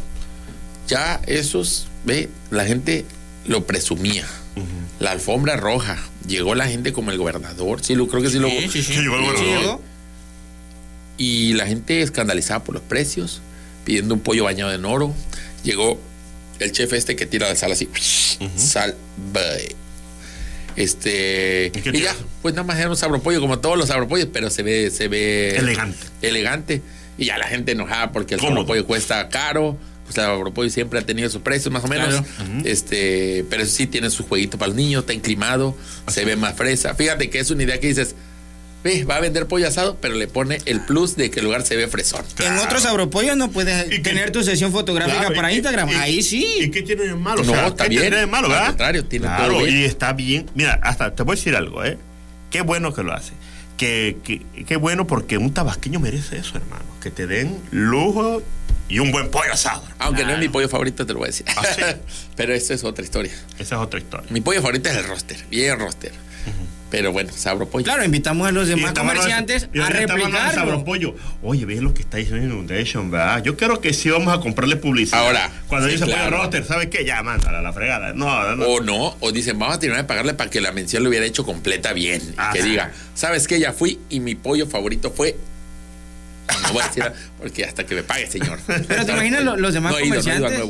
Ya 0.87 1.19
esos, 1.25 1.87
ve, 2.05 2.29
la 2.51 2.65
gente 2.65 3.05
lo 3.45 3.65
presumía. 3.65 4.25
La 4.99 5.11
alfombra 5.11 5.57
roja. 5.57 5.97
Llegó 6.27 6.55
la 6.55 6.67
gente 6.67 6.91
como 6.93 7.11
el 7.11 7.17
gobernador. 7.17 7.83
Sí, 7.83 7.95
lo 7.95 8.07
creo 8.07 8.21
que 8.21 8.29
sí 8.29 8.39
lo. 8.39 8.49
Sí, 8.49 8.69
sí, 8.69 8.83
sí. 8.83 8.93
Sí, 8.93 8.99
llegó 9.01 9.15
el 9.15 9.25
gobernador. 9.25 9.81
Y 11.17 11.53
la 11.53 11.67
gente 11.67 12.01
escandalizada 12.01 12.63
por 12.63 12.75
los 12.75 12.83
precios, 12.83 13.41
pidiendo 13.85 14.13
un 14.13 14.19
pollo 14.19 14.43
bañado 14.43 14.73
en 14.73 14.85
oro. 14.85 15.13
Llegó 15.63 15.99
el 16.59 16.71
chef 16.71 16.93
este 16.93 17.15
que 17.15 17.25
tira 17.25 17.47
la 17.47 17.55
sal 17.55 17.71
así. 17.71 17.89
Sal. 18.55 18.95
bye. 19.33 19.75
Este. 20.77 21.71
¿Y 21.91 21.99
ya, 21.99 22.15
pues 22.41 22.53
nada 22.53 22.65
más 22.65 22.79
era 22.79 22.89
un 22.89 22.95
sabropollo 22.95 23.41
como 23.41 23.59
todos 23.59 23.77
los 23.77 23.87
sabropollos, 23.87 24.29
pero 24.31 24.49
se 24.49 24.63
ve, 24.63 24.89
se 24.91 25.07
ve. 25.07 25.57
Elegante. 25.57 26.07
Elegante. 26.21 26.81
Y 27.17 27.25
ya 27.25 27.37
la 27.37 27.47
gente 27.47 27.71
enojada 27.71 28.11
porque 28.11 28.35
el 28.35 28.39
sabropollo 28.39 28.85
cuesta 28.85 29.27
caro. 29.27 29.77
Pues 30.05 30.17
el 30.19 30.23
sabropollo 30.23 30.69
siempre 30.69 30.99
ha 30.99 31.01
tenido 31.05 31.29
sus 31.29 31.41
precios 31.41 31.73
más 31.73 31.83
o 31.83 31.87
menos. 31.87 32.09
Claro. 32.09 32.25
Este, 32.63 33.43
pero 33.49 33.63
eso 33.63 33.75
sí 33.75 33.87
tiene 33.87 34.09
su 34.09 34.23
jueguito 34.23 34.57
para 34.57 34.67
los 34.67 34.77
niños, 34.77 35.01
está 35.01 35.13
inclimado, 35.13 35.75
se 36.07 36.23
ve 36.23 36.35
más 36.37 36.55
fresa. 36.55 36.93
Fíjate 36.93 37.29
que 37.29 37.39
es 37.39 37.51
una 37.51 37.63
idea 37.63 37.79
que 37.79 37.87
dices, 37.87 38.15
ve, 38.87 39.03
va 39.05 39.17
a 39.17 39.19
vender 39.19 39.45
pollo 39.47 39.67
asado, 39.67 39.97
pero 40.01 40.15
le 40.15 40.27
pone 40.27 40.59
el 40.65 40.81
plus 40.81 41.15
de 41.15 41.29
que 41.29 41.39
el 41.39 41.45
lugar 41.45 41.63
se 41.65 41.75
ve 41.75 41.87
fresón. 41.87 42.23
En 42.39 42.57
otros 42.57 42.85
agropollos 42.85 43.37
no 43.37 43.51
puedes 43.51 43.87
¿Y 43.87 43.89
qué? 43.89 43.99
tener 43.99 44.31
tu 44.31 44.43
sesión 44.43 44.71
fotográfica 44.71 45.19
Claro, 45.19 45.35
para 45.35 45.51
y- 45.51 45.55
Instagram. 45.55 45.89
y- 45.89 45.93
Ahí 45.95 46.17
¿Y 46.19 46.23
sí. 46.23 46.71
qué 46.73 46.81
tiene 46.81 47.03
de 47.03 47.15
malo? 47.15 47.43
No, 47.43 47.51
O 47.51 47.55
sea, 47.55 47.67
está 47.67 47.83
¿qué 47.83 47.89
bien. 47.89 48.01
tiene 48.03 48.17
de 48.17 48.25
malo, 48.27 48.47
Al 48.47 48.53
verdad? 48.53 48.67
contrario, 48.69 49.05
tiene 49.05 49.25
claro, 49.27 49.53
todo 49.53 49.63
bien. 49.63 49.77
y 49.77 49.83
está 49.83 50.13
bien. 50.13 50.45
Mira, 50.55 50.79
hasta 50.83 51.13
te 51.13 51.23
voy 51.23 51.33
a 51.33 51.35
decir 51.37 51.55
algo, 51.55 51.83
¿eh? 51.85 51.97
Qué 52.49 52.61
bueno 52.61 52.93
que 52.93 53.03
lo 53.03 53.13
hace. 53.13 53.33
Que, 53.77 54.17
que- 54.23 54.41
qué 54.65 54.75
bueno 54.77 55.05
porque 55.05 55.37
un 55.37 55.53
tabasqueño 55.53 55.99
merece 55.99 56.37
eso, 56.37 56.57
hermano. 56.57 56.83
Que 57.01 57.11
te 57.11 57.27
den 57.27 57.59
lujo 57.71 58.41
y 58.89 58.99
un 58.99 59.11
buen 59.11 59.29
pollo 59.29 59.51
asado. 59.53 59.83
Aunque 59.99 60.23
no 60.23 60.31
es 60.31 60.39
mi 60.39 60.49
pollo 60.49 60.67
favorito, 60.69 61.05
te 61.05 61.13
lo 61.13 61.19
voy 61.19 61.27
a 61.27 61.31
decir. 61.31 61.45
¿Ah, 61.55 61.61
sí? 61.75 61.81
pero 62.35 62.53
esa 62.53 62.73
es 62.73 62.83
otra 62.83 63.03
historia. 63.03 63.33
Esa 63.59 63.75
es 63.75 63.81
otra 63.81 63.99
historia. 63.99 64.25
Mi 64.31 64.41
pollo 64.41 64.61
favorito 64.61 64.89
es 64.89 64.95
el 64.95 65.03
roster, 65.03 65.37
bien 65.51 65.77
roster. 65.77 66.11
Pero 66.89 67.11
bueno, 67.11 67.31
sabro 67.35 67.67
pollo. 67.69 67.83
Claro, 67.83 68.05
invitamos 68.05 68.47
a 68.47 68.51
los 68.51 68.67
demás 68.69 68.93
comerciantes 68.93 69.67
y 69.73 69.79
a 69.79 69.87
hablando 69.87 70.13
de 70.15 70.21
replicarlo. 70.21 70.53
Sabropollo. 70.53 71.15
Oye, 71.43 71.65
ves 71.65 71.81
lo 71.81 71.93
que 71.93 72.01
está 72.01 72.17
diciendo 72.17 72.45
Inundation, 72.45 73.11
¿verdad? 73.11 73.43
Yo 73.43 73.57
creo 73.57 73.81
que 73.81 73.93
sí 73.93 74.09
vamos 74.09 74.33
a 74.33 74.39
comprarle 74.39 74.77
publicidad. 74.77 75.19
Ahora, 75.25 75.51
Cuando 75.67 75.87
sí, 75.87 75.95
dice 75.95 76.05
claro. 76.05 76.29
pollo 76.31 76.43
roster, 76.43 76.63
¿sabes 76.65 76.87
qué? 76.87 77.03
Ya, 77.03 77.21
mándala 77.23 77.59
a 77.59 77.61
la 77.61 77.73
fregada. 77.73 78.13
No, 78.13 78.55
no. 78.55 78.65
O 78.65 78.79
no, 78.81 79.17
o 79.19 79.31
dicen, 79.33 79.59
vamos 79.59 79.75
a 79.75 79.79
terminar 79.79 80.03
de 80.03 80.07
pagarle 80.07 80.33
para 80.33 80.49
que 80.49 80.61
la 80.61 80.71
mención 80.71 81.03
lo 81.03 81.09
hubiera 81.09 81.25
hecho 81.25 81.45
completa 81.45 81.91
bien. 81.91 82.21
Ajá. 82.37 82.53
que 82.53 82.63
diga, 82.63 82.91
¿sabes 83.15 83.47
qué? 83.47 83.59
Ya 83.59 83.73
fui 83.73 83.99
y 84.09 84.21
mi 84.21 84.35
pollo 84.35 84.65
favorito 84.67 85.11
fue. 85.11 85.35
No 86.63 86.71
voy 86.73 86.81
a 86.83 86.87
decir, 86.87 87.03
porque 87.37 87.65
hasta 87.65 87.85
que 87.85 87.95
me 87.95 88.03
pague, 88.03 88.27
señor. 88.27 88.57
Pero 88.87 89.05
te 89.05 89.11
imaginas 89.11 89.43
lo- 89.43 89.57
los 89.57 89.73
demás 89.73 89.91
No 89.91 89.97
he 89.99 90.05
ido, 90.05 90.15
no 90.15 90.65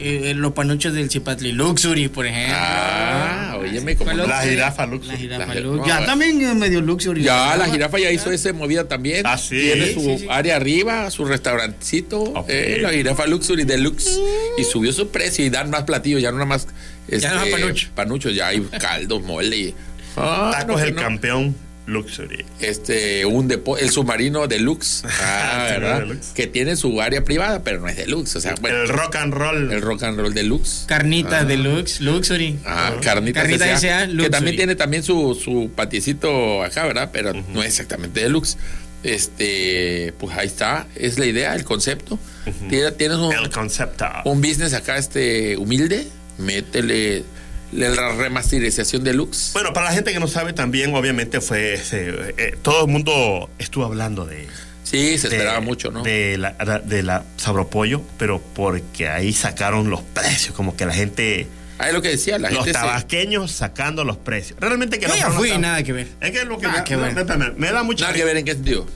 eh. 0.00 0.30
Eh, 0.30 0.34
los 0.34 0.52
panuchos 0.52 0.92
del 0.92 1.08
Chipatli 1.08 1.52
Luxury, 1.52 2.08
por 2.08 2.26
ejemplo. 2.26 2.56
Ah, 2.58 3.56
óyeme, 3.60 3.96
como 3.96 4.06
¿Cuál 4.06 4.16
no? 4.18 4.22
otro? 4.24 4.34
La 4.36 4.42
jirafa 4.42 4.86
Luxury. 4.86 5.12
La 5.12 5.18
jirafa 5.18 5.54
La- 5.54 5.60
Luxury. 5.60 5.88
ya 5.88 5.94
bueno. 5.96 6.06
también 6.06 6.40
es 6.42 6.54
medio 6.56 6.80
Luxury. 6.80 7.22
Ya, 7.22 7.56
la 7.56 7.66
jirafa 7.66 7.98
ya 7.98 8.10
hizo 8.10 8.30
esa 8.30 8.52
movida 8.52 8.88
también. 8.88 9.26
Ah, 9.26 9.36
sí. 9.38 9.58
Tiene 9.60 9.92
su 9.94 10.00
Sí, 10.00 10.18
sí. 10.20 10.26
área 10.30 10.56
arriba, 10.56 11.10
su 11.10 11.24
restaurancito, 11.24 12.20
Ok. 12.20 12.46
eh, 12.48 12.78
la 12.80 12.90
jirafa 12.90 13.26
Luxury 13.26 13.64
Deluxe. 13.64 14.18
Y 14.58 14.64
subió 14.64 14.92
su 14.92 15.08
precio 15.10 15.44
y 15.44 15.50
dan 15.50 15.70
más 15.70 15.84
platillos, 15.84 16.20
ya 16.22 16.30
no 16.30 16.36
nada 16.38 16.46
más. 16.46 16.66
este, 17.08 17.20
Ya 17.28 17.34
no 17.34 17.42
es 17.44 17.52
panucho. 17.52 17.88
Panuchos, 17.94 18.34
ya 18.34 18.48
hay 18.48 18.60
caldos, 18.80 19.22
mole. 19.22 19.74
Ah, 20.16 20.50
Tacos 20.52 20.80
no, 20.80 20.86
el 20.86 20.94
no. 20.94 21.00
campeón 21.02 21.56
Luxury. 21.90 22.44
Este, 22.60 23.26
un 23.26 23.48
depo 23.48 23.76
el 23.78 23.90
submarino 23.90 24.46
deluxe. 24.46 25.02
Ah, 25.22 25.66
¿verdad? 25.70 26.00
deluxe. 26.00 26.32
Que 26.34 26.46
tiene 26.46 26.76
su 26.76 27.00
área 27.00 27.22
privada, 27.24 27.62
pero 27.62 27.80
no 27.80 27.88
es 27.88 27.96
deluxe. 27.96 28.36
O 28.36 28.40
sea, 28.40 28.54
bueno, 28.60 28.82
el 28.82 28.88
rock 28.88 29.16
and 29.16 29.34
roll. 29.34 29.72
el 29.72 29.82
rock 29.82 30.02
and 30.04 30.18
roll 30.18 30.32
deluxe. 30.34 30.84
Carnitas 30.86 31.46
Deluxe, 31.46 32.00
Luxury. 32.00 32.58
Ah, 32.64 32.94
carnitas, 33.02 33.42
Carnitas 33.42 33.68
S.A., 33.68 33.74
S.A., 34.04 34.06
que 34.06 34.12
Luxury. 34.12 34.30
también 34.30 34.56
tiene 34.56 34.74
también 34.76 35.02
su, 35.02 35.34
su 35.34 35.70
patiecito 35.74 36.62
acá, 36.62 36.84
¿verdad? 36.86 37.10
Pero 37.12 37.32
no 37.34 37.62
es 37.62 37.68
exactamente 37.68 38.20
deluxe. 38.20 38.56
Este, 39.02 40.12
pues 40.18 40.36
ahí 40.36 40.46
está, 40.46 40.86
es 40.94 41.18
la 41.18 41.26
idea, 41.26 41.54
el 41.54 41.64
concepto. 41.64 42.18
Tiene- 42.68 42.92
Tienes 42.92 43.18
un, 43.18 43.32
el 43.32 43.50
concepto. 43.50 44.06
un 44.24 44.40
business 44.40 44.72
acá 44.74 44.96
este 44.98 45.56
humilde, 45.56 46.06
métele 46.38 47.24
la 47.72 48.12
remasterización 48.14 49.04
deluxe. 49.04 49.50
Bueno, 49.52 49.72
para 49.72 49.86
la 49.86 49.92
gente 49.92 50.12
que 50.12 50.20
no 50.20 50.28
sabe 50.28 50.52
también, 50.52 50.94
obviamente 50.94 51.40
fue. 51.40 51.74
ese, 51.74 52.34
eh, 52.36 52.56
todo 52.62 52.86
el 52.86 52.90
mundo 52.90 53.50
estuvo 53.58 53.84
hablando 53.84 54.24
de. 54.26 54.46
Sí, 54.82 55.18
se 55.18 55.28
de- 55.28 55.36
esperaba 55.36 55.60
mucho, 55.60 55.90
¿no? 55.92 56.02
De 56.02 56.36
la, 56.36 56.52
de 56.84 57.02
la 57.04 57.24
Sabropollo, 57.36 58.02
pero 58.18 58.40
porque 58.54 59.08
ahí 59.08 59.32
sacaron 59.32 59.88
los 59.88 60.00
precios, 60.02 60.54
como 60.54 60.76
que 60.76 60.84
la 60.86 60.92
gente. 60.92 61.46
Ahí 61.78 61.88
es 61.88 61.94
lo 61.94 62.02
que 62.02 62.08
decía, 62.08 62.38
la 62.38 62.50
los 62.50 62.64
gente 62.64 62.72
se- 62.78 62.84
tabasqueños 62.84 63.52
sacando 63.52 64.04
los 64.04 64.16
precios. 64.16 64.58
Realmente 64.60 64.98
que 64.98 65.06
Yo 65.06 65.12
no 65.12 65.16
ya 65.16 65.30
fueron 65.30 65.38
fui, 65.54 65.58
nada 65.58 65.82
que 65.82 65.92
ver. 65.92 66.08
Es 66.20 66.30
que 66.32 66.44
lo 66.44 66.58
que 66.58 66.66
Nada 66.66 66.78
me, 66.80 66.84
que 66.84 66.96
ver. 66.96 67.14
me- 67.14 67.36
me- 67.36 67.50
me 67.52 67.72
da 67.72 67.82
mucha 67.84 68.04
Nada 68.06 68.16
que 68.16 68.24
ver 68.24 68.36
en 68.36 68.44
qué 68.44 68.52
sentido. 68.54 68.86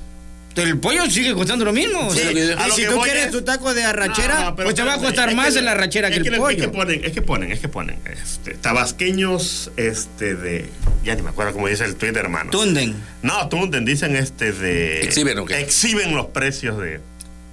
El 0.56 0.78
pollo 0.78 1.10
sigue 1.10 1.34
costando 1.34 1.64
lo 1.64 1.72
mismo. 1.72 2.06
o 2.08 2.12
Sí, 2.12 2.18
sea, 2.20 2.28
lo 2.30 2.34
que- 2.34 2.44
y 2.46 2.50
a 2.52 2.68
lo 2.68 2.74
si 2.74 2.82
que 2.82 2.88
tú 2.88 3.00
quieres 3.00 3.26
es- 3.26 3.32
tu 3.32 3.42
taco 3.42 3.74
de 3.74 3.84
arrachera, 3.84 4.40
No, 4.44 4.56
pero 4.56 4.66
pues 4.66 4.74
te 4.76 4.82
va 4.82 4.94
a 4.94 4.98
costar 4.98 5.28
es 5.30 5.34
más 5.34 5.52
que- 5.52 5.58
en 5.58 5.64
la 5.64 5.72
arrachera 5.72 6.08
es 6.08 6.22
que 6.22 6.28
el 6.28 6.36
pollo. 6.36 6.56
Es 6.56 6.62
que 6.62 6.68
ponen, 6.68 7.04
es 7.04 7.12
que 7.12 7.22
ponen, 7.22 7.52
es 7.52 7.60
que 7.60 7.68
ponen. 7.68 7.98
Este, 8.04 8.54
tabasqueños, 8.54 9.70
este, 9.76 10.34
de. 10.36 10.68
Ya 11.04 11.14
ni 11.14 11.22
me 11.22 11.30
acuerdo 11.30 11.52
cómo 11.52 11.68
dice 11.68 11.84
el 11.84 11.96
Twitter, 11.96 12.18
hermano. 12.24 12.50
Tunden. 12.50 12.94
No, 13.22 13.48
Tunden, 13.48 13.84
dicen 13.84 14.16
este 14.16 14.52
de. 14.52 15.00
Exhiben, 15.02 15.38
¿o 15.38 15.44
qué? 15.44 15.58
Exhiben 15.60 16.14
los 16.14 16.26
precios 16.26 16.78
de. 16.78 17.00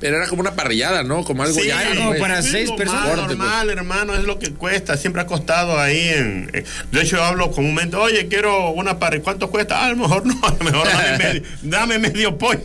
Pero 0.02 0.18
era 0.18 0.28
como 0.28 0.42
una 0.42 0.54
parrillada, 0.56 1.04
¿no? 1.04 1.24
Como 1.24 1.44
algo 1.44 1.58
Sí, 1.58 1.68
ya. 1.68 1.96
como 1.96 2.10
pues. 2.10 2.20
para 2.20 2.42
sí, 2.42 2.50
seis 2.52 2.70
normal, 2.70 2.78
personas. 2.86 3.28
Normal, 3.30 3.70
hermano, 3.70 4.16
es 4.16 4.24
lo 4.26 4.38
que 4.40 4.52
cuesta. 4.52 4.98
Siempre 4.98 5.22
ha 5.22 5.26
costado 5.28 5.80
ahí 5.80 6.10
en. 6.10 6.50
eh, 6.54 6.66
De 6.92 7.02
hecho, 7.02 7.18
yo 7.18 7.24
hablo 7.24 7.52
comúnmente, 7.52 7.96
oye, 7.96 8.28
quiero 8.28 8.72
una 8.72 9.00
parrilla. 9.00 9.24
¿Cuánto 9.24 9.50
cuesta? 9.50 9.80
Ah, 9.82 9.86
a 9.86 9.90
lo 9.92 9.96
mejor 9.98 10.26
no, 10.26 10.34
a 10.44 10.52
lo 10.52 10.66
mejor 10.66 10.88
dame 10.88 11.18
medio, 11.24 11.44
dame 11.62 12.00
medio 12.00 12.38
pollo. 12.38 12.60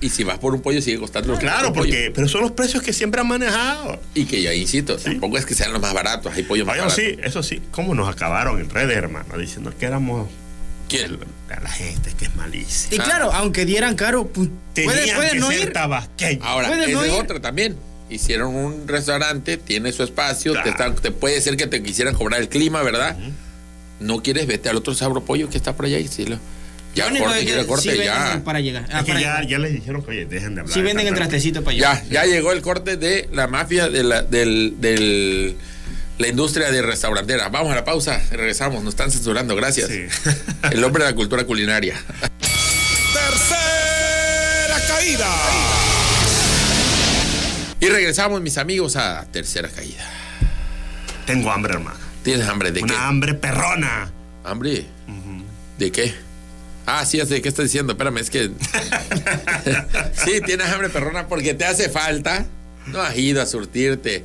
Y 0.00 0.10
si 0.10 0.22
vas 0.22 0.38
por 0.38 0.54
un 0.54 0.60
pollo, 0.60 0.82
sigue 0.82 0.98
costando 0.98 1.32
lo 1.32 1.38
que 1.38 1.46
claro, 1.46 1.72
pollo. 1.72 1.90
porque. 1.90 2.12
Pero 2.14 2.28
son 2.28 2.42
los 2.42 2.52
precios 2.52 2.82
que 2.82 2.92
siempre 2.92 3.20
han 3.20 3.26
manejado. 3.28 4.00
Y 4.14 4.26
que 4.26 4.40
ya 4.42 4.52
insisto, 4.54 4.96
tampoco 4.96 5.38
es 5.38 5.46
que 5.46 5.54
sean 5.54 5.72
los 5.72 5.80
más 5.82 5.92
baratos, 5.94 6.32
hay 6.34 6.42
pollos 6.44 6.66
más 6.66 6.74
Oye, 6.74 6.82
baratos. 6.82 7.02
sí, 7.02 7.18
eso 7.22 7.42
sí, 7.42 7.62
¿cómo 7.70 7.94
nos 7.94 8.08
acabaron 8.08 8.60
en 8.60 8.70
redes, 8.70 8.96
hermano? 8.96 9.36
Diciendo 9.38 9.72
que 9.78 9.86
éramos. 9.86 10.28
¿Quién? 10.98 11.18
A 11.56 11.60
la 11.60 11.68
gente 11.70 12.12
que 12.18 12.24
es 12.26 12.34
malísima. 12.36 12.94
Y 12.94 12.98
claro, 12.98 13.32
aunque 13.32 13.64
dieran 13.64 13.94
caro, 13.96 14.26
pues, 14.26 14.48
puede, 14.74 14.98
Tenían 14.98 15.16
puede 15.16 15.30
que 15.30 15.38
no 15.38 15.48
ser 15.50 15.60
ir. 15.60 15.72
Ahora, 16.42 16.68
Puede 16.68 16.92
no 16.92 17.02
es 17.04 17.12
ir. 17.12 17.20
otra 17.20 17.40
también. 17.40 17.76
Hicieron 18.10 18.54
un 18.54 18.86
restaurante, 18.88 19.56
tiene 19.56 19.92
su 19.92 20.02
espacio, 20.02 20.52
te, 20.52 20.62
Claro. 20.62 20.70
están- 20.70 20.94
te 20.96 21.10
puede 21.10 21.40
ser 21.40 21.56
que 21.56 21.66
te 21.66 21.82
quisieran 21.82 22.14
cobrar 22.14 22.40
el 22.40 22.48
clima, 22.48 22.82
¿verdad? 22.82 23.16
No 24.00 24.22
quieres, 24.22 24.46
vete 24.46 24.68
al 24.68 24.76
otro 24.76 24.94
sabro 24.94 25.24
pollo 25.24 25.48
que 25.48 25.56
está 25.56 25.74
por 25.76 25.86
allá 25.86 25.98
y 25.98 26.08
sí, 26.08 26.24
lo- 26.26 26.38
ya 26.94 27.06
único 27.08 27.24
corte, 27.24 27.44
que 27.46 27.66
corte, 27.66 27.92
sí 27.92 27.98
ya. 28.04 28.34
el 28.34 28.42
para 28.42 28.60
llegar. 28.60 28.86
Ah, 28.92 28.98
Es 29.00 29.04
que 29.04 29.12
para 29.12 29.20
ya, 29.20 29.26
llegar. 29.28 29.46
ya 29.48 29.58
les 29.58 29.72
dijeron 29.72 30.02
que, 30.02 30.10
oye, 30.10 30.26
dejen 30.26 30.54
de 30.54 30.60
hablar. 30.60 30.74
Sí 30.74 30.82
venden 30.82 31.06
el 31.08 31.14
trastecito 31.14 31.64
para 31.64 31.76
llegar. 31.76 32.02
Ya, 32.04 32.10
ya 32.10 32.24
llegó 32.26 32.52
el 32.52 32.62
corte 32.62 32.96
de 32.96 33.28
la 33.32 33.46
mafia 33.48 33.88
de 33.88 34.04
la- 34.04 34.22
del, 34.22 34.74
del 34.78 35.56
la 36.18 36.28
industria 36.28 36.70
de 36.70 36.82
restaurantera. 36.82 37.48
Vamos 37.48 37.72
a 37.72 37.74
la 37.74 37.84
pausa, 37.84 38.22
regresamos, 38.30 38.82
nos 38.82 38.94
están 38.94 39.10
censurando, 39.10 39.56
gracias. 39.56 39.88
Sí. 39.90 40.06
El 40.70 40.82
hombre 40.84 41.04
de 41.04 41.10
la 41.10 41.16
cultura 41.16 41.44
culinaria. 41.44 41.96
Tercera 43.12 44.80
caída. 44.88 45.28
Y 47.80 47.88
regresamos, 47.88 48.40
mis 48.40 48.56
amigos, 48.58 48.96
a 48.96 49.26
tercera 49.30 49.68
caída. 49.68 50.08
Tengo 51.26 51.50
hambre, 51.50 51.74
hermano. 51.74 51.98
¿Tienes 52.22 52.48
hambre 52.48 52.70
de 52.70 52.82
Una 52.82 52.94
qué? 52.94 53.00
hambre 53.00 53.34
perrona. 53.34 54.10
¿Hambre? 54.44 54.86
¿De 55.78 55.90
qué? 55.92 56.14
Ah, 56.86 57.04
sí, 57.04 57.20
sé 57.26 57.42
qué 57.42 57.48
estás 57.48 57.64
diciendo. 57.64 57.92
Espérame, 57.92 58.18
es 58.18 58.30
que. 58.30 58.50
sí, 60.24 60.40
tienes 60.44 60.68
hambre, 60.68 60.88
perrona, 60.90 61.26
porque 61.26 61.54
te 61.54 61.64
hace 61.64 61.88
falta. 61.88 62.46
No 62.86 63.00
has 63.00 63.16
ido 63.16 63.42
a 63.42 63.46
surtirte. 63.46 64.24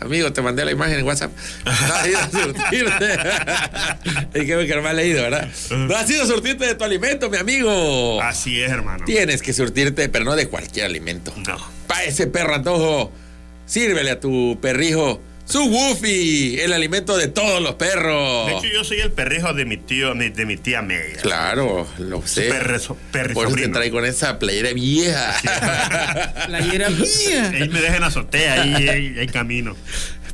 Amigo, 0.00 0.32
te 0.32 0.42
mandé 0.42 0.64
la 0.64 0.72
imagen 0.72 0.98
en 0.98 1.06
WhatsApp. 1.06 1.32
No 1.64 1.70
has 1.72 2.06
ido 2.06 2.18
a 2.18 2.30
surtirte. 2.30 3.12
es 4.34 4.44
que 4.44 4.66
que 4.66 4.76
no 4.76 4.82
me 4.82 4.88
has 4.88 4.94
leído, 4.94 5.22
¿verdad? 5.22 5.48
No 5.70 5.96
has 5.96 6.10
ido 6.10 6.22
a 6.22 6.26
surtirte 6.26 6.66
de 6.66 6.74
tu 6.74 6.84
alimento, 6.84 7.30
mi 7.30 7.38
amigo. 7.38 8.20
Así 8.20 8.60
es, 8.60 8.70
hermano. 8.70 9.04
Tienes 9.04 9.42
que 9.42 9.52
surtirte, 9.52 10.08
pero 10.08 10.24
no 10.24 10.36
de 10.36 10.48
cualquier 10.48 10.86
alimento. 10.86 11.32
No. 11.46 11.58
Pa' 11.86 12.04
ese 12.04 12.26
perro 12.26 12.54
antojo, 12.54 13.12
sírvele 13.66 14.10
a 14.10 14.20
tu 14.20 14.58
perrijo 14.60 15.20
su 15.46 15.62
Woofy, 15.66 16.58
el 16.60 16.72
alimento 16.72 17.16
de 17.16 17.28
todos 17.28 17.62
los 17.62 17.74
perros. 17.74 18.46
De 18.46 18.52
hecho, 18.56 18.66
yo 18.74 18.82
soy 18.84 19.00
el 19.00 19.12
perrijo 19.12 19.52
de 19.52 19.64
mi 19.66 19.76
tío, 19.76 20.14
de, 20.14 20.46
mi 20.46 20.56
tía 20.56 20.80
Media. 20.82 21.20
Claro, 21.22 21.86
lo 21.98 22.26
sé. 22.26 22.50
perre- 22.50 22.80
perri 23.12 23.34
Por 23.34 23.48
eso 23.48 23.56
te 23.56 23.68
trae 23.68 23.90
con 23.90 24.04
esa 24.04 24.38
playera 24.38 24.72
vieja. 24.72 25.34
Playera 26.46 26.90
mía. 26.90 27.52
Él 27.56 27.70
me 27.70 27.80
deja 27.80 27.94
en 27.96 28.00
la 28.00 28.06
azotea 28.08 28.62
ahí, 28.62 28.88
ahí 29.18 29.26
camino. 29.32 29.76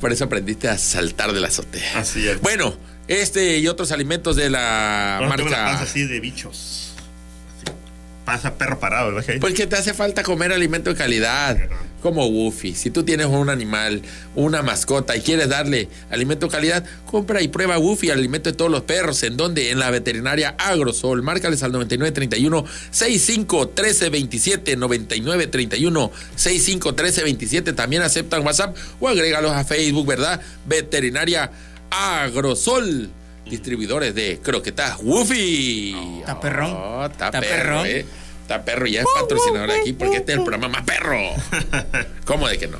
Por 0.00 0.12
eso 0.12 0.24
aprendiste 0.24 0.68
a 0.68 0.78
saltar 0.78 1.32
de 1.32 1.40
la 1.40 1.48
azotea. 1.48 1.98
Así 1.98 2.26
es. 2.26 2.40
Bueno, 2.40 2.74
este 3.08 3.58
y 3.58 3.68
otros 3.68 3.92
alimentos 3.92 4.36
de 4.36 4.48
la 4.48 5.18
Ahora 5.18 5.36
tengo 5.36 5.50
la 5.50 5.56
panza 5.56 5.72
marca. 5.72 5.90
así 5.90 6.06
de 6.06 6.20
bichos. 6.20 6.89
Panza 8.24 8.54
perro 8.54 8.78
parado, 8.78 9.20
que? 9.22 9.34
Porque 9.34 9.66
te 9.66 9.76
hace 9.76 9.94
falta 9.94 10.22
comer 10.22 10.52
alimento 10.52 10.90
de 10.90 10.96
calidad, 10.96 11.56
como 12.02 12.26
Woofy. 12.26 12.74
Si 12.74 12.90
tú 12.90 13.02
tienes 13.02 13.26
un 13.26 13.48
animal, 13.48 14.02
una 14.34 14.62
mascota 14.62 15.16
y 15.16 15.20
quieres 15.20 15.48
darle 15.48 15.88
alimento 16.10 16.46
de 16.46 16.52
calidad, 16.52 16.84
compra 17.06 17.42
y 17.42 17.48
prueba 17.48 17.78
Woofy, 17.78 18.10
alimento 18.10 18.50
de 18.50 18.56
todos 18.56 18.70
los 18.70 18.82
perros. 18.82 19.22
¿En 19.22 19.36
dónde? 19.36 19.70
En 19.70 19.78
la 19.78 19.90
veterinaria 19.90 20.54
Agrosol. 20.58 21.22
Márcales 21.22 21.62
al 21.62 21.72
9931 21.72 22.64
65 22.90 23.68
13 23.68 24.10
27 24.10 24.76
9931 24.76 26.12
65 26.36 26.94
13 26.94 27.24
27. 27.24 27.72
También 27.72 28.02
aceptan 28.02 28.44
WhatsApp 28.44 28.76
o 29.00 29.08
agrégalos 29.08 29.52
a 29.52 29.64
Facebook, 29.64 30.06
¿verdad? 30.06 30.40
Veterinaria 30.66 31.50
Agrosol. 31.90 33.10
Distribuidores 33.46 34.14
de 34.14 34.38
croquetas 34.42 34.98
Woofy. 35.02 36.18
Está 36.20 36.40
perrón. 36.40 36.72
Oh, 36.76 37.06
está, 37.06 37.30
perro, 37.30 37.46
perrón. 37.48 37.86
eh. 37.86 38.04
Está 38.42 38.64
perro 38.64 38.86
y 38.86 38.92
ya 38.92 39.00
es 39.02 39.06
patrocinador 39.14 39.70
aquí 39.70 39.92
porque 39.92 40.16
este 40.18 40.32
es 40.32 40.38
el 40.38 40.44
programa 40.44 40.68
más 40.68 40.82
perro. 40.82 41.18
¿Cómo 42.24 42.48
de 42.48 42.58
que 42.58 42.66
no? 42.68 42.78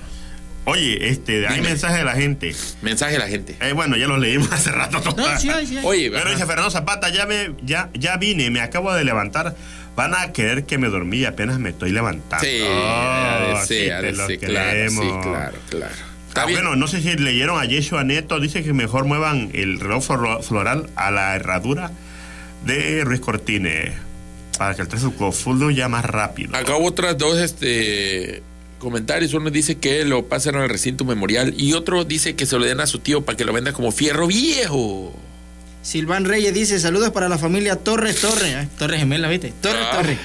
Oye, 0.65 1.09
este, 1.09 1.47
hay 1.49 1.57
Dime. 1.57 1.69
mensaje 1.71 1.99
de 1.99 2.05
la 2.05 2.15
gente. 2.15 2.55
Mensaje 2.83 3.17
a 3.17 3.19
la 3.21 3.29
gente. 3.29 3.57
Eh, 3.61 3.73
bueno, 3.73 3.97
ya 3.97 4.07
los 4.07 4.19
leímos 4.21 4.53
hace 4.53 4.71
rato. 4.71 5.01
No, 5.17 5.39
sí, 5.39 5.49
hay, 5.49 5.67
sí. 5.67 5.79
hay. 5.79 5.85
Oye, 5.85 6.11
Pero 6.11 6.31
dice 6.31 6.45
Fernando 6.47 6.71
Zapata, 6.71 7.09
ya, 7.09 7.25
me, 7.27 7.55
ya, 7.63 7.89
ya 7.95 8.17
vine, 8.17 8.51
me 8.51 8.61
acabo 8.61 8.93
de 8.93 9.05
levantar. 9.05 9.55
Van 9.97 10.15
a 10.15 10.33
querer 10.33 10.65
que 10.65 10.79
me 10.79 10.89
dormí 10.89 11.19
y 11.19 11.25
apenas 11.25 11.59
me 11.59 11.71
estoy 11.71 11.91
levantando. 11.93 12.45
Sí, 12.45 12.61
Oh, 12.65 12.89
ha 12.89 13.41
de 13.61 13.67
sí, 13.67 13.75
ser, 13.87 13.93
ha 13.95 14.01
te 14.01 14.07
de 14.07 14.13
lo 14.13 14.27
ser, 14.27 14.39
claro, 14.39 14.91
sí, 14.91 14.97
claro, 15.23 15.59
claro. 15.69 15.95
Está 16.41 16.43
Ah, 16.43 16.47
bien. 16.47 16.61
bueno, 16.61 16.77
no 16.77 16.87
sé 16.89 17.01
si 17.03 17.17
leyeron 17.17 17.61
a 17.61 17.65
Yeshua 17.67 18.03
Neto, 18.05 18.41
dice 18.41 18.63
que 18.63 18.73
mejor 18.73 19.05
muevan 19.05 19.51
el 19.53 19.79
reloj 19.81 20.05
flor- 20.05 20.43
floral 20.43 20.89
a 20.97 21.11
la 21.11 21.35
herradura 21.37 21.91
de 22.65 23.05
Ruiz 23.05 23.21
Cortines 23.21 23.93
para 24.59 24.75
que 24.75 24.83
el 24.83 24.89
tráfico 24.89 25.33
fluya 25.33 25.77
ya 25.77 25.89
más 25.89 26.05
rápido. 26.05 26.57
Acá 26.57 26.77
hubo 26.77 26.87
otras 26.87 27.17
dos 27.19 27.39
este, 27.39 28.43
comentarios. 28.79 29.33
Uno 29.35 29.51
dice 29.51 29.79
que 29.79 30.05
lo 30.05 30.27
pasen 30.29 30.57
al 30.57 30.69
recinto 30.69 31.05
memorial 31.05 31.55
y 31.57 31.73
otro 31.75 32.05
dice 32.05 32.37
que 32.37 32.47
se 32.47 32.59
lo 32.59 32.65
den 32.65 32.81
a 32.81 32.87
su 32.87 32.99
tío 32.99 33.23
para 33.23 33.37
que 33.37 33.45
lo 33.45 33.53
venda 33.53 33.73
como 33.73 33.93
fierro 33.93 34.27
viejo. 34.27 35.15
Silván 35.83 36.27
Reyes 36.27 36.53
dice 36.53 36.79
saludos 36.79 37.11
para 37.11 37.29
la 37.29 37.39
familia 37.39 37.77
Torres 37.77 38.21
Torres. 38.21 38.69
Torres 38.79 39.01
Gemela, 39.01 39.29
¿viste? 39.29 39.53
Torres 39.63 39.81
Ah, 39.91 39.97
Torres. 39.97 40.19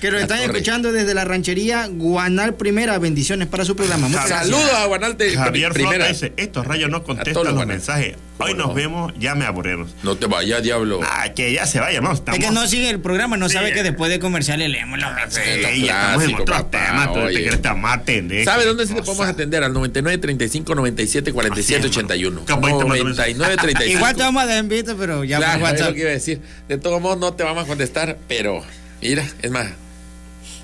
Que 0.00 0.10
nos 0.10 0.20
están 0.22 0.38
torre. 0.38 0.52
escuchando 0.52 0.90
desde 0.90 1.12
la 1.14 1.24
ranchería 1.24 1.86
Guanal 1.86 2.54
Primera. 2.54 2.98
Bendiciones 2.98 3.46
para 3.48 3.64
su 3.66 3.76
programa. 3.76 4.08
Muchas 4.08 4.28
gracias. 4.28 4.50
Saludos 4.50 4.72
a 4.74 4.86
Guanalte. 4.86 5.30
Javier 5.36 5.72
primera. 5.72 6.06
Flota 6.06 6.08
dice, 6.12 6.32
estos 6.38 6.66
rayos 6.66 6.90
no 6.90 7.04
contestan 7.04 7.54
los 7.54 7.66
mensajes. 7.66 8.16
Hoy 8.42 8.52
¿Cómo 8.52 8.58
nos 8.62 8.68
no? 8.68 8.74
vemos, 8.74 9.12
ya 9.18 9.34
me 9.34 9.44
aburrieron. 9.44 9.88
No 10.02 10.16
te 10.16 10.26
vayas, 10.26 10.62
diablo. 10.62 11.00
Ah, 11.02 11.32
que 11.34 11.52
ya 11.52 11.66
se 11.66 11.80
vaya, 11.80 12.00
vamos. 12.00 12.22
Es 12.32 12.38
que 12.38 12.50
no 12.50 12.66
sigue 12.66 12.90
el 12.90 13.00
programa, 13.00 13.36
no 13.36 13.48
Sí. 13.48 13.54
sabe 13.54 13.72
que 13.72 13.82
después 13.82 14.10
de 14.10 14.18
comerciales 14.18 14.68
leemos 14.70 14.98
los 14.98 15.12
mensajes. 15.14 15.62
lo 15.62 15.68
Sí, 15.68 15.82
ya 15.84 15.92
estamos 16.00 16.22
en 16.24 16.28
clásico, 16.30 16.42
otro 16.42 16.54
papá, 16.54 16.70
tema, 16.86 17.12
tú 17.12 17.18
oye. 17.20 17.34
te 17.36 17.42
quieres 17.58 17.76
más 17.76 17.98
pendejo. 18.02 18.50
¿Sabe 18.50 18.64
dónde 18.64 18.86
sí 18.86 18.94
te 18.94 19.02
podemos 19.02 19.26
atender? 19.26 19.62
Al 19.64 19.72
99 19.72 20.18
35 20.18 20.74
97 20.74 21.32
47 21.32 21.78
Así 21.80 21.86
es, 21.88 21.96
81. 21.96 22.28
hermano. 22.40 22.46
Capaz 22.46 22.66
te 22.78 22.84
mando 22.84 23.04
99 23.04 23.56
35. 23.56 23.96
Igual 23.98 24.16
te 24.16 24.22
vamos 24.22 24.42
a 24.42 24.46
dar 24.46 24.58
invito, 24.58 24.96
pero 24.96 25.24
ya 25.24 25.38
Claro, 25.38 25.52
por 25.52 25.56
es 25.56 25.60
lo 25.60 25.78
WhatsApp. 25.80 25.94
que 25.94 26.00
iba 26.00 26.10
a 26.10 26.12
decir. 26.12 26.40
De 26.68 26.78
todos 26.78 27.00
modos, 27.00 27.18
no 27.18 27.32
te 27.34 27.42
vamos 27.44 27.64
a 27.64 27.66
contestar, 27.66 28.18
pero 28.28 28.62
mira, 29.00 29.24
es 29.42 29.50
más, 29.50 29.66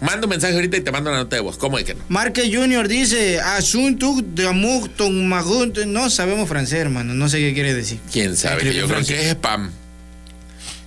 mando 0.00 0.26
un 0.26 0.30
mensaje 0.30 0.54
ahorita 0.54 0.76
y 0.76 0.80
te 0.80 0.92
mando 0.92 1.10
una 1.10 1.20
nota 1.20 1.36
de 1.36 1.42
voz. 1.42 1.56
¿Cómo 1.58 1.76
de 1.78 1.84
que 1.84 1.94
no? 1.94 2.04
Marque 2.08 2.50
Junior 2.54 2.86
dice 2.88 3.40
asunto 3.40 4.14
de 4.22 4.48
amor 4.48 4.88
ton 4.90 5.28
magun- 5.28 5.86
No 5.86 6.08
sabemos 6.10 6.48
francés, 6.48 6.78
hermano. 6.80 7.14
No 7.14 7.28
sé 7.28 7.38
qué 7.38 7.54
quiere 7.54 7.74
decir. 7.74 7.98
¿Quién 8.12 8.36
sabe? 8.36 8.72
Yo 8.74 8.86
creo 8.86 9.04
que 9.04 9.20
es 9.22 9.28
spam. 9.34 9.70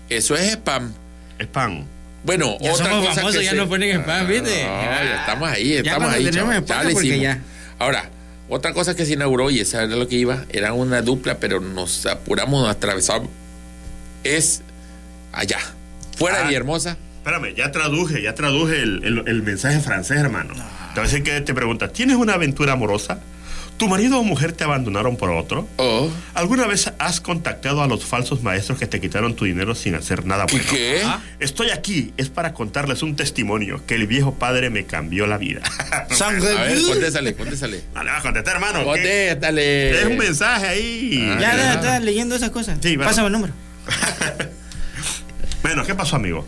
Eso 0.09 0.35
es 0.35 0.51
spam. 0.53 0.93
Es 1.39 1.47
pan. 1.47 1.85
Bueno, 2.23 2.57
Ya 2.61 2.71
otra 2.73 2.85
somos 2.85 3.01
cosa 3.07 3.15
famosos, 3.15 3.39
que 3.39 3.45
ya 3.45 3.51
se- 3.51 3.57
nos 3.57 3.67
ponen 3.67 3.99
spam, 4.01 4.27
¿viste? 4.27 4.63
No, 4.63 4.81
ya 4.81 5.15
estamos 5.21 5.49
ahí, 5.49 5.73
estamos 5.73 6.13
ahí. 6.13 6.25
tenemos 6.25 6.55
spam, 6.55 6.77
Ya 6.77 6.83
le 6.83 6.91
hicimos. 6.93 7.21
ya. 7.21 7.39
Ahora, 7.79 8.09
otra 8.47 8.73
cosa 8.73 8.95
que 8.95 9.05
se 9.05 9.13
inauguró, 9.13 9.49
y 9.49 9.59
esa 9.59 9.83
era 9.83 9.95
lo 9.95 10.07
que 10.07 10.15
iba, 10.17 10.45
era 10.49 10.73
una 10.73 11.01
dupla, 11.01 11.37
pero 11.39 11.59
nos 11.59 12.05
apuramos, 12.05 12.61
nos 12.61 12.69
atravesamos. 12.69 13.29
Es 14.23 14.61
allá, 15.31 15.57
fuera 16.15 16.37
Ah. 16.37 16.39
de 16.41 16.45
Villahermosa. 16.47 16.97
Espérame, 17.23 17.53
ya 17.55 17.71
traduje, 17.71 18.21
ya 18.21 18.33
traduje 18.33 18.81
el, 18.81 19.03
el- 19.03 19.23
el 19.27 19.43
mensaje 19.43 19.79
francés, 19.79 20.17
hermano. 20.17 20.53
Te 20.55 20.99
voy 20.99 21.01
a 21.01 21.03
decir 21.03 21.23
que 21.23 21.39
te 21.41 21.53
pregunta, 21.53 21.89
¿tienes 21.89 22.15
una 22.17 22.33
aventura 22.33 22.73
amorosa? 22.73 23.19
¿Tu 23.77 23.87
marido 23.87 24.19
o 24.19 24.23
mujer 24.23 24.51
te 24.53 24.63
abandonaron 24.63 25.17
por 25.17 25.31
otro? 25.31 25.67
Oh, 25.77 26.09
¿Alguna 26.35 26.67
vez 26.67 26.91
has 26.99 27.19
contactado 27.21 27.81
a 27.81 27.87
los 27.87 28.05
falsos 28.05 28.43
maestros 28.43 28.77
que 28.77 28.85
te 28.85 28.99
quitaron 29.01 29.35
tu 29.35 29.45
dinero 29.45 29.73
sin 29.73 29.95
hacer 29.95 30.25
nada 30.25 30.45
¿y 30.49 30.51
bueno? 30.51 30.67
qué? 30.71 31.01
Estoy 31.39 31.71
aquí, 31.71 32.13
es 32.17 32.29
para 32.29 32.53
contarles 32.53 33.01
un 33.01 33.15
testimonio 33.15 33.81
que 33.87 33.95
el 33.95 34.05
viejo 34.05 34.35
padre 34.35 34.69
me 34.69 34.85
cambió 34.85 35.25
la 35.25 35.37
vida. 35.39 35.61
Sangre 36.11 36.49
A 36.57 36.63
ver, 36.63 36.81
contéstale, 36.83 37.33
contéstale. 37.35 37.81
No 37.95 38.03
le 38.03 38.11
vas 38.11 38.19
a 38.19 38.21
contestar, 38.23 38.55
hermano. 38.55 38.79
¿qué? 38.79 38.85
Contéstale. 38.85 39.99
Es 39.99 40.05
un 40.05 40.17
mensaje 40.17 40.67
ahí. 40.67 41.27
Ah, 41.31 41.37
Ya, 41.39 41.51
ya. 41.51 41.57
ya, 41.57 41.73
estás 41.73 42.03
leyendo 42.03 42.35
esas 42.35 42.49
cosas. 42.51 42.77
Sí, 42.81 42.95
bueno. 42.97 43.09
Pásame 43.09 43.27
el 43.27 43.33
número. 43.33 43.53
Bueno, 45.63 45.85
¿qué 45.85 45.93
pasó, 45.93 46.15
amigo? 46.15 46.45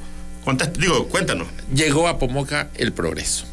Digo, 0.77 1.07
cuéntanos. 1.07 1.47
Llegó 1.73 2.07
a 2.07 2.19
Pomoca 2.19 2.67
el 2.75 2.91
progreso. 2.91 3.45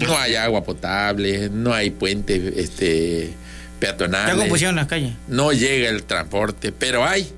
No 0.00 0.18
hay 0.18 0.34
agua 0.34 0.64
potable, 0.64 1.48
no 1.50 1.72
hay 1.72 1.90
puente 1.90 2.52
este, 2.60 3.32
peatonal. 3.78 4.26
Ya 4.26 4.36
confusión 4.36 4.70
en 4.70 4.76
las 4.76 4.86
calles. 4.88 5.14
No 5.28 5.52
llega 5.52 5.88
el 5.88 6.02
transporte, 6.04 6.72
pero 6.72 7.04
hay 7.06 7.30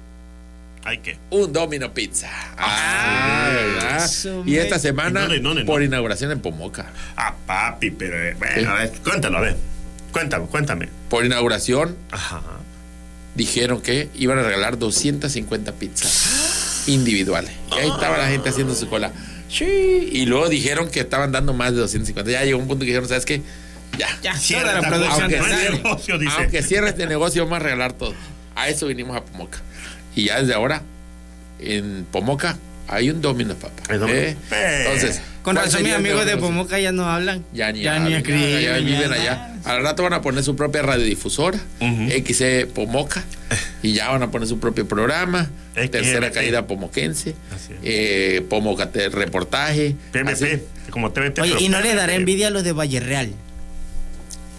Hay 0.85 0.99
que. 0.99 1.19
un 1.31 1.53
Domino 1.53 1.93
Pizza. 1.93 2.29
Ah, 2.57 3.51
¿verdad? 3.53 4.05
eso, 4.05 4.43
Y 4.47 4.57
esta 4.57 4.79
semana, 4.79 5.21
¿Y 5.21 5.23
dónde, 5.25 5.41
dónde, 5.41 5.65
por 5.65 5.83
inauguración 5.83 6.33
en 6.33 6.41
Pomoca. 6.41 6.87
Ah, 7.17 7.35
papi, 7.47 7.91
pero 7.91 8.17
eh, 8.21 8.35
bueno, 8.39 8.55
¿Qué? 8.55 8.67
a 8.67 8.75
ver, 8.75 8.93
cuéntalo, 9.05 9.39
a 9.39 9.41
ver. 9.43 9.57
Cuéntame, 10.13 10.47
cuéntame. 10.47 10.89
Por 11.11 11.25
inauguración 11.27 11.95
Ajá. 12.11 12.41
dijeron 13.35 13.83
que 13.83 14.09
iban 14.15 14.39
a 14.39 14.43
regalar 14.43 14.79
250 14.79 15.73
pizzas 15.73 16.43
individuales. 16.87 17.51
Y 17.73 17.79
ahí 17.81 17.89
estaba 17.89 18.17
la 18.19 18.29
gente 18.29 18.49
haciendo 18.49 18.75
su 18.75 18.89
cola. 18.89 19.13
Sí. 19.49 19.65
Y 20.13 20.27
luego 20.27 20.49
dijeron 20.49 20.91
que 20.91 21.01
estaban 21.01 21.33
dando 21.33 21.53
más 21.55 21.73
de 21.73 21.79
250. 21.79 22.31
Ya 22.31 22.45
llegó 22.45 22.59
un 22.59 22.67
punto 22.67 22.81
que 22.81 22.87
dijeron, 22.91 23.09
¿sabes 23.09 23.25
qué? 23.25 23.43
Ya. 23.99 24.09
Ya, 24.23 24.37
Cierra 24.37 24.73
la 24.75 24.81
producción 24.89 25.23
aunque 25.23 25.39
sale. 25.39 25.71
negocio, 25.71 26.19
dice. 26.19 26.33
Aunque 26.39 26.63
cierre 26.63 26.89
este 26.89 27.07
negocio, 27.07 27.45
vamos 27.45 27.57
a 27.57 27.63
regalar 27.63 27.93
todo. 27.93 28.15
A 28.55 28.69
eso 28.69 28.87
vinimos 28.87 29.17
a 29.17 29.25
Pomoca. 29.25 29.59
Y 30.15 30.25
ya 30.27 30.41
desde 30.41 30.55
ahora, 30.55 30.83
en 31.61 32.07
Pomoca, 32.11 32.57
hay 32.89 33.11
un 33.11 33.21
Domino, 33.21 33.55
papá. 33.55 33.83
¿Eh? 34.09 34.37
Entonces, 34.85 35.21
Con 35.43 35.55
¿cuál 35.55 35.67
razón 35.67 35.83
mis 35.83 35.93
amigos 35.93 36.27
de? 36.27 36.37
Pomoca 36.37 36.79
ya 36.79 36.93
no 36.93 37.05
hablan. 37.09 37.45
Ya 37.53 37.73
ni, 37.73 37.83
ya 37.83 37.93
hablan, 37.97 38.05
ni 38.07 38.11
ya- 38.13 38.19
escriben. 38.19 38.63
ya 38.63 38.73
viven 38.79 39.11
ya 39.11 39.15
allá. 39.15 39.56
Al 39.67 39.83
rato 39.83 40.03
van 40.05 40.13
a 40.13 40.23
poner 40.23 40.45
su 40.45 40.55
propia 40.57 40.83
radiodifusora, 40.83 41.59
Ujú. 41.81 42.09
XE 42.25 42.67
Pomoca, 42.67 43.25
y 43.83 43.93
ya 43.95 44.09
van 44.11 44.23
a 44.23 44.31
poner 44.31 44.47
su 44.49 44.61
propio 44.61 44.87
programa, 44.87 45.51
XMP. 45.75 45.91
Tercera 45.91 46.31
Caída 46.31 46.67
Pomoquense, 46.67 47.35
eh, 47.83 48.45
Pomoca 48.49 48.89
Reportaje. 49.11 49.97
PMP, 50.13 50.33
así. 50.33 50.63
como 50.91 51.11
TVT. 51.11 51.41
Oye, 51.43 51.55
y 51.59 51.69
no 51.69 51.81
le 51.81 51.95
dará 51.95 52.15
envidia 52.15 52.47
a 52.47 52.51
los 52.51 52.63
de 52.65 52.73
Valle 52.73 53.01
Real. 53.01 53.27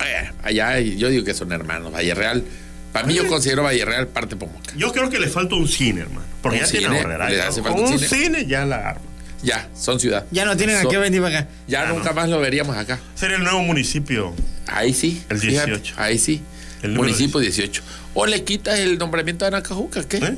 Eh, 0.06 0.30
allá 0.44 0.80
yo 0.80 1.10
digo 1.10 1.24
que 1.24 1.34
son 1.34 1.52
hermanos, 1.52 1.94
Valle 1.94 2.14
Real. 2.14 2.44
Para 2.92 3.06
mí 3.08 3.14
yo 3.16 3.28
considero 3.28 3.64
Valle 3.64 3.86
Real 3.86 4.08
parte 4.08 4.36
Pomoca. 4.36 4.74
Yo 4.76 4.92
creo 4.92 5.10
que 5.10 5.20
le 5.20 5.28
falta 5.28 5.56
un 5.56 5.68
cine, 5.68 6.02
hermano. 6.02 6.26
Porque 6.42 6.60
Un 6.60 6.66
ya 6.66 6.72
tiene 6.72 7.04
le 7.30 7.42
hace 7.42 7.62
falta 7.62 7.78
Con 7.78 7.86
un 7.88 7.94
un 7.94 8.00
cine. 8.00 8.24
cine 8.24 8.46
ya 8.46 8.66
la 8.66 8.90
arma. 8.90 9.02
Ya, 9.44 9.70
son 9.80 10.00
ciudad. 10.00 10.26
Ya 10.32 10.46
no 10.46 10.58
tienen 10.58 10.78
a 10.78 10.84
qué 10.90 10.98
venir 10.98 11.22
para 11.22 11.40
acá. 11.40 11.50
Ya 11.68 11.84
Ah, 11.84 11.94
nunca 11.94 12.10
no. 12.10 12.16
más 12.16 12.30
lo 12.30 12.40
veríamos 12.40 12.76
acá. 12.76 13.00
Sería 13.16 13.38
el 13.38 13.44
nuevo 13.44 13.62
municipio. 13.62 14.34
Ahí 14.68 14.94
sí. 14.94 15.22
El 15.30 15.38
fíjate, 15.40 15.72
18. 15.72 15.94
ahí 15.98 16.18
sí. 16.18 16.42
El 16.84 16.92
Municipio 16.92 17.40
18. 17.40 17.82
O 18.14 18.26
le 18.28 18.44
quitas 18.44 18.78
el 18.80 18.98
nombramiento 19.00 19.46
a 19.46 19.50
Nacajuca, 19.50 20.04
¿qué? 20.08 20.18
¿Eh? 20.18 20.38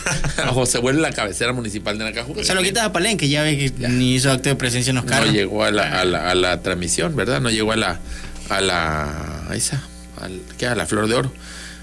o 0.54 0.66
se 0.66 0.78
vuelve 0.78 1.00
la 1.00 1.12
cabecera 1.12 1.52
municipal 1.54 1.96
de 1.98 2.04
Nacajuca. 2.04 2.44
Se 2.44 2.54
lo 2.54 2.62
quitas 2.62 2.84
a 2.84 2.92
Palenque, 2.92 3.28
ya 3.28 3.42
ve 3.42 3.56
que 3.56 3.88
ni 3.88 4.14
hizo 4.14 4.30
acto 4.30 4.50
de 4.50 4.54
presencia 4.54 4.90
en 4.90 4.96
los 4.96 5.04
No 5.06 5.10
carros. 5.10 5.32
llegó 5.32 5.64
a 5.64 5.70
la, 5.70 6.00
a, 6.00 6.04
la, 6.04 6.30
a 6.30 6.34
la 6.34 6.60
transmisión, 6.62 7.16
¿verdad? 7.16 7.40
No 7.40 7.48
llegó 7.50 7.72
a 7.72 7.76
la. 7.76 8.00
a 8.50 8.60
la. 8.60 9.44
a 9.48 9.56
esa. 9.56 9.82
al- 10.20 10.40
¿Qué? 10.58 10.66
A 10.66 10.74
la 10.74 10.84
flor 10.86 11.08
de 11.08 11.14
oro. 11.14 11.32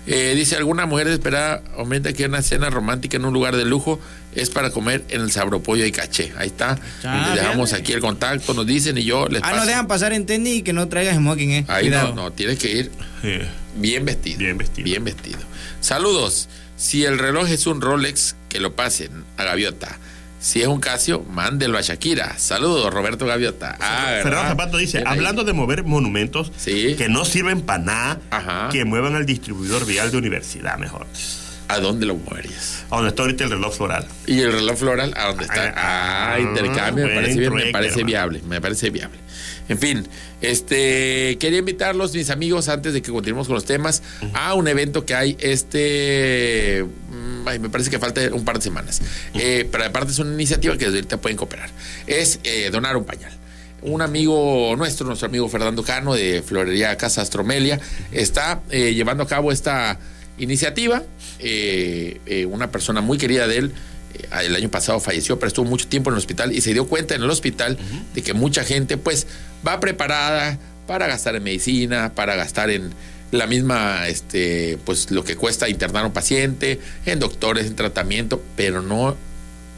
Eh, 0.08 0.34
dice: 0.36 0.56
Alguna 0.56 0.86
mujer 0.86 1.08
desesperada 1.08 1.64
aumenta 1.76 2.14
que 2.14 2.26
una 2.26 2.44
cena 2.44 2.70
romántica 2.70 3.18
en 3.18 3.26
un 3.26 3.34
lugar 3.34 3.56
de 3.56 3.66
lujo 3.66 4.00
es 4.36 4.50
para 4.50 4.70
comer 4.70 5.04
en 5.10 5.22
el 5.22 5.32
sabropollo 5.32 5.86
y 5.86 5.92
caché. 5.92 6.34
Ahí 6.38 6.48
está. 6.48 6.78
Les 7.04 7.36
dejamos 7.36 7.72
bien. 7.72 7.82
aquí 7.82 7.94
el 7.94 8.02
contacto, 8.02 8.54
nos 8.54 8.66
dicen 8.68 8.98
y 8.98 9.04
yo 9.04 9.28
les 9.28 9.42
Ah, 9.42 9.48
paso. 9.52 9.58
no 9.62 9.66
dejan 9.66 9.88
pasar 9.88 10.14
en 10.14 10.26
tenis 10.26 10.58
y 10.58 10.62
que 10.62 10.74
no 10.74 10.88
traigas 10.88 11.16
smoking, 11.18 11.52
eh. 11.52 11.66
Ahí 11.68 11.86
Cuidado. 11.88 12.10
no, 12.10 12.24
no, 12.24 12.32
tienes 12.32 12.60
que 12.60 12.72
ir 12.72 12.92
Sí. 13.22 13.40
bien 13.78 14.06
vestido. 14.06 14.38
Bien 14.40 14.58
vestido. 14.58 14.86
Bien 14.86 15.04
vestido. 15.04 15.40
Saludos. 15.82 16.50
Si 16.78 17.06
el 17.06 17.18
reloj 17.18 17.48
es 17.50 17.68
un 17.68 17.80
Rolex, 17.82 18.36
que 18.50 18.60
lo 18.60 18.76
pasen 18.76 19.24
a 19.38 19.44
Gaviota. 19.46 19.98
Si 20.42 20.62
es 20.62 20.68
un 20.68 20.80
Casio, 20.80 21.24
mándelo 21.24 21.78
a 21.78 21.82
Shakira. 21.82 22.38
Saludos, 22.38 22.94
Roberto 22.94 23.26
Gaviota. 23.26 23.78
Ah. 23.80 24.20
Fernando 24.22 24.50
Zapato 24.50 24.78
dice, 24.78 25.02
hablando 25.06 25.44
de 25.44 25.54
mover 25.54 25.84
monumentos 25.86 26.52
Sí. 26.58 26.96
que 26.98 27.08
no 27.10 27.26
sirven 27.26 27.62
para 27.62 27.84
nada, 27.84 28.20
Ajá. 28.30 28.70
que 28.72 28.86
muevan 28.86 29.16
al 29.16 29.26
distribuidor 29.26 29.86
vial 29.88 30.12
de 30.12 30.18
universidad 30.18 30.78
mejor. 30.78 31.08
¿A 31.68 31.80
dónde 31.80 32.06
lo 32.06 32.16
moverías? 32.16 32.86
A 32.92 32.96
donde 32.98 33.10
está 33.10 33.24
ahorita 33.24 33.44
el 33.46 33.50
reloj 33.52 33.76
floral. 33.76 34.08
Y 34.28 34.40
el 34.42 34.52
reloj 34.52 34.78
floral, 34.78 35.14
¿a 35.18 35.28
dónde 35.28 35.46
está? 35.46 35.74
Ah, 35.76 36.34
Ah, 36.36 36.40
intercambio, 36.40 37.08
me 37.08 37.16
parece 37.16 37.40
bien, 37.40 37.54
me 37.54 37.66
parece 37.72 38.04
viable, 38.04 38.42
me 38.48 38.62
parece 38.62 38.90
viable. 38.90 39.18
En 39.68 39.80
fin, 39.80 40.08
este 40.42 41.38
quería 41.40 41.60
invitarlos, 41.60 42.14
mis 42.14 42.30
amigos, 42.30 42.70
antes 42.70 42.94
de 42.94 43.02
que 43.02 43.12
continuemos 43.12 43.48
con 43.48 43.56
los 43.56 43.66
temas, 43.66 44.04
a 44.34 44.54
un 44.54 44.68
evento 44.68 45.06
que 45.06 45.16
hay 45.16 45.38
este. 45.40 46.86
mm, 47.10 47.48
ay, 47.48 47.60
me 47.60 47.70
parece 47.70 47.90
que 47.90 47.98
falta 48.00 48.22
un 48.32 48.46
par 48.46 48.58
de 48.58 48.62
semanas. 48.62 49.02
Eh, 49.34 49.68
pero 49.72 49.86
aparte 49.86 50.12
es 50.12 50.20
una 50.20 50.34
iniciativa 50.34 50.74
que 50.78 50.86
desde 50.86 50.98
ahorita 50.98 51.18
pueden 51.18 51.38
cooperar. 51.38 51.70
Es 52.06 52.40
eh, 52.44 52.70
donar 52.72 52.96
un 52.96 53.06
pañal. 53.06 53.32
Un 53.82 54.02
amigo 54.02 54.74
nuestro, 54.78 55.06
nuestro 55.08 55.28
amigo 55.28 55.48
Fernando 55.50 55.84
Cano 55.84 56.14
de 56.14 56.44
Florería 56.46 56.96
Casa 56.98 57.22
Astromelia, 57.22 57.80
está 58.12 58.62
eh, 58.72 58.94
llevando 58.94 59.24
a 59.24 59.28
cabo 59.28 59.52
esta 59.52 60.00
iniciativa. 60.38 61.04
Eh, 61.40 62.20
eh, 62.26 62.46
una 62.46 62.72
persona 62.72 63.02
muy 63.02 63.18
querida 63.18 63.48
de 63.48 63.58
él, 63.58 63.72
eh, 64.14 64.28
el 64.46 64.56
año 64.56 64.70
pasado 64.70 65.00
falleció, 65.00 65.38
pero 65.40 65.48
estuvo 65.48 65.66
mucho 65.66 65.88
tiempo 65.88 66.10
en 66.10 66.16
el 66.16 66.20
hospital 66.20 66.54
y 66.54 66.62
se 66.62 66.74
dio 66.74 66.88
cuenta 66.88 67.16
en 67.16 67.24
el 67.24 67.30
hospital 67.30 67.78
de 68.14 68.22
que 68.22 68.34
mucha 68.34 68.64
gente 68.64 68.98
pues 68.98 69.28
va 69.66 69.80
preparada 69.80 70.58
para 70.88 71.08
gastar 71.08 71.36
en 71.36 71.44
medicina, 71.44 72.14
para 72.14 72.36
gastar 72.36 72.70
en 72.70 72.92
la 73.32 73.48
misma, 73.48 74.08
este, 74.08 74.78
pues 74.86 75.12
lo 75.12 75.24
que 75.24 75.36
cuesta 75.36 75.68
internar 75.68 76.04
a 76.04 76.08
un 76.08 76.14
paciente, 76.14 76.80
en 77.06 77.20
doctores, 77.20 77.66
en 77.66 77.76
tratamiento, 77.76 78.42
pero 78.56 78.82
no, 78.82 79.16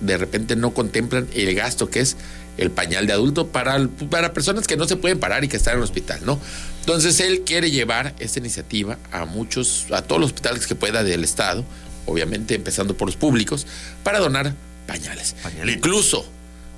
de 0.02 0.18
repente 0.18 0.56
no 0.56 0.74
contemplan 0.74 1.28
el 1.34 1.56
gasto 1.56 1.90
que 1.90 2.02
es 2.02 2.18
el 2.58 2.72
pañal 2.72 3.08
de 3.08 3.14
adulto 3.14 3.48
para, 3.48 3.88
para 4.10 4.34
personas 4.34 4.68
que 4.68 4.78
no 4.78 4.88
se 4.88 4.96
pueden 4.96 5.20
parar 5.20 5.44
y 5.44 5.48
que 5.48 5.58
están 5.58 5.74
en 5.74 5.80
el 5.80 5.84
hospital, 5.84 6.20
¿no? 6.26 6.40
Entonces 6.80 7.20
él 7.20 7.42
quiere 7.46 7.70
llevar 7.70 8.16
esta 8.20 8.40
iniciativa 8.40 8.98
a 9.12 9.26
muchos, 9.26 9.88
a 9.92 10.02
todos 10.02 10.22
los 10.22 10.32
hospitales 10.32 10.66
que 10.68 10.76
pueda 10.76 11.04
del 11.04 11.24
Estado, 11.24 11.66
obviamente 12.06 12.56
empezando 12.56 12.96
por 12.96 13.08
los 13.08 13.18
públicos, 13.18 13.68
para 14.04 14.20
donar 14.20 14.54
pañales. 14.88 15.36
Pañalitos. 15.44 15.76
Incluso 15.78 16.26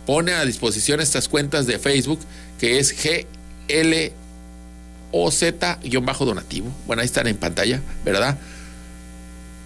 pone 0.06 0.34
a 0.34 0.44
disposición 0.46 1.00
estas 1.00 1.30
cuentas 1.30 1.68
de 1.68 1.78
Facebook 1.78 2.20
que 2.60 2.80
es 2.80 2.96
GLOZ-donativo. 5.12 6.68
Bueno, 6.88 7.02
ahí 7.02 7.06
están 7.06 7.28
en 7.28 7.38
pantalla, 7.38 7.82
¿verdad? 8.04 8.38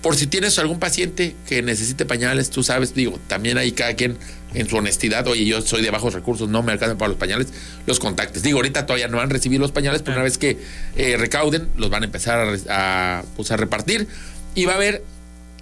Por 0.01 0.17
si 0.17 0.27
tienes 0.27 0.59
algún 0.59 0.79
paciente 0.79 1.37
que 1.47 1.61
necesite 1.61 2.05
pañales, 2.05 2.49
tú 2.49 2.61
sabes, 2.61 2.93
digo, 2.93 3.17
también 3.27 3.57
hay 3.57 3.71
cada 3.71 3.93
quien 3.93 4.17
en 4.53 4.69
su 4.69 4.75
honestidad, 4.77 5.27
oye, 5.27 5.45
yo 5.45 5.61
soy 5.61 5.81
de 5.81 5.89
bajos 5.91 6.13
recursos, 6.13 6.47
no 6.49 6.61
me 6.63 6.71
alcanzan 6.71 6.97
para 6.97 7.09
los 7.09 7.17
pañales, 7.17 7.47
los 7.87 7.99
contactes. 7.99 8.43
Digo, 8.43 8.57
ahorita 8.59 8.85
todavía 8.85 9.07
no 9.07 9.19
han 9.19 9.29
recibido 9.29 9.61
los 9.61 9.71
pañales, 9.71 10.01
pero 10.01 10.15
una 10.15 10.23
vez 10.23 10.37
que 10.37 10.57
eh, 10.95 11.17
recauden, 11.17 11.67
los 11.77 11.89
van 11.89 12.03
a 12.03 12.05
empezar 12.05 12.39
a, 12.69 13.19
a, 13.19 13.23
pues, 13.35 13.51
a 13.51 13.57
repartir. 13.57 14.07
Y 14.55 14.65
va 14.65 14.73
a 14.73 14.75
haber, 14.75 15.03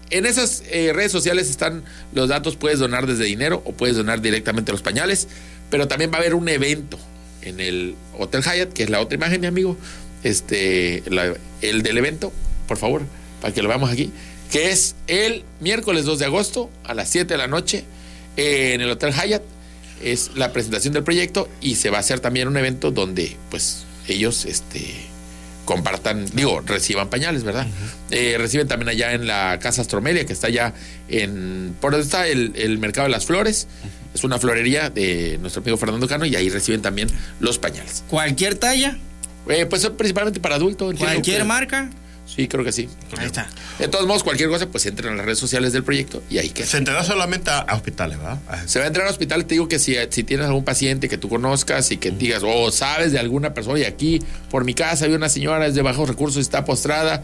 en 0.10 0.26
esas 0.26 0.64
eh, 0.70 0.92
redes 0.94 1.12
sociales 1.12 1.50
están 1.50 1.84
los 2.14 2.28
datos, 2.30 2.56
puedes 2.58 2.80
donar 2.80 3.08
desde 3.08 3.24
dinero 3.26 3.62
o 3.66 3.72
puedes 3.72 3.96
donar 3.96 4.22
directamente 4.22 4.72
los 4.74 4.82
pañales, 4.82 5.28
pero 5.70 5.88
también 5.88 6.12
va 6.12 6.16
a 6.16 6.20
haber 6.20 6.36
un 6.36 6.50
evento 6.50 7.00
en 7.42 7.60
el 7.60 7.96
Hotel 8.18 8.44
Hyatt, 8.44 8.74
que 8.74 8.84
es 8.84 8.90
la 8.90 9.00
otra 9.00 9.16
imagen, 9.16 9.40
mi 9.42 9.48
amigo, 9.48 9.78
este, 10.24 11.04
la- 11.08 11.34
el 11.62 11.82
del 11.84 11.98
evento, 11.98 12.32
por 12.68 12.78
favor, 12.78 13.02
para 13.42 13.54
que 13.54 13.62
lo 13.62 13.70
veamos 13.70 13.90
aquí, 13.90 14.12
que 14.52 14.70
es 14.72 14.96
el 15.08 15.44
miércoles 15.62 16.06
2 16.06 16.20
de 16.20 16.26
agosto 16.26 16.70
a 16.84 16.94
las 16.94 17.10
7 17.10 17.34
de 17.34 17.38
la 17.38 17.48
noche 17.48 17.86
eh, 18.38 18.74
en 18.74 18.82
el 18.82 18.90
Hotel 18.90 19.14
Hyatt. 19.14 19.44
Es 20.04 20.32
la 20.36 20.52
presentación 20.52 20.94
del 20.94 21.04
proyecto 21.04 21.48
y 21.62 21.76
se 21.76 21.90
va 21.92 21.98
a 21.98 22.00
hacer 22.00 22.20
también 22.20 22.48
un 22.48 22.58
evento 22.58 22.90
donde 22.92 23.38
pues 23.52 23.84
ellos 24.08 24.46
este, 24.46 24.96
compartan, 25.66 26.26
digo, 26.34 26.62
reciban 26.62 27.10
pañales, 27.10 27.44
¿verdad? 27.44 27.68
Eh, 28.10 28.36
reciben 28.40 28.68
también 28.68 28.90
allá 28.90 29.14
en 29.14 29.28
la 29.28 29.60
Casa 29.62 29.82
Astromelia, 29.84 30.26
que 30.26 30.34
está 30.34 30.48
allá 30.48 30.74
en, 31.08 31.76
por 31.80 31.92
donde 31.92 32.04
está 32.06 32.28
el, 32.28 32.54
el 32.56 32.80
Mercado 32.80 33.06
de 33.08 33.12
las 33.12 33.26
Flores. 33.26 33.68
Es 34.14 34.24
una 34.24 34.40
florería 34.40 34.90
de 34.90 35.38
nuestro 35.40 35.62
amigo 35.62 35.78
Fernando 35.78 36.08
Cano 36.08 36.26
y 36.26 36.36
ahí 36.36 36.50
reciben 36.50 36.82
también 36.82 37.08
los 37.40 37.60
pañales. 37.60 38.04
Cualquier 38.10 38.56
talla, 38.56 38.98
Eh, 39.48 39.66
pues 39.68 39.82
son 39.84 39.96
principalmente 39.98 40.40
para 40.40 40.56
adultos. 40.56 40.96
cualquier 40.98 41.46
marca. 41.46 41.90
Sí, 42.34 42.48
creo 42.48 42.64
que 42.64 42.72
sí. 42.72 42.88
Ahí 43.18 43.26
está. 43.26 43.50
De 43.78 43.88
todos 43.90 44.08
modos, 44.08 44.24
cualquier 44.24 44.48
cosa, 44.50 44.66
pues 44.68 44.86
entren 44.86 45.14
a 45.14 45.16
las 45.18 45.26
redes 45.26 45.40
sociales 45.40 45.74
del 45.74 45.84
proyecto 45.84 46.24
y 46.30 46.38
ahí 46.38 46.50
queda. 46.50 46.66
Se 46.66 46.78
entrega 46.78 47.04
solamente 47.04 47.50
a, 47.52 47.60
a 47.60 47.76
hospitales, 47.76 48.18
¿verdad? 48.18 48.40
A- 48.48 48.68
Se 48.68 48.80
va 48.80 48.86
a 48.86 48.88
entrar 48.88 49.06
al 49.06 49.12
hospital, 49.12 49.46
te 49.46 49.56
digo 49.56 49.68
que 49.68 49.80
si, 49.80 49.96
si 50.10 50.24
tienes 50.24 50.46
algún 50.46 50.64
paciente 50.64 51.10
que 51.10 51.18
tú 51.18 51.28
conozcas 51.28 51.92
y 51.92 51.98
que 51.98 52.12
digas, 52.12 52.42
o 52.46 52.72
sabes 52.72 53.12
de 53.12 53.20
alguna 53.20 53.54
persona, 53.54 53.80
y 53.80 53.84
aquí 53.84 54.22
por 54.50 54.64
mi 54.64 54.74
casa 54.74 55.06
hay 55.06 55.12
una 55.14 55.28
señora, 55.30 55.66
es 55.68 55.76
de 55.76 55.82
bajos 55.82 56.08
recursos, 56.08 56.40
está 56.42 56.64
postrada, 56.64 57.22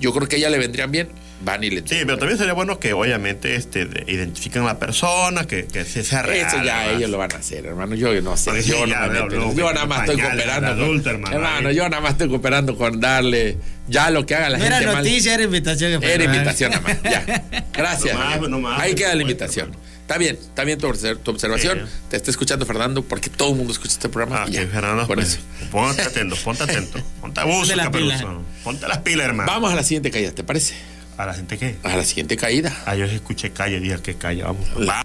yo 0.00 0.12
creo 0.12 0.28
que 0.28 0.36
a 0.36 0.38
ella 0.40 0.50
le 0.50 0.58
vendrían 0.58 0.90
bien, 0.90 1.08
van 1.44 1.62
y 1.64 1.70
le 1.70 1.80
Sí, 1.80 1.96
pero 2.06 2.18
también 2.18 2.38
sería 2.38 2.52
bueno 2.52 2.78
que 2.78 2.92
obviamente 2.92 3.54
este, 3.56 3.86
de- 3.86 4.04
identifiquen 4.12 4.62
a 4.62 4.66
la 4.66 4.78
persona, 4.78 5.46
que, 5.46 5.66
que 5.66 5.84
se- 5.84 6.04
sea 6.04 6.22
real. 6.22 6.46
Eso 6.46 6.56
ya 6.64 6.78
¿verdad? 6.78 6.96
ellos 6.96 7.10
lo 7.10 7.18
van 7.18 7.32
a 7.32 7.36
hacer, 7.36 7.66
hermano. 7.66 7.94
Yo 7.94 8.20
no 8.22 8.36
sé. 8.36 8.50
Porque 8.50 8.62
sí, 8.62 8.70
yo, 8.70 8.86
ya 8.86 9.06
no 9.06 9.26
me 9.26 9.54
yo 9.54 9.72
nada 9.72 9.86
más 9.86 10.00
estoy 10.08 10.20
cooperando. 10.22 10.70
con- 10.74 10.80
adulto, 10.82 11.10
hermano, 11.10 11.36
hermano, 11.36 11.70
yo 11.70 11.88
nada 11.88 12.00
más 12.02 12.12
estoy 12.12 12.28
cooperando 12.28 12.76
con 12.76 13.00
darle 13.00 13.58
ya 13.88 14.10
lo 14.10 14.24
que 14.26 14.34
haga 14.34 14.50
la 14.50 14.58
No 14.58 14.64
era 14.64 14.76
gente 14.78 14.92
mal. 14.94 15.04
noticia, 15.04 15.34
era 15.34 15.42
invitación. 15.42 16.00
que 16.00 16.12
Era 16.14 16.24
invitación 16.24 16.70
nada 16.70 16.82
más. 16.82 17.02
Ya. 17.02 17.44
Gracias. 17.72 18.14
No 18.14 18.20
más, 18.24 18.40
no 18.48 18.58
más, 18.60 18.80
Ahí 18.80 18.92
por 18.92 18.98
queda 19.00 19.14
la 19.14 19.22
invitación. 19.22 19.66
hermano. 19.70 19.82
Está 20.02 20.18
bien, 20.18 20.36
está 20.40 20.64
bien 20.64 20.78
tu, 20.78 20.92
tu 21.22 21.30
observación. 21.30 21.78
Sí. 21.86 21.94
Te 22.10 22.16
está 22.16 22.30
escuchando 22.30 22.66
Fernando 22.66 23.02
porque 23.02 23.30
todo 23.30 23.50
el 23.52 23.56
mundo 23.56 23.72
escucha 23.72 23.92
este 23.94 24.08
programa. 24.08 24.42
Ah, 24.42 24.48
ya, 24.50 24.66
Fernando, 24.66 25.06
con 25.06 25.14
pues, 25.14 25.28
eso. 25.34 25.40
ponte 25.70 26.02
atento, 26.02 26.36
ponte 26.44 26.64
atento. 26.64 26.98
Ponte 27.22 27.40
a 27.40 27.44
buscar, 27.44 27.76
las 27.76 27.88
pilas. 27.90 28.20
Caperuso. 28.20 28.42
Ponte 28.64 28.88
las 28.88 28.98
pilas, 28.98 29.26
hermano. 29.28 29.50
Vamos 29.50 29.72
a 29.72 29.76
la 29.76 29.82
siguiente 29.84 30.10
caída, 30.10 30.32
¿te 30.32 30.42
parece? 30.44 30.74
¿A 31.16 31.26
la 31.26 31.34
gente 31.34 31.58
qué? 31.58 31.76
A 31.82 31.96
la 31.96 32.04
siguiente 32.04 32.36
caída. 32.36 32.74
Ah, 32.86 32.94
yo 32.94 33.04
escuché 33.04 33.50
calle, 33.50 33.80
dije 33.80 34.00
que 34.02 34.14
calle, 34.14 34.42
vamos. 34.42 34.66
Va. 34.88 35.02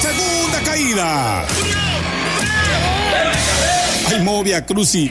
Segunda 0.00 0.60
caída. 0.64 1.46
Ay, 4.06 4.20
Movia 4.22 4.64
Cruci. 4.64 5.10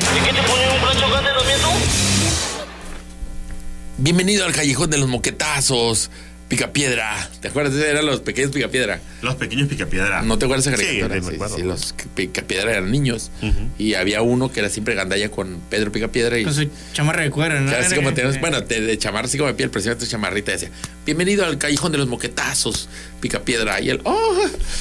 Bienvenido 3.98 4.46
al 4.46 4.54
Callejón 4.54 4.90
de 4.90 4.98
los 4.98 5.10
Moquetazos. 5.10 6.10
Picapiedra. 6.52 7.30
¿Te 7.40 7.48
acuerdas? 7.48 7.74
Eran 7.82 8.06
los 8.06 8.20
pequeños 8.20 8.52
Picapiedra. 8.52 9.00
Los 9.22 9.36
pequeños 9.36 9.70
picapiedra. 9.70 10.22
¿No 10.22 10.38
te 10.38 10.46
acuerdas 10.46 10.66
de 10.66 10.72
esa 10.74 10.80
Sí, 10.82 10.86
caricatura? 10.86 11.16
me 11.22 11.28
Sí, 11.30 11.36
acuerdo. 11.36 11.56
sí, 11.56 11.62
los 11.64 11.96
Picapiedra 12.14 12.72
eran 12.72 12.92
niños. 12.92 13.32
Y 13.78 13.94
había 13.94 14.22
uno 14.22 14.52
que 14.52 14.60
era 14.60 14.70
siempre 14.70 14.94
gandalla 14.94 15.30
con 15.32 15.62
Pedro 15.70 15.92
Picapiedra. 15.94 16.38
Y 16.38 16.44
Con 16.44 16.54
su 16.54 16.70
chamarra 16.94 17.24
de 17.24 17.32
cuero, 17.32 17.60
¿no? 17.62 17.72
así 17.72 17.96
como 17.96 18.14
tenemos, 18.14 18.40
bueno, 18.42 18.60
de, 18.62 18.82
de 18.82 18.98
chamarra 18.98 19.28
así 19.28 19.38
como 19.38 19.48
de 19.48 19.54
piel, 19.56 19.70
precisamente 19.70 20.06
chamarrita 20.08 20.52
decía, 20.52 20.70
bienvenido 21.06 21.46
al 21.46 21.58
callejón 21.58 21.94
de 21.94 21.98
los 22.00 22.08
moquetazos, 22.08 22.90
Picapiedra. 23.22 23.80
Y 23.80 23.90
él, 23.90 24.02
oh, 24.04 24.38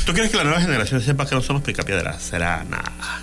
¿Tú 0.07 0.13
crees 0.13 0.31
que 0.31 0.37
la 0.37 0.45
nueva 0.45 0.61
generación 0.61 1.01
sepa 1.01 1.29
que 1.29 1.37
no 1.37 1.41
somos 1.43 1.63
picapiedras? 1.63 2.21
Será 2.21 2.65
nada. 2.65 3.23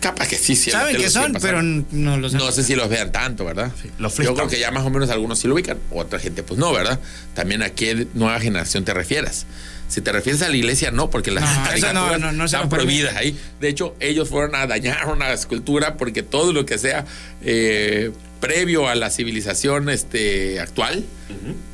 Capaz 0.00 0.28
que 0.28 0.36
sí, 0.36 0.56
sí. 0.56 0.70
Saben 0.70 0.96
que 0.96 1.10
son, 1.10 1.36
pero 1.40 1.62
no 1.62 2.16
los 2.16 2.32
No 2.32 2.50
sé 2.52 2.64
si 2.64 2.74
los 2.74 2.88
vean 2.88 3.12
tanto, 3.12 3.44
¿verdad? 3.44 3.70
Sí, 3.80 3.90
los 3.98 4.16
Yo 4.16 4.34
creo 4.34 4.48
que 4.48 4.58
ya 4.58 4.70
más 4.70 4.84
o 4.84 4.90
menos 4.90 5.10
algunos 5.10 5.38
sí 5.38 5.48
lo 5.48 5.54
ubican, 5.54 5.78
otra 5.90 6.18
gente 6.18 6.42
pues 6.42 6.58
no, 6.58 6.72
¿verdad? 6.72 6.98
También 7.34 7.62
a 7.62 7.70
qué 7.70 8.06
nueva 8.14 8.40
generación 8.40 8.84
te 8.84 8.94
refieras. 8.94 9.46
Si 9.88 10.00
te 10.00 10.12
refieres 10.12 10.40
a 10.42 10.48
la 10.48 10.56
iglesia, 10.56 10.92
no, 10.92 11.10
porque 11.10 11.32
las 11.32 11.42
No, 11.42 11.64
caricaturas 11.64 12.20
no, 12.20 12.30
no, 12.30 12.44
están 12.44 12.68
prohibidas 12.68 13.16
ahí. 13.16 13.36
De 13.60 13.68
hecho, 13.68 13.96
ellos 13.98 14.28
fueron 14.28 14.54
a 14.54 14.68
dañar 14.68 15.08
una 15.08 15.32
escultura 15.32 15.96
porque 15.96 16.22
todo 16.22 16.52
lo 16.52 16.64
que 16.64 16.78
sea 16.78 17.04
eh, 17.42 18.12
previo 18.40 18.88
a 18.88 18.94
la 18.94 19.10
civilización 19.10 19.90
este, 19.90 20.60
actual 20.60 21.04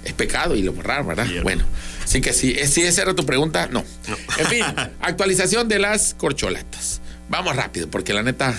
es 0.05 0.12
pecado 0.14 0.57
y 0.57 0.62
lo 0.62 0.72
borraron, 0.72 1.09
¿verdad? 1.09 1.27
Cierto. 1.27 1.43
Bueno, 1.43 1.64
sí 2.07 2.22
que 2.22 2.33
sí. 2.33 2.55
Eh, 2.59 2.66
Si 2.66 2.83
esa 2.83 3.03
era 3.03 3.14
tu 3.14 3.27
pregunta, 3.27 3.68
no. 3.70 3.85
En 4.39 4.47
fin, 4.47 4.64
actualización 5.03 5.68
de 5.68 5.79
las 5.79 6.14
corcholatas. 6.14 7.03
Vamos 7.29 7.57
rápido, 7.57 7.89
porque 7.89 8.12
la 8.12 8.22
neta 8.22 8.55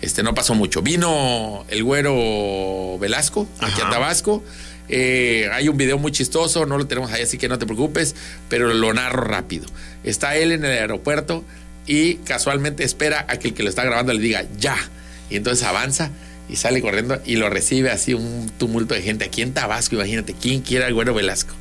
este, 0.00 0.22
no 0.22 0.34
pasó 0.34 0.54
mucho. 0.54 0.82
Vino 0.82 1.64
el 1.68 1.82
güero 1.82 2.98
Velasco, 2.98 3.48
aquí 3.60 3.80
a. 3.80 3.90
Tabasco. 3.90 4.44
Eh, 4.88 5.48
hay 5.52 5.68
un 5.68 5.78
video 5.78 5.98
muy 5.98 6.12
chistoso, 6.12 6.66
no 6.66 6.76
lo 6.76 6.86
tenemos 6.86 7.10
ahí, 7.10 7.22
así 7.22 7.38
que 7.38 7.48
no 7.48 7.58
te 7.58 7.64
preocupes, 7.64 8.14
pero 8.48 8.72
lo 8.72 8.92
narro 8.92 9.24
rápido. 9.24 9.66
Está 10.04 10.36
él 10.36 10.52
en 10.52 10.64
el 10.64 10.72
aeropuerto 10.72 11.44
y 11.86 12.16
casualmente 12.16 12.84
espera 12.84 13.24
a 13.28 13.38
que 13.38 13.48
el 13.48 13.54
que 13.54 13.62
lo 13.62 13.70
está 13.70 13.84
grabando 13.84 14.12
le 14.12 14.20
diga 14.20 14.44
ya. 14.58 14.76
Y 15.30 15.36
entonces 15.36 15.66
avanza 15.66 16.10
y 16.48 16.56
sale 16.56 16.82
corriendo 16.82 17.20
y 17.24 17.36
lo 17.36 17.48
recibe 17.48 17.90
así 17.90 18.12
un 18.12 18.50
tumulto 18.58 18.94
de 18.94 19.02
gente 19.02 19.24
aquí 19.24 19.42
en 19.42 19.54
Tabasco. 19.54 19.94
Imagínate, 19.94 20.34
¿quién 20.34 20.60
quiere 20.60 20.84
al 20.84 20.94
güero 20.94 21.14
Velasco? 21.14 21.54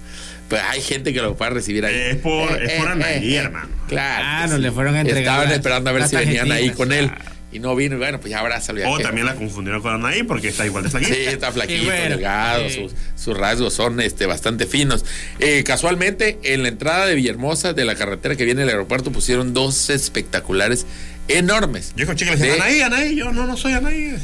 Pues 0.49 0.61
hay 0.61 0.81
gente 0.81 1.13
que 1.13 1.21
lo 1.21 1.35
puede 1.35 1.51
recibir 1.51 1.85
ahí. 1.85 1.95
Es 1.95 2.15
por- 2.17 2.61
es 2.61 2.73
por 2.73 2.87
Anaí, 2.87 3.35
hermano. 3.35 3.69
Claro. 3.87 4.23
Claro, 4.47 4.57
le 4.59 4.71
fueron 4.71 4.95
a 4.95 5.01
entregar 5.01 5.21
Estaban 5.23 5.45
las- 5.47 5.53
esperando 5.57 5.89
a 5.89 5.93
ver 5.93 6.07
si 6.07 6.15
venían 6.15 6.51
ahí 6.51 6.69
con 6.71 6.91
él. 6.91 7.09
Y 7.51 7.59
no 7.59 7.75
vino, 7.75 7.95
y 7.95 7.99
bueno, 7.99 8.19
pues 8.19 8.31
ya 8.31 8.39
abrázalo. 8.39 8.81
O 8.89 8.97
también 8.99 9.27
la 9.27 9.35
confundieron 9.35 9.79
con 9.81 9.93
Anaí 9.93 10.23
porque 10.23 10.47
está 10.47 10.65
igual 10.65 10.85
de 10.85 10.89
flaquita. 10.89 11.13
Sí, 11.13 11.21
está 11.27 11.51
flaquito, 11.51 11.83
bueno, 11.85 12.09
delgado, 12.15 12.67
sus, 12.67 12.93
sus 13.15 13.37
rasgos 13.37 13.75
son 13.75 14.01
este, 14.01 14.25
bastante 14.25 14.65
finos. 14.65 15.05
Eh, 15.39 15.63
casualmente, 15.63 16.39
en 16.41 16.63
la 16.63 16.69
entrada 16.69 17.05
de 17.05 17.13
Villahermosa, 17.13 17.73
de 17.73 17.85
la 17.85 17.93
carretera 17.93 18.35
que 18.35 18.43
viene 18.45 18.63
al 18.63 18.69
aeropuerto, 18.69 19.11
pusieron 19.11 19.53
dos 19.53 19.91
espectaculares 19.91 20.87
enormes. 21.27 21.93
Yo 21.95 22.05
escuché 22.05 22.25
que 22.25 22.31
le 22.31 22.37
decían, 22.37 22.55
De- 22.57 22.61
Anaí, 22.63 22.81
Anaí, 22.81 23.15
yo 23.15 23.31
no, 23.31 23.45
no 23.45 23.55
soy 23.55 23.73
Anaí. 23.73 24.15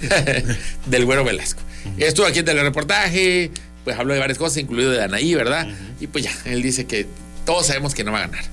del 0.87 1.05
güero 1.05 1.23
Velasco. 1.23 1.61
Estuvo 1.97 2.25
aquí 2.25 2.39
en 2.39 2.49
el 2.49 2.61
reportaje, 2.61 3.51
pues 3.89 3.99
habló 3.99 4.13
de 4.13 4.19
varias 4.19 4.37
cosas, 4.37 4.57
incluido 4.57 4.91
de 4.91 5.03
Anaí, 5.03 5.33
¿verdad? 5.35 5.67
Y 5.99 6.07
pues 6.07 6.23
ya, 6.25 6.31
él 6.45 6.61
dice 6.61 6.85
que 6.85 7.07
todos 7.45 7.67
sabemos 7.67 7.93
que 7.95 8.03
no 8.03 8.11
va 8.11 8.19
a 8.19 8.27
ganar. 8.27 8.43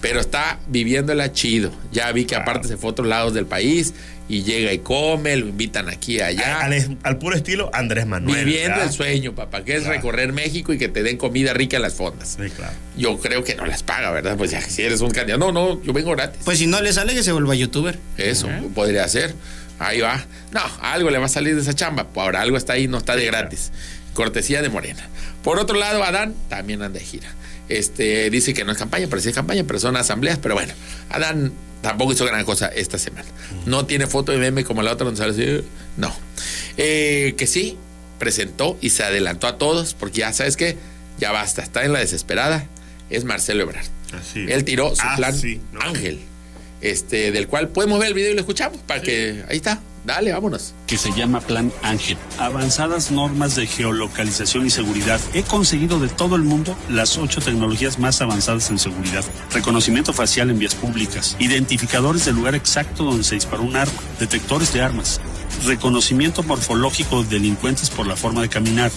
Pero 0.00 0.20
está 0.20 0.58
viviéndola 0.68 1.32
chido. 1.32 1.70
Ya 1.92 2.10
vi 2.12 2.24
que 2.24 2.36
aparte 2.36 2.68
se 2.68 2.76
fue 2.76 2.88
a 2.88 2.90
otros 2.92 3.08
lados 3.08 3.34
del 3.34 3.44
país 3.46 3.92
y 4.28 4.42
llega 4.42 4.72
y 4.72 4.78
come, 4.78 5.36
lo 5.36 5.46
invitan 5.48 5.88
aquí 5.88 6.16
y 6.16 6.20
allá. 6.20 6.60
Al, 6.60 6.98
al 7.02 7.18
puro 7.18 7.36
estilo 7.36 7.70
Andrés 7.74 8.06
Manuel. 8.06 8.44
Viviendo 8.44 8.70
¿verdad? 8.70 8.86
el 8.86 8.92
sueño, 8.92 9.34
papá, 9.34 9.64
que 9.64 9.74
es 9.74 9.80
Claro. 9.82 9.96
recorrer 9.96 10.32
México 10.32 10.72
y 10.72 10.78
que 10.78 10.88
te 10.88 11.02
den 11.02 11.16
comida 11.18 11.52
rica 11.52 11.76
en 11.76 11.82
las 11.82 11.94
fondas. 11.94 12.38
Sí, 12.40 12.48
claro. 12.50 12.72
Yo 12.96 13.18
creo 13.18 13.44
que 13.44 13.54
no 13.54 13.66
las 13.66 13.82
paga, 13.82 14.10
¿verdad? 14.12 14.36
Pues 14.36 14.50
ya, 14.50 14.60
si 14.62 14.82
eres 14.82 15.00
un 15.02 15.10
candidato. 15.10 15.38
No, 15.38 15.52
no, 15.52 15.82
yo 15.82 15.92
vengo 15.92 16.12
gratis. 16.12 16.40
Pues 16.44 16.58
si 16.58 16.66
no 16.66 16.80
le 16.80 16.92
sale, 16.92 17.12
que 17.14 17.22
se 17.22 17.32
vuelva 17.32 17.54
youtuber. 17.54 17.98
Eso 18.16 18.48
podría 18.74 19.06
ser. 19.08 19.34
Ahí 19.78 20.00
va. 20.00 20.24
No, 20.52 20.62
algo 20.80 21.10
le 21.10 21.18
va 21.18 21.26
a 21.26 21.28
salir 21.28 21.54
de 21.54 21.60
esa 21.60 21.74
chamba. 21.74 22.04
Pues 22.08 22.24
ahora 22.24 22.40
algo 22.40 22.56
está 22.56 22.72
ahí, 22.74 22.88
no 22.88 22.96
está 22.98 23.14
de 23.14 23.26
gratis. 23.26 23.72
Cortesía 24.16 24.62
de 24.62 24.68
Morena. 24.68 25.08
Por 25.44 25.58
otro 25.60 25.76
lado, 25.78 26.02
Adán 26.02 26.34
también 26.48 26.82
anda 26.82 26.98
de 26.98 27.04
gira. 27.04 27.28
Este 27.68 28.30
dice 28.30 28.54
que 28.54 28.64
no 28.64 28.72
es 28.72 28.78
campaña, 28.78 29.06
pero 29.08 29.20
sí 29.22 29.28
es 29.28 29.34
campaña, 29.34 29.64
pero 29.66 29.78
son 29.78 29.96
asambleas. 29.96 30.38
Pero 30.38 30.54
bueno, 30.54 30.72
Adán 31.10 31.52
tampoco 31.82 32.12
hizo 32.12 32.24
gran 32.24 32.44
cosa 32.44 32.66
esta 32.68 32.98
semana. 32.98 33.26
No 33.66 33.86
tiene 33.86 34.06
foto 34.06 34.32
de 34.32 34.38
meme 34.38 34.64
como 34.64 34.82
la 34.82 34.92
otra 34.92 35.04
donde 35.04 35.18
sale 35.18 35.32
así. 35.32 35.64
No. 35.96 36.12
Eh, 36.76 37.34
que 37.36 37.46
sí, 37.46 37.76
presentó 38.18 38.76
y 38.80 38.90
se 38.90 39.04
adelantó 39.04 39.46
a 39.46 39.58
todos, 39.58 39.94
porque 39.94 40.20
ya 40.20 40.32
sabes 40.32 40.56
que 40.56 40.76
ya 41.18 41.32
basta, 41.32 41.62
está 41.62 41.84
en 41.84 41.92
la 41.92 41.98
desesperada. 42.00 42.66
Es 43.10 43.24
Marcelo 43.24 43.62
Ebrard. 43.62 43.86
Así. 44.18 44.46
Él 44.48 44.64
tiró 44.64 44.94
su 44.94 45.02
Ah, 45.04 45.14
plan 45.16 45.34
sí, 45.36 45.60
no. 45.72 45.80
Ángel, 45.80 46.20
este, 46.80 47.30
del 47.32 47.46
cual 47.48 47.68
podemos 47.68 47.98
ver 47.98 48.08
el 48.08 48.14
video 48.14 48.30
y 48.30 48.34
lo 48.34 48.40
escuchamos 48.40 48.78
para 48.82 49.00
que 49.02 49.44
ahí 49.48 49.56
está. 49.56 49.80
Dale, 50.06 50.32
vámonos. 50.32 50.72
que 50.86 50.96
se 50.96 51.10
llama 51.10 51.40
Plan 51.40 51.72
Ángel. 51.82 52.16
Avanzadas 52.38 53.10
normas 53.10 53.56
de 53.56 53.66
geolocalización 53.66 54.64
y 54.64 54.70
seguridad. 54.70 55.20
He 55.34 55.42
conseguido 55.42 55.98
de 55.98 56.08
todo 56.08 56.36
el 56.36 56.42
mundo 56.42 56.76
las 56.88 57.18
ocho 57.18 57.40
tecnologías 57.40 57.98
más 57.98 58.22
avanzadas 58.22 58.70
en 58.70 58.78
seguridad. 58.78 59.24
Reconocimiento 59.52 60.12
facial 60.12 60.50
en 60.50 60.60
vías 60.60 60.76
públicas. 60.76 61.34
Identificadores 61.40 62.24
del 62.24 62.36
lugar 62.36 62.54
exacto 62.54 63.02
donde 63.02 63.24
se 63.24 63.34
disparó 63.34 63.64
un 63.64 63.74
arma. 63.74 64.00
Detectores 64.20 64.72
de 64.72 64.80
armas. 64.80 65.20
Reconocimiento 65.64 66.44
morfológico 66.44 67.24
de 67.24 67.30
delincuentes 67.30 67.90
por 67.90 68.06
la 68.06 68.14
forma 68.14 68.42
de 68.42 68.48
caminar. 68.48 68.92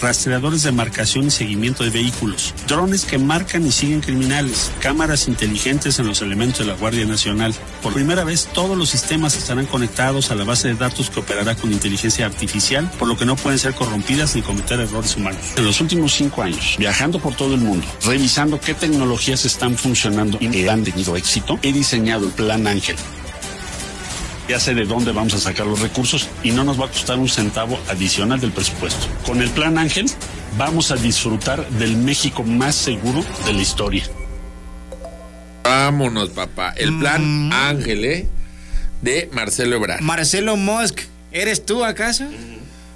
Rastreadores 0.00 0.62
de 0.62 0.72
marcación 0.72 1.26
y 1.26 1.30
seguimiento 1.30 1.82
de 1.82 1.90
vehículos. 1.90 2.54
Drones 2.68 3.04
que 3.04 3.18
marcan 3.18 3.66
y 3.66 3.72
siguen 3.72 4.00
criminales. 4.00 4.70
Cámaras 4.80 5.26
inteligentes 5.28 5.98
en 5.98 6.06
los 6.06 6.22
elementos 6.22 6.60
de 6.60 6.66
la 6.66 6.74
Guardia 6.74 7.04
Nacional. 7.04 7.54
Por 7.82 7.94
primera 7.94 8.24
vez, 8.24 8.48
todos 8.52 8.78
los 8.78 8.90
sistemas 8.90 9.36
estarán 9.36 9.66
conectados 9.66 10.30
a 10.30 10.34
la 10.34 10.44
base 10.44 10.68
de 10.68 10.74
datos 10.74 11.10
que 11.10 11.20
operará 11.20 11.56
con 11.56 11.72
inteligencia 11.72 12.26
artificial, 12.26 12.90
por 12.98 13.08
lo 13.08 13.16
que 13.16 13.26
no 13.26 13.36
pueden 13.36 13.58
ser 13.58 13.74
corrompidas 13.74 14.36
ni 14.36 14.42
cometer 14.42 14.80
errores 14.80 15.16
humanos. 15.16 15.40
En 15.56 15.64
los 15.64 15.80
últimos 15.80 16.12
cinco 16.12 16.42
años, 16.42 16.76
viajando 16.78 17.18
por 17.18 17.34
todo 17.34 17.54
el 17.54 17.60
mundo, 17.60 17.86
revisando 18.04 18.60
qué 18.60 18.74
tecnologías 18.74 19.44
están 19.44 19.76
funcionando 19.76 20.38
y 20.40 20.68
han 20.68 20.84
tenido 20.84 21.16
éxito, 21.16 21.58
he 21.62 21.72
diseñado 21.72 22.26
el 22.26 22.32
Plan 22.32 22.66
Ángel. 22.66 22.96
Ya 24.48 24.58
sé 24.58 24.74
de 24.74 24.86
dónde 24.86 25.12
vamos 25.12 25.34
a 25.34 25.38
sacar 25.38 25.66
los 25.66 25.80
recursos 25.80 26.28
y 26.42 26.52
no 26.52 26.64
nos 26.64 26.80
va 26.80 26.86
a 26.86 26.88
costar 26.88 27.18
un 27.18 27.28
centavo 27.28 27.78
adicional 27.88 28.40
del 28.40 28.50
presupuesto. 28.50 29.06
Con 29.26 29.42
el 29.42 29.50
Plan 29.50 29.76
Ángel 29.76 30.06
vamos 30.56 30.90
a 30.90 30.96
disfrutar 30.96 31.68
del 31.70 31.96
México 31.98 32.42
más 32.42 32.74
seguro 32.74 33.22
de 33.44 33.52
la 33.52 33.60
historia. 33.60 34.04
Vámonos, 35.64 36.30
papá. 36.30 36.72
El 36.76 36.92
Mm. 36.92 37.00
plan 37.00 37.52
Ángel, 37.52 38.04
¿eh? 38.04 38.26
De 39.02 39.28
Marcelo 39.32 39.76
Ebrard. 39.76 40.00
Marcelo 40.00 40.56
Musk, 40.56 41.00
¿eres 41.30 41.64
tú 41.66 41.84
acaso? 41.84 42.24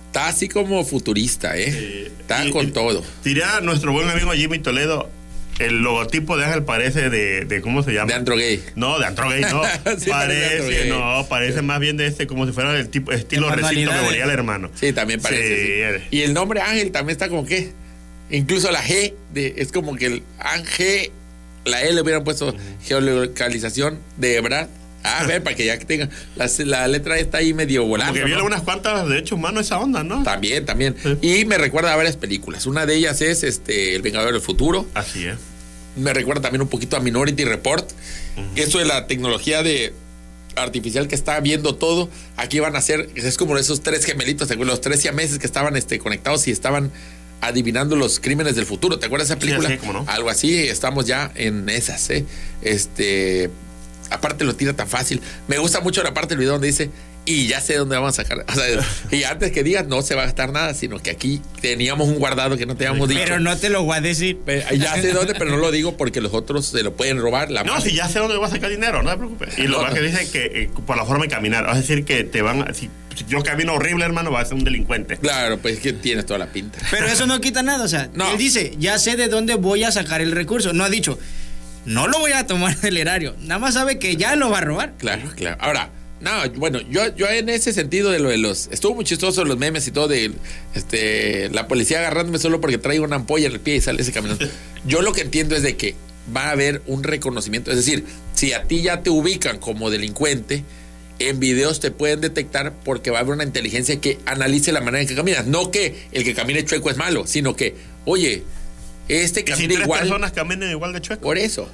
Está 0.07 0.29
así 0.29 0.49
como 0.49 0.83
futurista, 0.85 1.57
¿eh? 1.57 2.11
Está 2.19 2.45
Y- 2.47 2.51
con 2.51 2.69
y- 2.69 2.71
todo. 2.71 3.05
Diría 3.25 3.61
nuestro 3.61 3.93
buen 3.93 4.09
amigo 4.09 4.33
Jimmy 4.33 4.59
Toledo, 4.59 5.11
el 5.67 5.83
logotipo 5.83 6.37
de 6.37 6.45
Ángel 6.45 6.65
parece 6.65 7.11
de, 7.11 7.45
de 7.45 7.61
¿cómo 7.61 7.83
se 7.83 7.93
llama? 7.93 8.07
De 8.07 8.15
antro 8.15 8.37
gay. 8.37 8.63
No, 8.75 8.99
de 8.99 9.07
antro 9.07 9.29
gay, 9.29 9.43
no. 9.43 9.63
Sí, 9.99 10.11
parece 10.11 10.69
gay. 10.69 10.89
no, 10.89 11.27
parece 11.29 11.63
más 11.63 11.81
bien 11.81 11.97
de 11.97 12.07
este, 12.07 12.27
como 12.27 12.47
si 12.47 12.53
fuera 12.53 12.73
del 12.73 12.89
tipo, 12.89 13.13
estilo 13.13 13.49
De 13.51 13.57
recinto 13.57 13.93
memorial, 13.93 14.31
hermano. 14.31 14.71
Sí, 14.75 14.93
también 14.93 15.21
parece. 15.21 15.93
Sí. 15.93 16.01
sí. 16.01 16.17
Y 16.17 16.23
el 16.23 16.35
nombre 16.35 16.61
Ángel 16.61 16.91
también 16.91 17.15
está 17.15 17.29
como 17.29 17.45
que. 17.47 17.73
Incluso 18.31 18.71
la 18.71 18.83
G 18.83 19.13
de, 19.35 19.55
es 19.59 19.73
como 19.73 19.95
que 19.95 20.07
el 20.07 20.23
Ángel, 20.39 21.11
la 21.67 21.83
L 21.83 21.93
le 21.93 22.01
hubieran 22.01 22.25
puesto 22.25 22.55
geolocalización 22.83 23.99
de 24.17 24.37
Ebrard. 24.37 24.69
Ah, 25.05 25.21
a 25.21 25.27
ver, 25.27 25.43
para 25.43 25.57
que 25.57 25.67
ya 25.67 25.79
que 25.79 25.85
tenga. 25.85 26.09
La, 26.37 26.49
la 26.65 26.89
letra 26.89 27.19
está 27.19 27.39
ahí 27.39 27.53
medio 27.53 27.85
volando. 27.85 28.15
Porque 28.15 28.25
vi 28.25 28.37
¿no? 28.37 28.45
unas 28.45 28.63
cuantas 28.63 29.09
derechos 29.09 29.33
humanos 29.33 29.67
esa 29.67 29.79
onda, 29.79 30.05
¿no? 30.05 30.23
También, 30.23 30.65
también. 30.65 30.95
Sí. 31.03 31.41
Y 31.41 31.45
me 31.45 31.59
recuerda 31.59 31.93
a 31.93 31.97
varias 31.97 32.17
películas. 32.17 32.67
Una 32.67 32.87
de 32.87 32.95
ellas 32.95 33.21
es 33.21 33.43
este 33.43 33.97
El 33.97 34.03
Vengador 34.03 34.33
del 34.33 34.41
Futuro. 34.41 34.87
Así 34.95 35.27
es. 35.27 35.37
Me 35.97 36.13
recuerda 36.13 36.43
también 36.43 36.63
un 36.63 36.69
poquito 36.69 36.97
a 36.97 37.01
Minority 37.01 37.45
Report. 37.45 37.89
Eso 38.57 38.79
de 38.79 38.87
la 38.87 39.07
tecnología 39.07 39.63
de 39.63 39.93
artificial 40.57 41.09
que 41.09 41.15
está 41.15 41.39
viendo 41.41 41.75
todo. 41.75 42.09
Aquí 42.37 42.61
van 42.61 42.77
a 42.77 42.81
ser, 42.81 43.09
es 43.15 43.37
como 43.37 43.57
esos 43.59 43.83
tres 43.83 44.05
gemelitos, 44.05 44.55
los 44.57 44.81
tres 44.81 45.01
siameses 45.01 45.39
que 45.39 45.47
estaban 45.47 45.77
este, 45.77 45.99
conectados 45.99 46.47
y 46.49 46.51
estaban 46.51 46.91
adivinando 47.41 47.97
los 47.97 48.21
crímenes 48.21 48.57
del 48.57 48.67
futuro. 48.67 48.99
¿Te 48.99 49.07
acuerdas 49.07 49.29
de 49.29 49.35
esa 49.35 49.41
película? 49.41 49.69
sí, 49.69 49.79
no. 49.93 50.05
Algo 50.09 50.31
así, 50.31 50.57
estamos 50.57 51.07
ya 51.07 51.31
en 51.35 51.69
esas, 51.69 52.09
¿eh? 52.11 52.25
Este. 52.63 53.51
Aparte 54.11 54.45
lo 54.45 54.55
tira 54.55 54.75
tan 54.75 54.89
fácil. 54.89 55.23
Me 55.49 55.59
gusta 55.59 55.81
mucho 55.81 56.03
la 56.03 56.13
parte 56.13 56.31
del 56.31 56.39
video 56.39 56.53
donde 56.53 56.67
dice, 56.67 56.91
y 57.25 57.47
ya 57.47 57.61
sé 57.61 57.77
dónde 57.77 57.95
vamos 57.97 58.19
a 58.19 58.23
sacar. 58.25 58.45
O 58.49 58.53
sea, 58.53 58.65
y 59.11 59.23
antes 59.25 59.53
que 59.53 59.63
digas, 59.63 59.87
no 59.87 60.03
se 60.03 60.15
va 60.17 60.23
a 60.23 60.25
gastar 60.27 60.51
nada, 60.53 60.75
sino 60.75 60.99
que 60.99 61.11
aquí 61.11 61.41
teníamos 61.61 62.09
un 62.09 62.17
guardado 62.19 62.57
que 62.57 62.67
no 62.67 62.77
te 62.77 62.87
habíamos 62.87 63.09
dicho. 63.09 63.21
Pero 63.23 63.39
no 63.39 63.57
te 63.57 63.69
lo 63.69 63.85
voy 63.85 63.97
a 63.97 64.01
decir. 64.01 64.41
Ya 64.77 64.95
sé 64.97 65.13
dónde, 65.13 65.35
pero 65.35 65.51
no 65.51 65.57
lo 65.59 65.71
digo 65.71 65.97
porque 65.97 66.21
los 66.21 66.35
otros 66.35 66.67
se 66.67 66.83
lo 66.83 66.95
pueden 66.97 67.19
robar. 67.21 67.51
La 67.51 67.63
No, 67.63 67.75
madre. 67.75 67.91
si 67.91 67.97
ya 67.97 68.09
sé 68.09 68.19
dónde 68.19 68.37
voy 68.37 68.47
a 68.47 68.51
sacar 68.51 68.71
dinero, 68.71 69.03
no 69.03 69.11
te 69.11 69.17
preocupes. 69.19 69.59
Y 69.59 69.63
lo 69.69 69.79
No. 69.79 69.85
más 69.85 69.95
que 69.95 70.01
dicen 70.01 70.29
que 70.33 70.45
eh, 70.65 70.71
por 70.87 70.97
la 70.97 71.05
forma 71.05 71.25
de 71.25 71.31
caminar, 71.31 71.65
es 71.71 71.77
decir, 71.77 72.05
que 72.05 72.25
te 72.25 72.43
van 72.43 72.69
a. 72.69 72.75
Si, 72.75 72.91
si 73.15 73.25
yo 73.29 73.43
camino 73.45 73.75
horrible, 73.75 74.05
hermano, 74.05 74.31
vas 74.33 74.45
a 74.45 74.49
ser 74.49 74.55
un 74.59 74.65
delincuente. 74.65 75.17
Claro, 75.19 75.59
pues 75.59 75.75
es 75.75 75.81
que 75.81 75.93
tienes 75.93 76.27
toda 76.27 76.39
la 76.41 76.47
pinta. 76.47 76.79
Pero 76.91 77.07
eso 77.07 77.27
no 77.27 77.41
quita 77.41 77.63
nada, 77.63 77.85
o 77.85 77.89
sea, 77.89 78.09
No. 78.15 78.31
él 78.33 78.39
dice, 78.39 78.75
ya 78.79 78.99
sé 78.99 79.17
de 79.17 79.29
dónde 79.29 79.55
voy 79.55 79.85
a 79.85 79.93
sacar 79.93 80.21
el 80.23 80.33
recurso. 80.33 80.73
No 80.73 80.83
ha 80.85 80.89
dicho, 80.91 81.19
no 81.85 82.09
lo 82.09 82.19
voy 82.19 82.33
a 82.33 82.47
tomar 82.47 82.77
del 82.81 82.97
erario. 82.97 83.37
Nada 83.41 83.59
más 83.61 83.75
sabe 83.75 83.99
que 84.01 84.17
ya 84.17 84.35
lo 84.35 84.51
va 84.51 84.59
a 84.59 84.63
robar. 84.63 84.95
Claro, 84.99 85.31
claro. 85.37 85.57
Ahora, 85.61 85.91
no, 86.23 86.31
bueno, 86.57 86.81
yo, 86.89 87.15
yo 87.17 87.29
en 87.29 87.49
ese 87.49 87.73
sentido 87.73 88.11
de 88.11 88.21
lo 88.21 88.29
de 88.29 88.39
los. 88.39 88.69
Estuvo 88.71 88.95
muy 88.95 89.05
chistoso 89.05 89.45
los 89.45 89.59
memes 89.59 89.87
y 89.89 89.91
todo 89.91 90.07
de 90.09 90.31
este 90.75 91.49
la 91.51 91.67
policía 91.67 91.99
agarrándome 91.99 92.39
solo 92.39 92.61
porque 92.61 92.79
traigo 92.79 93.05
una 93.05 93.17
ampolla 93.17 93.47
en 93.49 93.53
el 93.55 93.61
pie 93.61 93.77
y 93.77 93.81
sale 93.81 94.03
ese 94.03 94.13
caminando. 94.13 94.47
Yo 94.87 95.03
lo 95.03 95.13
que 95.13 95.23
entiendo 95.23 95.57
es 95.57 95.63
de 95.63 95.77
que 95.77 95.97
va 96.35 96.45
a 96.45 96.51
haber 96.53 96.81
un 96.87 97.03
reconocimiento. 97.03 97.71
Es 97.73 97.77
decir, 97.77 98.05
si 98.35 98.53
a 98.53 98.63
ti 98.65 98.83
ya 98.83 99.03
te 99.03 99.11
ubican 99.11 99.59
como 99.59 99.91
delincuente, 99.91 100.63
en 101.19 101.41
videos 101.41 101.81
te 101.81 101.91
pueden 101.91 102.21
detectar 102.21 102.73
porque 102.85 103.11
va 103.11 103.19
a 103.19 103.21
haber 103.23 103.35
una 103.35 103.45
inteligencia 103.45 104.01
que 104.01 104.19
analice 104.25 104.71
la 104.73 104.81
manera 104.81 105.03
en 105.03 105.09
que 105.09 105.17
caminas. 105.17 105.47
No 105.47 105.71
que 105.71 106.07
el 106.13 106.25
que 106.25 106.35
camine 106.35 106.65
chueco 106.65 106.91
es 106.91 106.97
malo, 106.97 107.27
sino 107.27 107.57
que, 107.57 107.75
oye, 108.05 108.45
Este 109.09 109.41
si 109.41 109.45
camina 109.45 109.75
tres 109.75 109.85
igual. 109.85 110.01
personas 110.01 110.33
igual 110.71 110.93
de 110.93 111.01
chueco. 111.01 111.23
Por 111.23 111.39
eso. 111.39 111.69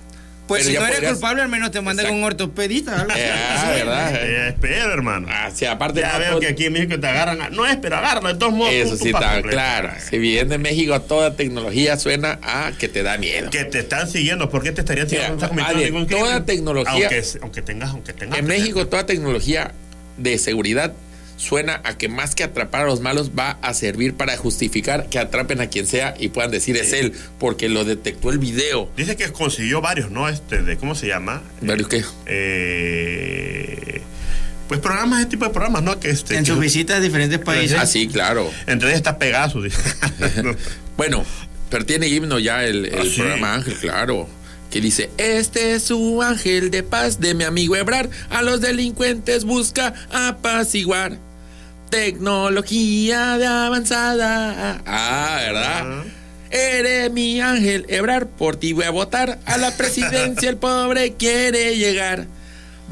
Pues 0.49 0.62
Pero 0.64 0.70
si 0.72 0.78
no 0.78 0.84
eres 0.86 0.96
podrías- 0.96 1.12
culpable, 1.12 1.42
al 1.42 1.49
menos 1.51 1.70
te 1.70 1.80
mandan 1.82 2.07
con 2.07 2.16
un 2.16 2.24
ortopedista. 2.24 3.07
Eh, 3.14 3.30
ah, 3.32 3.70
¿verdad? 3.74 4.14
Eh, 4.24 4.49
espera, 4.49 4.92
hermano. 4.94 5.28
Ah, 5.30 5.51
sí, 5.55 5.66
aparte 5.66 6.01
Ya 6.01 6.16
veo 6.18 6.30
todo- 6.30 6.40
que 6.40 6.49
aquí 6.49 6.64
en 6.64 6.72
México 6.72 6.99
te 6.99 7.07
agarran. 7.07 7.42
a- 7.42 7.51
No 7.51 7.66
es, 7.66 7.76
pero 7.76 7.96
agárralo. 7.96 8.28
De 8.28 8.34
todos 8.36 8.53
modos, 8.55 8.72
Eso 8.72 8.90
tú- 8.96 9.05
sí 9.05 9.09
está 9.11 9.32
completo. 9.34 9.49
claro. 9.51 9.90
Si 10.09 10.18
vienes 10.18 10.49
de 10.49 10.57
México, 10.59 11.01
toda 11.03 11.36
tecnología 11.36 11.99
suena 11.99 12.38
a 12.42 12.72
que 12.78 12.88
te 12.88 13.03
da 13.03 13.18
miedo. 13.18 13.51
Que 13.51 13.64
te 13.64 13.80
están 13.80 14.09
siguiendo. 14.09 14.49
¿Por 14.49 14.62
qué 14.62 14.72
te 14.72 14.80
estarían 14.80 15.09
siguiendo? 15.09 15.46
No 15.46 15.74
ningún 15.74 16.07
toda 16.07 16.44
tecnología- 16.46 16.92
Aunque, 16.92 17.22
aunque 17.42 17.62
tengas, 17.62 17.90
aunque 17.90 18.12
tengas. 18.14 18.38
En 18.38 18.46
México, 18.46 18.86
toda 18.88 19.05
tecnología 19.05 19.72
de 20.16 20.38
seguridad 20.38 20.92
suena 21.39 21.80
a 21.84 21.97
que 21.97 22.09
más 22.11 22.34
que 22.34 22.45
atrapar 22.45 22.82
a 22.82 22.86
los 22.86 23.01
malos 23.01 23.30
va 23.30 23.53
a 23.62 23.72
servir 23.72 24.12
para 24.14 24.36
justificar 24.36 25.09
que 25.09 25.18
atrapen 25.18 25.61
a 25.62 25.68
quien 25.68 25.86
sea 25.86 26.14
y 26.18 26.28
puedan 26.28 26.51
decir 26.51 26.76
es 26.76 26.93
él, 26.93 27.14
porque 27.39 27.70
lo 27.70 27.84
detectó 27.86 28.30
el 28.30 28.39
video. 28.39 28.91
Dice 28.97 29.16
que 29.16 29.32
consiguió 29.32 29.80
varios, 29.80 30.11
¿no? 30.11 30.28
Este, 30.28 30.62
de, 30.62 30.76
¿Cómo 30.76 30.95
se 30.95 31.07
llama? 31.07 31.43
¿Varios 31.62 31.89
qué? 31.89 32.05
Eh, 32.26 34.03
pues 34.68 34.80
programas, 34.80 35.20
ese 35.20 35.30
tipo 35.30 35.45
de 35.47 35.51
programas, 35.51 35.82
¿no? 35.82 35.99
Que 35.99 36.11
este, 36.11 36.36
En 36.36 36.45
sus 36.45 36.59
visitas 36.59 36.99
a 36.99 37.01
diferentes 37.01 37.39
países. 37.39 37.78
Ah, 37.80 37.86
sí, 37.86 38.07
claro. 38.09 38.51
Entre 38.66 38.89
ellos 38.89 38.99
está 38.99 39.18
Pegasus. 39.18 39.72
No. 40.43 40.55
Bueno, 40.99 41.24
pero 41.70 41.86
tiene 41.86 42.09
himno 42.09 42.41
ya 42.41 42.64
el, 42.64 42.86
el 42.86 42.99
Ah, 42.99 43.03
sí. 43.05 43.14
programa 43.20 43.55
Ángel, 43.55 43.74
claro. 43.74 44.28
Que 44.70 44.80
dice, 44.80 45.09
este 45.16 45.74
es 45.74 45.84
su 45.84 46.20
ángel 46.22 46.70
de 46.72 46.82
paz 46.82 47.20
de 47.20 47.34
mi 47.34 47.45
amigo 47.45 47.76
Ebrar, 47.76 48.11
a 48.28 48.43
los 48.43 48.61
delincuentes 48.61 49.45
busca 49.45 49.95
apaciguar. 50.11 51.16
Tecnología 51.91 53.39
de 53.39 53.47
avanzada. 53.47 54.82
Ah, 54.86 55.41
¿verdad? 55.47 56.05
Eres 56.51 57.11
mi 57.12 57.41
ángel, 57.41 57.84
Ebrar, 57.89 58.26
por 58.26 58.57
ti 58.57 58.72
voy 58.72 58.84
a 58.84 58.91
votar. 58.91 59.39
A 59.45 59.59
la 59.59 59.70
presidencia 59.76 60.49
el 60.49 60.57
pobre 60.57 61.14
quiere 61.14 61.76
llegar. 61.76 62.26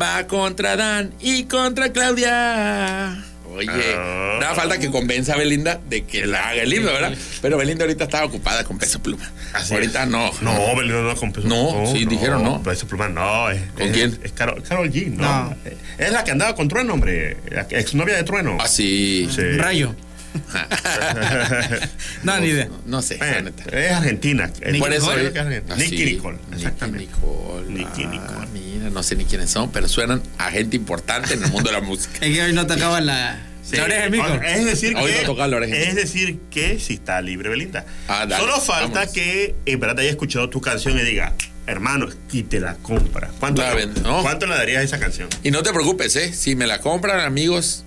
Va 0.01 0.27
contra 0.27 0.77
Dan 0.77 1.13
y 1.21 1.45
contra 1.45 1.91
Claudia. 1.93 3.25
Oye, 3.57 3.97
nada 4.41 4.55
falta 4.55 4.79
que 4.79 4.91
convenza 4.91 5.35
a 5.35 5.37
Belinda 5.39 5.81
de 5.89 6.05
que 6.05 6.27
la 6.27 6.51
haga 6.51 6.63
el 6.63 6.73
himno, 6.73 6.93
¿verdad? 6.93 7.15
Pero 7.43 7.57
Belinda 7.57 7.85
ahorita 7.85 8.05
estaba 8.05 8.27
ocupada 8.27 8.65
con 8.65 8.79
peso 8.79 9.01
pluma. 9.03 9.31
Así 9.53 9.75
ahorita 9.75 10.03
es. 10.05 10.09
no. 10.11 10.31
No, 10.43 10.77
Belinda 10.77 11.03
no 11.03 11.17
con 11.17 11.33
peso 11.33 11.49
No, 11.49 11.85
sí, 11.93 12.05
dijeron 12.05 12.43
no. 12.45 12.63
Peso 12.63 12.87
pluma 12.87 13.09
no. 13.09 13.51
Es, 13.51 13.63
¿Con 13.75 13.83
es- 13.87 13.93
quién? 13.93 14.19
Es 14.23 14.33
Carol, 14.33 14.63
Karol 14.63 14.91
G, 14.93 15.09
¿no? 15.09 15.23
No. 15.51 15.57
Es 15.99 16.13
la 16.13 16.23
que 16.25 16.31
andaba 16.33 16.55
con 16.55 16.69
Trueno, 16.69 16.95
hombre. 16.95 17.37
La 17.51 17.63
exnovia 17.71 18.17
de 18.17 18.25
Trueno. 18.25 18.59
Ah, 18.61 18.69
sí. 18.69 19.29
Sí. 19.35 19.43
Rayo. 19.57 19.95
No, 22.23 22.39
ni 22.41 22.49
idea. 22.49 22.69
No 22.87 23.03
sé, 23.03 23.17
Bueno, 23.17 23.51
es 23.73 23.93
argentina. 23.93 24.51
Nicky 24.67 24.79
Por 24.79 24.93
eso 24.93 25.17
Nicole. 25.17 25.29
es- 25.57 25.63
Ah, 25.71 25.77
Nicky. 25.77 26.05
Nicole. 26.05 26.37
Nicky 26.51 26.55
Exactamente. 26.57 27.07
Nicole. 27.07 27.67
Nicky 27.71 28.05
Ah, 28.05 28.11
Nicole. 28.11 28.47
Mira, 28.53 28.91
no 28.91 29.03
sé 29.03 29.17
ni 29.17 29.25
quiénes 29.25 29.51
son, 29.51 29.71
pero 29.71 29.89
suenan 29.89 30.23
a 30.39 30.51
gente 30.51 30.77
importante 30.77 31.35
en 31.35 31.43
el 31.45 31.51
mundo 31.51 31.71
de 31.71 31.77
la 31.77 31.83
música. 31.83 32.15
Es 32.21 32.35
que 32.35 32.43
hoy 32.43 32.53
no 32.53 32.67
tocaba 32.67 33.01
la, 33.01 33.39
Sí. 33.69 33.77
la 33.77 33.85
oreja 33.85 34.03
del 34.03 34.11
mico. 34.11 34.27
Es 34.45 34.65
decir 34.65 34.97
Hoy 34.97 35.11
que, 35.11 35.21
no 35.23 35.27
toca 35.27 35.47
la 35.49 35.57
oreja. 35.57 35.77
es 35.77 35.95
decir 35.97 36.39
que 36.51 36.79
si 36.79 36.95
está 36.95 37.21
libre 37.21 37.49
Belinda. 37.49 37.85
Ah, 38.09 38.27
dale, 38.27 38.37
Solo 38.45 38.61
falta 38.61 39.01
vámonos. 39.01 39.13
que 39.13 39.55
verdad 39.79 39.99
haya 40.01 40.11
escuchado 40.11 40.49
tu 40.51 40.61
canción 40.61 40.99
y 40.99 41.03
diga, 41.03 41.33
hermano, 41.67 42.09
y 42.33 42.45
te 42.45 42.61
la 42.61 42.75
compra. 42.77 43.31
¿Cuánto, 43.41 43.63
La 43.63 43.75
no. 44.03 44.23
¿cuánto 44.23 44.47
le 44.47 44.55
darías 44.55 44.83
a 44.83 44.85
esa 44.85 44.99
canción? 44.99 45.29
Y 45.43 45.51
no 45.51 45.63
te 45.63 45.73
preocupes, 45.73 46.15
¿eh? 46.17 46.33
Si 46.33 46.55
me 46.55 46.67
la 46.67 46.81
compran, 46.81 47.21
amigos, 47.21 47.85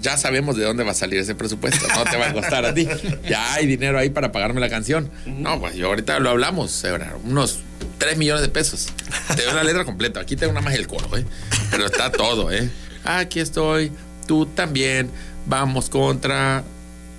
ya 0.00 0.16
sabemos 0.16 0.56
de 0.56 0.64
dónde 0.64 0.84
va 0.84 0.92
a 0.92 0.94
salir 0.94 1.18
ese 1.18 1.34
presupuesto. 1.34 1.86
No 1.88 2.04
te 2.04 2.16
va 2.16 2.28
a 2.28 2.32
costar 2.32 2.64
a 2.64 2.72
ti. 2.74 2.86
Ya 3.28 3.54
hay 3.54 3.66
dinero 3.66 3.98
ahí 3.98 4.10
para 4.10 4.30
pagarme 4.30 4.60
la 4.60 4.68
canción. 4.68 5.10
No, 5.26 5.58
pues 5.58 5.74
yo 5.74 5.86
ahorita 5.88 6.20
lo 6.20 6.30
hablamos, 6.30 6.84
unos 7.24 7.60
3 7.98 8.16
millones 8.16 8.42
de 8.42 8.48
pesos. 8.48 8.88
Te 9.34 9.42
doy 9.42 9.54
la 9.54 9.64
letra 9.64 9.84
completa. 9.84 10.20
Aquí 10.20 10.36
tengo 10.36 10.52
nada 10.52 10.64
más 10.64 10.74
el 10.74 10.86
coro, 10.86 11.16
¿eh? 11.16 11.24
Pero 11.70 11.86
está 11.86 12.12
todo, 12.12 12.52
¿eh? 12.52 12.70
Aquí 13.04 13.40
estoy, 13.40 13.92
tú 14.26 14.46
también. 14.46 15.10
Vamos 15.46 15.88
contra 15.90 16.64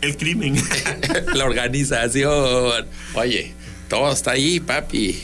El 0.01 0.17
crimen. 0.17 0.55
la 1.33 1.45
organización. 1.45 2.85
Oye, 3.13 3.53
todo 3.89 4.11
está 4.11 4.31
ahí, 4.31 4.59
papi. 4.59 5.21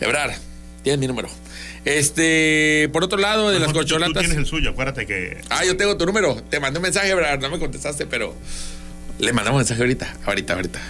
Ebrar, 0.00 0.34
tienes 0.82 0.98
mi 1.00 1.06
número. 1.06 1.28
Este, 1.84 2.88
por 2.92 3.04
otro 3.04 3.16
lado, 3.18 3.50
de 3.50 3.58
las 3.60 3.68
tú- 3.68 3.72
Tú 3.74 3.78
corcholatas. 3.80 4.18
tienes 4.20 4.36
el 4.36 4.46
suyo, 4.46 4.70
acuérdate 4.70 5.06
que. 5.06 5.38
Ah, 5.50 5.64
yo 5.64 5.76
tengo 5.76 5.96
tu 5.96 6.04
número. 6.04 6.34
Te 6.50 6.58
mandé 6.60 6.78
un 6.78 6.82
mensaje, 6.82 7.08
Ebrar. 7.10 7.40
No 7.40 7.48
me 7.50 7.58
contestaste, 7.58 8.06
pero 8.06 8.34
le 9.18 9.32
mandamos 9.32 9.60
mensaje 9.60 9.80
ahorita. 9.82 10.16
Ahorita, 10.24 10.54
ahorita. 10.54 10.80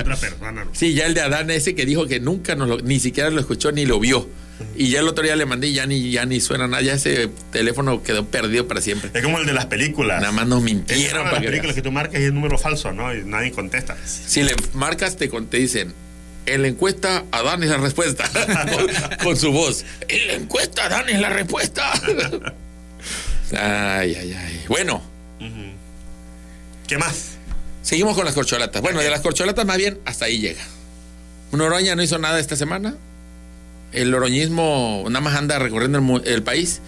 Otra 0.00 0.16
persona. 0.16 0.64
¿no? 0.64 0.70
Sí, 0.72 0.94
ya 0.94 1.06
el 1.06 1.14
de 1.14 1.20
Adán 1.20 1.50
ese 1.50 1.74
que 1.74 1.84
dijo 1.84 2.06
que 2.06 2.18
nunca 2.20 2.54
nos 2.54 2.66
lo, 2.68 2.78
ni 2.78 2.98
siquiera 2.98 3.28
lo 3.30 3.40
escuchó 3.40 3.72
ni 3.72 3.84
lo 3.84 4.00
vio. 4.00 4.26
Y 4.74 4.88
ya 4.90 5.00
el 5.00 5.08
otro 5.08 5.22
día 5.24 5.36
le 5.36 5.44
mandé 5.46 5.66
y 5.68 5.74
ya 5.74 5.84
ni, 5.86 6.10
ya 6.10 6.24
ni 6.24 6.40
suena 6.40 6.66
nada. 6.66 6.82
Ya 6.82 6.94
ese 6.94 7.28
teléfono 7.52 8.02
quedó 8.02 8.26
perdido 8.26 8.66
para 8.66 8.80
siempre. 8.80 9.10
Es 9.12 9.22
como 9.22 9.38
el 9.38 9.46
de 9.46 9.52
las 9.52 9.66
películas. 9.66 10.20
Nada 10.20 10.32
más 10.32 10.46
nos 10.46 10.58
Es 10.60 10.64
mintieron 10.64 11.10
como 11.10 11.24
para 11.24 11.32
las 11.32 11.40
que 11.40 11.46
películas 11.48 11.66
veas. 11.66 11.74
que 11.76 11.82
tú 11.82 11.92
marcas 11.92 12.20
y 12.20 12.24
es 12.24 12.32
número 12.32 12.56
falso, 12.58 12.92
¿no? 12.92 13.14
Y 13.14 13.22
nadie 13.24 13.52
contesta. 13.52 13.96
Si 14.06 14.42
le 14.42 14.54
marcas, 14.72 15.16
te, 15.16 15.28
te 15.28 15.56
dicen, 15.58 15.92
en 16.46 16.62
la 16.62 16.68
encuesta, 16.68 17.24
Adán 17.32 17.62
es 17.62 17.68
la 17.70 17.76
respuesta. 17.78 18.24
con, 18.28 19.18
con 19.24 19.36
su 19.36 19.52
voz. 19.52 19.84
En 20.08 20.26
la 20.26 20.32
encuesta, 20.34 20.86
Adán 20.86 21.08
es 21.10 21.20
la 21.20 21.28
respuesta. 21.30 21.92
ay, 23.52 24.14
ay, 24.14 24.32
ay. 24.32 24.64
Bueno, 24.68 25.02
¿Qué 26.86 26.98
más? 26.98 27.32
seguimos 27.82 28.14
con 28.16 28.24
las 28.24 28.34
corcholatas. 28.34 28.80
Bueno, 28.82 29.00
de 29.00 29.10
las 29.10 29.20
corcholatas 29.20 29.64
más 29.66 29.76
bien, 29.76 29.98
hasta 30.04 30.24
ahí 30.26 30.38
llega. 30.38 30.62
Noroña 31.52 31.94
no 31.96 32.02
hizo 32.02 32.18
nada 32.18 32.38
esta 32.40 32.56
semana. 32.56 32.96
El 33.92 34.14
oroñismo 34.14 35.04
nada 35.08 35.20
más 35.20 35.36
anda 35.36 35.58
recorriendo 35.58 35.98
el, 35.98 36.26
el 36.26 36.42
país. 36.42 36.80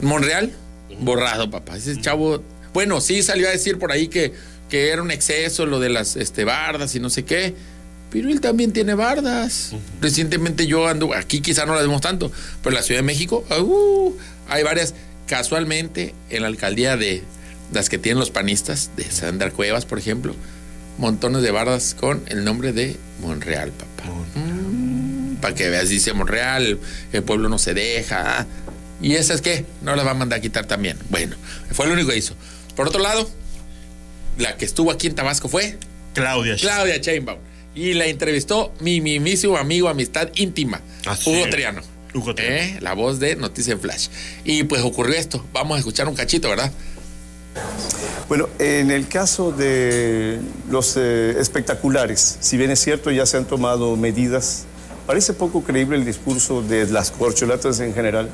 Monreal, 0.00 0.52
borrado, 1.00 1.50
papá. 1.50 1.76
Ese 1.76 2.00
chavo, 2.00 2.42
bueno, 2.74 3.00
sí 3.00 3.22
salió 3.22 3.48
a 3.48 3.50
decir 3.50 3.78
por 3.78 3.92
ahí 3.92 4.08
que, 4.08 4.32
que 4.68 4.90
era 4.90 5.02
un 5.02 5.10
exceso 5.10 5.66
lo 5.66 5.80
de 5.80 5.88
las 5.88 6.16
este, 6.16 6.44
bardas 6.44 6.94
y 6.94 7.00
no 7.00 7.10
sé 7.10 7.24
qué. 7.24 7.54
Pero 8.10 8.28
él 8.28 8.40
también 8.40 8.72
tiene 8.72 8.94
bardas. 8.94 9.72
Recientemente 10.00 10.66
yo 10.66 10.86
ando, 10.86 11.14
aquí 11.14 11.40
quizá 11.40 11.64
no 11.64 11.74
las 11.74 11.82
vemos 11.82 12.02
tanto, 12.02 12.30
pero 12.62 12.70
en 12.70 12.74
la 12.74 12.82
Ciudad 12.82 13.00
de 13.00 13.06
México, 13.06 13.44
uh, 13.58 14.12
hay 14.48 14.62
varias. 14.62 14.94
Casualmente, 15.24 16.14
en 16.28 16.42
la 16.42 16.48
alcaldía 16.48 16.98
de 16.98 17.22
las 17.72 17.88
que 17.88 17.96
tienen 17.96 18.18
los 18.18 18.30
panistas, 18.30 18.90
de 18.96 19.04
Sandra 19.10 19.50
Cuevas, 19.50 19.86
por 19.86 19.98
ejemplo, 19.98 20.34
montones 20.98 21.40
de 21.42 21.50
bardas 21.50 21.96
con 21.98 22.22
el 22.26 22.44
nombre 22.44 22.72
de 22.74 22.96
Monreal, 23.22 23.70
papá. 23.70 24.10
Para 25.42 25.54
que 25.54 25.68
veas, 25.68 25.90
dice 25.90 26.14
Monreal, 26.14 26.78
el, 27.12 27.22
pueblo 27.22 27.50
no 27.50 27.58
se 27.58 27.74
deja. 27.74 28.40
ah. 28.40 28.46
¿Y 29.02 29.16
esas 29.16 29.42
qué? 29.42 29.66
No 29.82 29.94
las 29.96 30.06
va 30.06 30.12
a 30.12 30.14
mandar 30.14 30.38
a 30.38 30.42
quitar 30.42 30.64
también. 30.64 30.96
Bueno, 31.10 31.36
fue 31.72 31.86
lo 31.86 31.92
único 31.92 32.10
que 32.10 32.16
hizo. 32.16 32.34
Por 32.76 32.88
otro 32.88 33.02
lado, 33.02 33.28
la 34.38 34.56
que 34.56 34.64
estuvo 34.64 34.90
aquí 34.90 35.08
en 35.08 35.14
Tabasco 35.14 35.48
fue 35.48 35.76
Claudia. 36.14 36.56
Claudia 36.56 36.96
Sheinbaum. 36.98 37.38
Y 37.74 37.94
la 37.94 38.06
entrevistó 38.06 38.72
mi 38.80 39.00
mismísimo 39.00 39.56
amigo, 39.56 39.88
amistad 39.88 40.28
íntima, 40.34 40.80
Así 41.04 41.30
Hugo 41.30 41.44
es. 41.44 41.50
Triano. 41.50 41.82
Hugo 42.14 42.34
Triano. 42.34 42.56
¿Eh? 42.56 42.78
La 42.80 42.92
voz 42.94 43.18
de 43.18 43.34
Noticia 43.36 43.72
en 43.72 43.80
Flash. 43.80 44.08
Y 44.44 44.62
pues 44.64 44.82
ocurrió 44.82 45.16
esto. 45.16 45.44
Vamos 45.52 45.76
a 45.76 45.78
escuchar 45.80 46.06
un 46.06 46.14
cachito, 46.14 46.48
¿verdad? 46.48 46.70
Bueno, 48.28 48.48
en 48.58 48.90
el 48.90 49.08
caso 49.08 49.52
de 49.52 50.38
los 50.70 50.94
eh, 50.96 51.34
espectaculares, 51.38 52.38
si 52.40 52.56
bien 52.56 52.70
es 52.70 52.80
cierto, 52.80 53.10
ya 53.10 53.26
se 53.26 53.36
han 53.36 53.44
tomado 53.44 53.96
medidas, 53.96 54.64
parece 55.06 55.32
poco 55.32 55.62
creíble 55.62 55.96
el 55.96 56.04
discurso 56.04 56.62
de 56.62 56.86
las 56.86 57.10
corcholatas 57.10 57.80
en 57.80 57.94
general, 57.94 58.28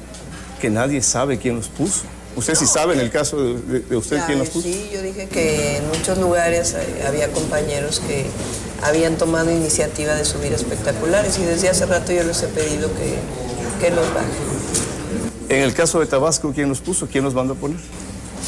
que 0.60 0.70
nadie 0.70 1.02
sabe 1.02 1.38
quién 1.38 1.56
los 1.56 1.68
puso. 1.68 2.02
Usted 2.36 2.54
sí 2.54 2.66
sabe 2.66 2.94
en 2.94 3.00
el 3.00 3.10
caso 3.10 3.36
de, 3.42 3.96
usted 3.96 4.18
Ya, 4.18 4.26
quién 4.26 4.38
los 4.38 4.48
puso. 4.50 4.68
Sí, 4.68 4.90
yo 4.92 5.02
dije 5.02 5.26
que 5.28 5.78
en 5.78 5.88
muchos 5.88 6.18
lugares 6.18 6.74
eh, 6.74 7.04
había 7.06 7.32
compañeros 7.32 8.00
que 8.06 8.26
habían 8.82 9.16
tomado 9.16 9.50
iniciativa 9.50 10.14
de 10.14 10.24
subir 10.24 10.52
espectaculares 10.52 11.36
y 11.38 11.42
desde 11.44 11.68
hace 11.68 11.86
rato 11.86 12.12
yo 12.12 12.22
les 12.22 12.40
he 12.42 12.48
pedido 12.48 12.90
que, 12.94 13.16
que 13.80 13.90
los 13.92 14.06
bajen. 14.14 14.28
En 15.48 15.62
el 15.62 15.74
caso 15.74 15.98
de 15.98 16.06
Tabasco, 16.06 16.52
¿quién 16.54 16.68
los 16.68 16.80
puso? 16.80 17.08
¿Quién 17.08 17.24
los 17.24 17.34
mandó 17.34 17.54
a 17.54 17.56
poner? 17.56 17.78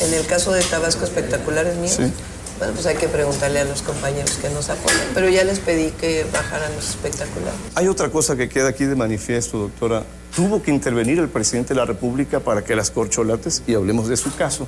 En 0.03 0.14
el 0.14 0.25
caso 0.27 0.53
de 0.53 0.62
Tabasco 0.62 1.05
Espectaculares 1.05 1.77
míos, 1.79 1.95
Sí. 1.97 2.12
Bueno, 2.61 2.75
pues 2.75 2.85
hay 2.85 2.97
que 2.97 3.09
preguntarle 3.09 3.61
a 3.61 3.65
los 3.65 3.81
compañeros 3.81 4.33
que 4.33 4.51
nos 4.51 4.69
apoyan, 4.69 5.01
pero 5.15 5.31
ya 5.31 5.45
les 5.45 5.61
pedí 5.61 5.93
que 5.93 6.27
bajaran 6.31 6.71
los 6.77 6.91
espectaculares. 6.91 7.59
Hay 7.75 7.89
otra 7.89 8.11
cosa 8.11 8.37
que 8.37 8.51
queda 8.51 8.69
aquí 8.69 8.85
de 8.85 8.95
manifiesto, 8.97 9.57
doctora. 9.57 10.05
Tuvo 10.37 10.63
que 10.63 10.71
intervenir 10.71 11.19
el 11.19 11.31
presidente 11.31 11.73
de 11.73 11.81
la 11.81 11.87
República 11.87 12.41
para 12.41 12.63
que 12.63 12.77
las 12.77 12.91
corcholates, 12.91 13.63
y 13.67 13.75
hablemos 13.75 14.09
de 14.09 14.19
su 14.19 14.37
caso, 14.37 14.67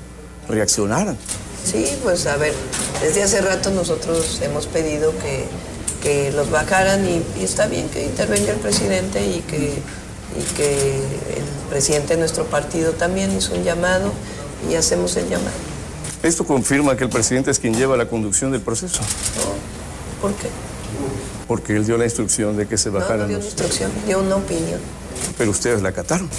reaccionaran. 0.49 1.15
Sí, 1.63 1.85
pues 2.01 2.25
a 2.25 2.35
ver, 2.37 2.53
desde 2.99 3.21
hace 3.21 3.41
rato 3.41 3.69
nosotros 3.69 4.39
hemos 4.41 4.65
pedido 4.65 5.13
que, 5.19 5.45
que 6.01 6.31
los 6.31 6.49
bajaran 6.49 7.07
y, 7.07 7.21
y 7.39 7.43
está 7.43 7.67
bien 7.67 7.89
que 7.89 8.05
intervenga 8.05 8.53
el 8.53 8.59
presidente 8.59 9.23
y 9.23 9.41
que, 9.41 9.57
y 9.67 10.53
que 10.57 10.95
el 10.95 11.69
presidente 11.69 12.15
de 12.15 12.21
nuestro 12.21 12.45
partido 12.45 12.93
también 12.93 13.31
hizo 13.37 13.53
un 13.53 13.63
llamado 13.63 14.11
y 14.67 14.73
hacemos 14.73 15.15
el 15.15 15.29
llamado. 15.29 15.72
Esto 16.23 16.45
confirma 16.45 16.95
que 16.95 17.03
el 17.03 17.09
presidente 17.09 17.51
es 17.51 17.59
quien 17.59 17.75
lleva 17.75 17.97
la 17.97 18.07
conducción 18.07 18.51
del 18.51 18.61
proceso. 18.61 19.01
¿Por 20.21 20.33
qué? 20.35 20.47
Porque 21.47 21.75
él 21.75 21.85
dio 21.85 21.97
la 21.97 22.05
instrucción 22.05 22.55
de 22.55 22.65
que 22.67 22.77
se 22.77 22.89
No, 22.89 22.95
no 22.95 22.99
bajaran 23.01 23.27
dio 23.27 23.37
una 23.37 23.45
instrucción, 23.45 23.91
dio 24.07 24.19
una 24.19 24.37
opinión. 24.37 24.79
Pero 25.37 25.51
ustedes 25.51 25.81
la 25.81 25.89
acataron. 25.89 26.29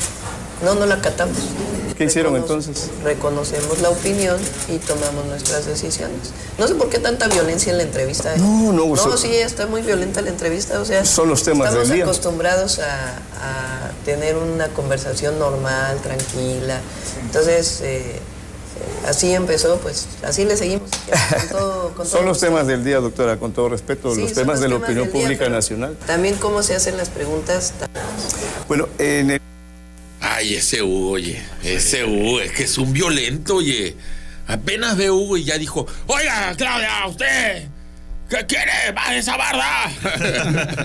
No, 0.65 0.75
no 0.75 0.87
la 0.87 0.95
acatamos. 0.95 1.37
¿Qué 1.99 2.05
hicieron 2.05 2.33
Recono- 2.35 2.43
entonces? 2.43 2.91
Reconocemos 3.05 3.81
la 3.81 3.91
opinión 3.91 4.37
y 4.69 4.79
tomamos 4.79 5.27
nuestras 5.27 5.67
decisiones. 5.67 6.33
No 6.59 6.67
sé 6.67 6.75
por 6.75 6.89
qué 6.89 6.99
tanta 6.99 7.29
violencia 7.29 7.71
en 7.71 7.77
la 7.77 7.83
entrevista. 7.85 8.35
¿eh? 8.35 8.39
No, 8.39 8.73
no, 8.73 8.87
No, 8.97 9.17
sí, 9.19 9.33
está 9.35 9.67
muy 9.67 9.83
violenta 9.83 10.23
la 10.23 10.31
entrevista. 10.31 10.81
O 10.81 10.85
sea, 10.85 11.05
Son 11.05 11.29
los 11.29 11.43
temas 11.45 11.69
estamos 11.69 11.89
del 11.89 11.97
día. 11.99 12.05
acostumbrados 12.05 12.79
a, 12.79 13.09
a 13.19 13.91
tener 14.05 14.37
una 14.37 14.69
conversación 14.69 15.39
normal, 15.39 15.99
tranquila. 16.03 16.81
Entonces, 17.27 17.81
eh, 17.83 18.21
así 19.07 19.33
empezó, 19.33 19.79
pues 19.79 20.07
así 20.23 20.45
le 20.45 20.57
seguimos. 20.57 20.91
Con 21.31 21.49
todo, 21.49 21.95
con 21.95 22.07
Son 22.07 22.25
los 22.25 22.41
temas 22.41 22.67
del 22.67 22.85
día, 22.85 22.99
doctora, 22.99 23.37
con 23.37 23.53
todo 23.53 23.69
respeto, 23.69 24.15
Sí, 24.15 24.23
los 24.23 24.33
temas 24.33 24.61
de 24.61 24.69
la 24.69 24.75
temas 24.75 24.89
opinión 24.89 25.11
día, 25.11 25.21
pública 25.21 25.49
nacional. 25.49 25.97
También 26.07 26.37
cómo 26.37 26.63
se 26.63 26.75
hacen 26.75 26.97
las 26.97 27.11
preguntas. 27.11 27.75
Bueno, 28.69 28.89
en 28.99 29.33
el... 29.33 29.41
Ay, 30.21 30.55
ese 30.55 30.83
Hugo, 30.83 31.11
oye. 31.11 31.43
Ese 31.63 32.05
Hugo, 32.05 32.41
es 32.41 32.53
que 32.53 32.65
es 32.65 32.79
un 32.79 32.93
violento, 32.93 33.57
oye. 33.57 33.95
Apenas 34.47 34.97
ve 34.97 35.11
Hugo 35.11 35.37
y 35.37 35.45
ya 35.45 35.59
dijo: 35.59 35.87
Oiga, 36.07 36.55
Claudia, 36.57 37.07
usted. 37.07 37.69
¿Qué 38.29 38.47
quiere? 38.47 38.73
¡Va 38.97 39.15
esa 39.15 39.37
barda! 39.37 39.91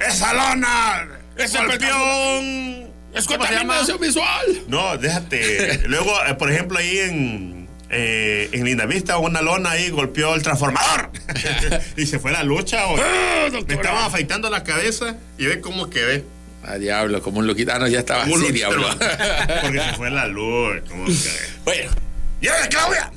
¡Esa 0.00 0.32
lona! 0.32 1.08
¡Ese 1.36 1.58
¡Escorpión! 1.58 2.83
¡Es 3.14 3.26
¿Cómo 3.26 3.44
se 3.46 3.52
llama? 3.54 3.74
contaminación 3.76 4.00
visual! 4.00 4.62
No, 4.68 4.96
déjate. 4.98 5.82
Luego, 5.88 6.12
eh, 6.28 6.34
por 6.34 6.50
ejemplo, 6.50 6.78
ahí 6.78 6.98
en, 6.98 7.68
eh, 7.90 8.48
en 8.52 8.64
Lindavista, 8.64 9.18
una 9.18 9.40
lona 9.42 9.70
ahí 9.70 9.90
golpeó 9.90 10.34
el 10.34 10.42
transformador. 10.42 11.10
y 11.96 12.06
se 12.06 12.18
fue 12.18 12.32
la 12.32 12.42
lucha. 12.42 12.86
o- 12.86 12.96
¡Ah, 12.98 13.48
Me 13.66 13.74
estaban 13.74 14.04
afeitando 14.04 14.50
la 14.50 14.64
cabeza 14.64 15.16
y 15.38 15.46
ve 15.46 15.60
cómo 15.60 15.88
quedé. 15.90 16.24
Ah, 16.66 16.76
diablo, 16.78 17.22
como 17.22 17.40
un 17.40 17.46
loquito. 17.46 17.72
Ah, 17.74 17.78
no, 17.78 17.86
ya 17.86 17.98
estaba 17.98 18.22
Como 18.22 18.34
un 18.36 18.40
así, 18.42 18.48
loquito, 18.52 18.70
diablo. 18.70 18.88
Porque 19.62 19.80
se 19.80 19.92
fue 19.94 20.10
la 20.10 20.26
luz. 20.26 20.80
¿Cómo 20.88 21.04
quedé? 21.04 21.40
bueno, 21.64 21.90
¡Y 22.40 22.48
ahora, 22.48 22.68
Claudia! 22.68 23.10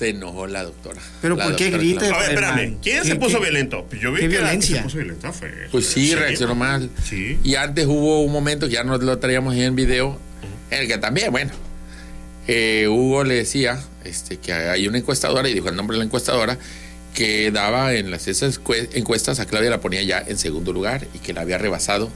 Se 0.00 0.08
enojó 0.08 0.46
la 0.46 0.62
doctora. 0.64 0.98
Pero 1.20 1.36
La 1.36 1.44
¿por 1.44 1.56
qué 1.56 1.68
grita? 1.70 2.06
A 2.06 2.18
ver, 2.20 2.30
espérame. 2.30 2.78
¿Quién 2.82 3.02
¿Qué- 3.02 3.08
se 3.08 3.16
puso 3.16 3.36
qué- 3.38 3.44
violento? 3.44 3.84
Pues 3.88 4.00
Yo 4.00 4.10
vi 4.12 4.16
qué 4.16 4.22
que 4.22 4.28
violencia? 4.28 4.76
se 4.78 4.82
puso 4.84 4.96
violenta 4.96 5.30
fue. 5.30 5.52
Pues 5.70 5.86
sí, 5.86 6.08
¿Sí? 6.08 6.14
reaccionó 6.14 6.54
mal. 6.54 6.88
Sí. 7.06 7.38
Y 7.44 7.56
antes 7.56 7.84
hubo 7.86 8.22
un 8.22 8.32
momento 8.32 8.66
que 8.66 8.72
ya 8.74 8.82
no 8.82 8.96
lo 8.96 9.18
traíamos 9.18 9.52
ahí 9.54 9.62
en 9.62 9.76
video, 9.76 10.18
en 10.70 10.80
el 10.80 10.88
que 10.88 10.96
también, 10.96 11.30
bueno, 11.30 11.50
eh, 12.48 12.86
Hugo 12.88 13.24
le 13.24 13.34
decía 13.34 13.78
este, 14.04 14.38
que 14.38 14.54
hay 14.54 14.88
una 14.88 14.96
encuestadora, 14.96 15.46
y 15.50 15.52
dijo 15.54 15.68
el 15.68 15.76
nombre 15.76 15.96
de 15.96 15.98
la 15.98 16.04
encuestadora, 16.06 16.56
que 17.14 17.50
daba 17.50 17.92
en 17.92 18.10
las 18.10 18.26
esas 18.26 18.58
cue- 18.58 18.88
encuestas 18.94 19.38
a 19.38 19.44
Claudia 19.46 19.68
la 19.68 19.80
ponía 19.82 20.02
ya 20.02 20.24
en 20.26 20.38
segundo 20.38 20.72
lugar 20.72 21.06
y 21.12 21.18
que 21.18 21.34
la 21.34 21.42
había 21.42 21.58
rebasado, 21.58 22.10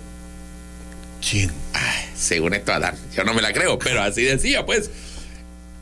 ¿Quién? 1.28 1.50
ay, 1.74 2.04
según 2.16 2.54
esto 2.54 2.72
Adán. 2.72 2.94
Yo 3.14 3.24
no 3.24 3.34
me 3.34 3.42
la 3.42 3.52
creo, 3.52 3.78
pero 3.78 4.02
así 4.02 4.22
decía, 4.22 4.64
pues. 4.64 4.90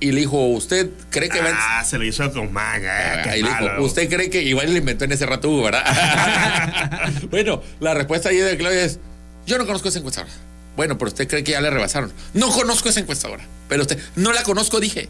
Y 0.03 0.11
le 0.11 0.21
dijo, 0.23 0.47
¿usted 0.49 0.89
cree 1.11 1.29
que 1.29 1.41
va 1.41 1.51
en- 1.51 1.57
Ah, 1.57 1.85
se 1.85 1.97
lo 1.97 2.05
hizo 2.05 2.31
con 2.33 2.53
manga. 2.53 3.21
eh, 3.21 3.21
qué 3.23 3.31
Ahí 3.31 3.43
le 3.43 3.49
dijo, 3.51 3.63
malo. 3.63 3.85
¿usted 3.85 4.09
cree 4.09 4.29
que 4.31 4.43
igual 4.43 4.73
le 4.73 4.79
inventó 4.81 5.05
en 5.05 5.13
ese 5.13 5.27
rato 5.27 5.49
Hugo, 5.49 5.63
verdad? 5.63 5.85
bueno, 7.31 7.63
la 7.79 7.95
respuesta 7.95 8.29
ahí 8.31 8.37
de 8.39 8.57
Claudia 8.57 8.85
es, 8.85 8.99
yo 9.47 9.59
no 9.59 9.67
conozco 9.67 9.89
esa 9.89 9.99
encuestadora. 10.01 10.33
Bueno, 10.77 10.99
pero 10.99 11.09
usted 11.11 11.29
cree 11.29 11.45
que 11.45 11.53
ya 11.53 11.61
le 11.61 11.71
rebasaron. 11.71 12.13
No 12.35 12.51
conozco 12.51 12.89
esa 12.89 12.99
encuestadora. 13.01 13.45
Pero 13.69 13.83
usted, 13.83 13.99
no 14.17 14.33
la 14.33 14.43
conozco, 14.43 14.81
dije. 14.81 15.09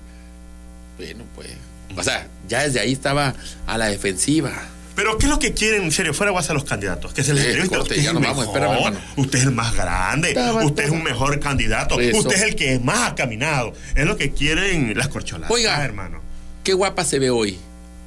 Bueno, 0.99 1.25
pues, 1.35 1.49
o 1.97 2.03
sea, 2.03 2.27
ya 2.49 2.63
desde 2.65 2.81
ahí 2.81 2.93
estaba 2.93 3.35
a 3.67 3.79
la 3.79 3.87
defensiva. 3.87 4.53
Pero 4.95 5.17
¿qué 5.17 5.27
es 5.27 5.31
lo 5.31 5.39
que 5.39 5.55
quieren, 5.55 5.85
en 5.85 5.93
serio, 5.93 6.13
fuera 6.13 6.33
a 6.39 6.53
los 6.53 6.65
candidatos? 6.65 7.15
Que 7.15 7.25
se 7.25 7.33
les 7.33 7.47
entrevista. 7.47 7.81
Usted 7.81 7.97
ya 7.97 8.03
es 8.03 8.09
el 8.09 8.15
vamos, 8.15 8.29
mejor, 8.29 8.45
espérame, 8.45 8.73
hermano. 8.73 9.01
Usted 9.17 9.39
es 9.39 9.45
el 9.45 9.53
más 9.53 9.75
grande. 9.75 10.29
Estaba 10.29 10.65
usted 10.65 10.85
es 10.85 10.91
un 10.91 11.03
mejor 11.03 11.41
candidato. 11.41 11.99
Eso. 11.99 12.19
Usted 12.19 12.37
es 12.37 12.43
el 12.43 12.57
que 12.57 12.79
más 12.79 13.11
ha 13.11 13.15
caminado. 13.15 13.73
Es 13.95 14.07
lo 14.07 14.17
que 14.17 14.33
quieren 14.33 14.97
las 14.97 15.09
corcholatas. 15.09 15.51
Oiga. 15.51 15.83
hermano. 15.83 16.21
Qué 16.65 16.75
guapa 16.75 17.05
se 17.05 17.19
ve 17.19 17.31
hoy. 17.31 17.59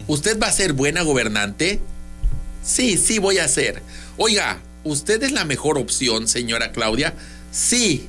¿Usted 0.07 0.39
va 0.39 0.47
a 0.47 0.51
ser 0.51 0.73
buena 0.73 1.01
gobernante? 1.01 1.79
Sí, 2.63 2.97
sí 2.97 3.19
voy 3.19 3.39
a 3.39 3.47
ser. 3.47 3.81
Oiga, 4.17 4.59
¿usted 4.83 5.21
es 5.23 5.31
la 5.31 5.45
mejor 5.45 5.77
opción, 5.77 6.27
señora 6.27 6.71
Claudia? 6.71 7.13
Sí. 7.51 8.07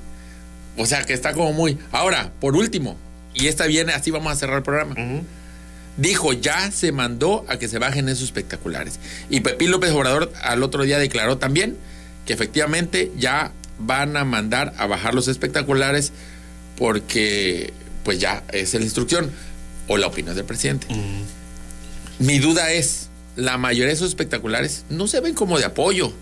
O 0.76 0.86
sea 0.86 1.04
que 1.04 1.14
está 1.14 1.32
como 1.32 1.52
muy... 1.52 1.78
Ahora, 1.90 2.32
por 2.40 2.54
último, 2.54 2.96
y 3.34 3.48
esta 3.48 3.66
viene, 3.66 3.92
así 3.92 4.10
vamos 4.10 4.32
a 4.32 4.36
cerrar 4.36 4.58
el 4.58 4.62
programa. 4.62 4.94
Dijo, 5.96 6.32
ya 6.32 6.70
se 6.70 6.92
mandó 6.92 7.44
a 7.48 7.58
que 7.58 7.68
se 7.68 7.78
bajen 7.78 8.08
esos 8.08 8.24
espectaculares. 8.24 8.98
Y 9.30 9.40
Pepín 9.40 9.70
López 9.70 9.92
Obrador 9.92 10.32
al 10.42 10.62
otro 10.62 10.82
día 10.84 10.98
declaró 10.98 11.38
también 11.38 11.76
que 12.26 12.32
efectivamente 12.32 13.12
ya 13.16 13.52
van 13.78 14.16
a 14.16 14.24
mandar 14.24 14.74
a 14.78 14.86
bajar 14.86 15.14
los 15.14 15.28
espectaculares 15.28 16.12
porque 16.76 17.72
pues 18.04 18.18
ya 18.18 18.44
es 18.52 18.74
la 18.74 18.82
instrucción 18.82 19.30
o 19.88 19.96
la 19.96 20.06
opinión 20.06 20.36
del 20.36 20.44
presidente. 20.44 20.86
Mi 22.18 22.38
duda 22.38 22.72
es, 22.72 23.08
la 23.36 23.58
mayoría 23.58 23.88
de 23.88 23.92
esos 23.92 24.08
espectaculares 24.08 24.84
no 24.88 25.06
se 25.08 25.20
ven 25.20 25.34
como 25.34 25.58
de 25.58 25.64
apoyo. 25.64 26.12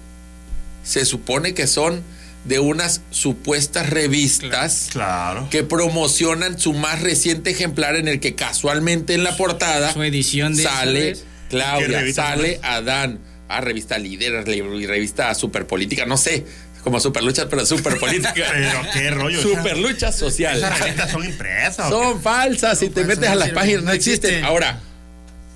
Se 0.84 1.04
supone 1.04 1.54
que 1.54 1.66
son 1.66 2.02
de 2.44 2.58
unas 2.58 3.00
supuestas 3.10 3.88
revistas 3.90 4.88
Claro. 4.92 5.48
que 5.50 5.62
promocionan 5.62 6.58
su 6.58 6.72
más 6.74 7.00
reciente 7.00 7.50
ejemplar 7.50 7.96
en 7.96 8.06
el 8.08 8.20
que 8.20 8.34
casualmente 8.34 9.14
en 9.14 9.24
la 9.24 9.36
portada 9.36 9.92
Su 9.92 10.02
edición 10.02 10.54
de 10.54 10.62
sale 10.62 11.10
esa 11.10 11.10
vez. 11.10 11.18
¿Qué 11.48 11.56
Claudia, 11.56 12.12
sale? 12.14 12.60
Adán, 12.62 13.20
a 13.48 13.60
revista 13.60 13.98
líder, 13.98 14.44
re- 14.44 14.86
revista 14.86 15.34
superpolítica, 15.34 16.04
no 16.06 16.16
sé, 16.16 16.44
como 16.82 17.00
superluchas, 17.00 17.46
pero 17.48 17.64
superpolítica. 17.64 18.34
Pero 18.52 18.80
qué 18.92 19.10
rollo. 19.10 19.40
Superluchas 19.40 20.14
social. 20.16 20.58
Esas 20.58 20.78
revistas 20.80 21.10
son 21.12 21.24
impresas. 21.24 21.90
¿o 21.90 22.12
Son 22.12 22.20
falsas, 22.22 22.78
si 22.78 22.88
te 22.90 23.02
falsas, 23.04 23.16
metes 23.18 23.30
a 23.30 23.34
las 23.36 23.50
páginas 23.50 23.82
no 23.84 23.88
no 23.90 23.92
existen. 23.94 24.30
existen. 24.30 24.44
Ahora, 24.44 24.80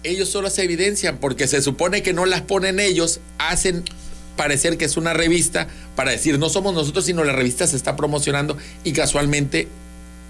ellos 0.04 0.28
solo 0.30 0.48
se 0.48 0.62
evidencian 0.62 1.18
porque 1.18 1.46
se 1.48 1.60
supone 1.60 2.02
que 2.02 2.12
no 2.14 2.24
las 2.24 2.40
ponen 2.42 2.80
ellos, 2.80 3.20
hacen 3.38 3.84
parecer 4.38 4.78
que 4.78 4.86
es 4.86 4.96
una 4.96 5.12
revista 5.12 5.66
para 5.96 6.12
decir 6.12 6.38
no 6.38 6.48
somos 6.48 6.72
nosotros, 6.72 7.04
sino 7.04 7.22
la 7.24 7.34
revista 7.34 7.66
se 7.66 7.76
está 7.76 7.94
promocionando 7.96 8.56
y 8.84 8.92
casualmente 8.92 9.68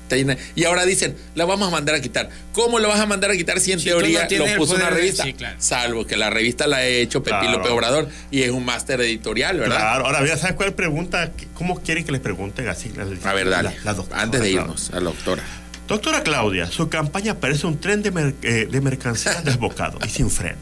tiene- 0.09 0.39
y 0.57 0.65
ahora 0.65 0.87
dicen, 0.87 1.15
la 1.35 1.45
vamos 1.45 1.69
a 1.69 1.71
mandar 1.71 1.95
a 1.95 2.01
quitar. 2.01 2.31
¿Cómo 2.55 2.79
lo 2.79 2.89
vas 2.89 2.99
a 2.99 3.05
mandar 3.05 3.31
a 3.31 3.37
quitar 3.37 3.61
si 3.61 3.73
en 3.73 3.79
Si 3.79 3.91
no 3.91 3.99
teoría 3.99 4.27
tienes 4.27 4.53
lo 4.53 4.57
puso 4.57 4.75
una 4.75 4.89
revista? 4.89 5.23
sí, 5.23 5.35
claro. 5.35 5.57
Salvo 5.61 6.07
que 6.07 6.17
la 6.17 6.31
revista 6.31 6.67
la 6.67 6.79
ha 6.79 6.87
hecho 6.87 7.23
Pepín 7.23 7.41
Claro. 7.41 7.59
López 7.59 7.71
Obrador 7.73 8.09
y 8.31 8.41
es 8.43 8.51
un 8.51 8.65
máster 8.65 9.01
editorial, 9.03 9.59
¿verdad? 9.59 9.77
Claro. 9.77 10.07
Ahora, 10.07 10.21
mira, 10.23 10.39
¿sabes 10.39 10.57
cuál 10.57 10.73
pregunta? 10.73 11.31
¿Cómo 11.53 11.79
quieren 11.83 12.05
que 12.05 12.13
les 12.13 12.23
pregunten 12.23 12.67
así? 12.69 12.91
La- 12.97 13.03
A 13.31 13.35
ver, 13.35 13.51
dale. 13.51 13.69
la- 13.77 13.85
la 13.85 13.93
doctora 13.95 14.23
Antes 14.23 14.41
de 14.41 14.51
irnos 14.51 14.89
a 14.91 14.95
la 14.95 15.01
doctora. 15.11 15.43
Doctora 15.89 16.23
Claudia, 16.23 16.67
su 16.71 16.89
campaña 16.89 17.35
parece 17.41 17.67
un 17.67 17.81
tren 17.81 18.03
de, 18.03 18.11
mer- 18.13 18.35
eh, 18.43 18.69
de 18.71 18.81
mercancías 18.81 19.43
desbocado 19.45 19.99
y 20.05 20.09
sin 20.11 20.31
freno. 20.31 20.59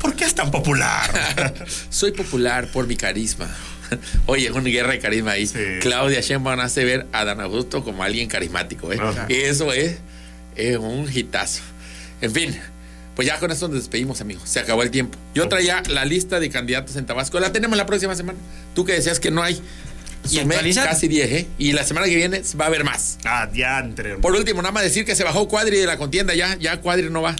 ¿Por 0.00 0.14
qué 0.14 0.24
es 0.24 0.34
tan 0.34 0.50
popular? 0.50 1.66
Soy 1.90 2.12
popular 2.12 2.68
por 2.68 2.86
mi 2.86 2.96
carisma. 2.96 3.48
Oye, 4.26 4.46
es 4.46 4.52
una 4.52 4.68
guerra 4.68 4.92
de 4.92 4.98
carisma 5.00 5.32
ahí. 5.32 5.46
Sí. 5.46 5.58
Claudia 5.80 6.20
Sheinbaum 6.20 6.60
hace 6.60 6.84
ver 6.84 7.06
a 7.12 7.24
Dan 7.24 7.40
Augusto 7.40 7.82
como 7.82 8.02
alguien 8.04 8.28
carismático. 8.28 8.92
¿eh? 8.92 8.98
Y 9.28 9.34
eso 9.34 9.72
es, 9.72 9.98
es 10.56 10.76
un 10.78 11.08
hitazo. 11.12 11.62
En 12.20 12.32
fin, 12.32 12.56
pues 13.16 13.26
ya 13.26 13.38
con 13.40 13.50
esto 13.50 13.66
nos 13.66 13.78
despedimos, 13.78 14.20
amigos. 14.20 14.48
Se 14.48 14.60
acabó 14.60 14.82
el 14.84 14.90
tiempo. 14.92 15.18
Yo 15.34 15.48
traía 15.48 15.82
la 15.88 16.04
lista 16.04 16.38
de 16.38 16.50
candidatos 16.50 16.94
en 16.96 17.04
Tabasco. 17.06 17.40
La 17.40 17.50
tenemos 17.52 17.76
la 17.76 17.86
próxima 17.86 18.14
semana. 18.14 18.38
Tú 18.76 18.84
que 18.84 18.92
decías 18.92 19.18
que 19.18 19.30
no 19.32 19.42
hay. 19.42 19.60
¿Y 20.30 20.36
Sumé 20.36 20.54
actualizar? 20.54 20.88
casi 20.88 21.08
10, 21.08 21.32
¿eh? 21.32 21.46
Y 21.58 21.72
la 21.72 21.84
semana 21.84 22.06
que 22.06 22.16
viene 22.16 22.42
va 22.60 22.64
a 22.66 22.68
haber 22.68 22.84
más. 22.84 23.18
ah, 23.24 23.48
ya 23.52 23.78
entre. 23.78 24.16
Por 24.16 24.32
último, 24.34 24.62
nada 24.62 24.72
más 24.72 24.82
decir 24.82 25.04
que 25.04 25.14
se 25.16 25.24
bajó 25.24 25.48
Cuadri 25.48 25.76
de 25.78 25.86
la 25.86 25.96
contienda, 25.96 26.34
ya, 26.34 26.56
ya 26.58 26.80
Cuadri 26.80 27.10
no 27.10 27.22
va. 27.22 27.34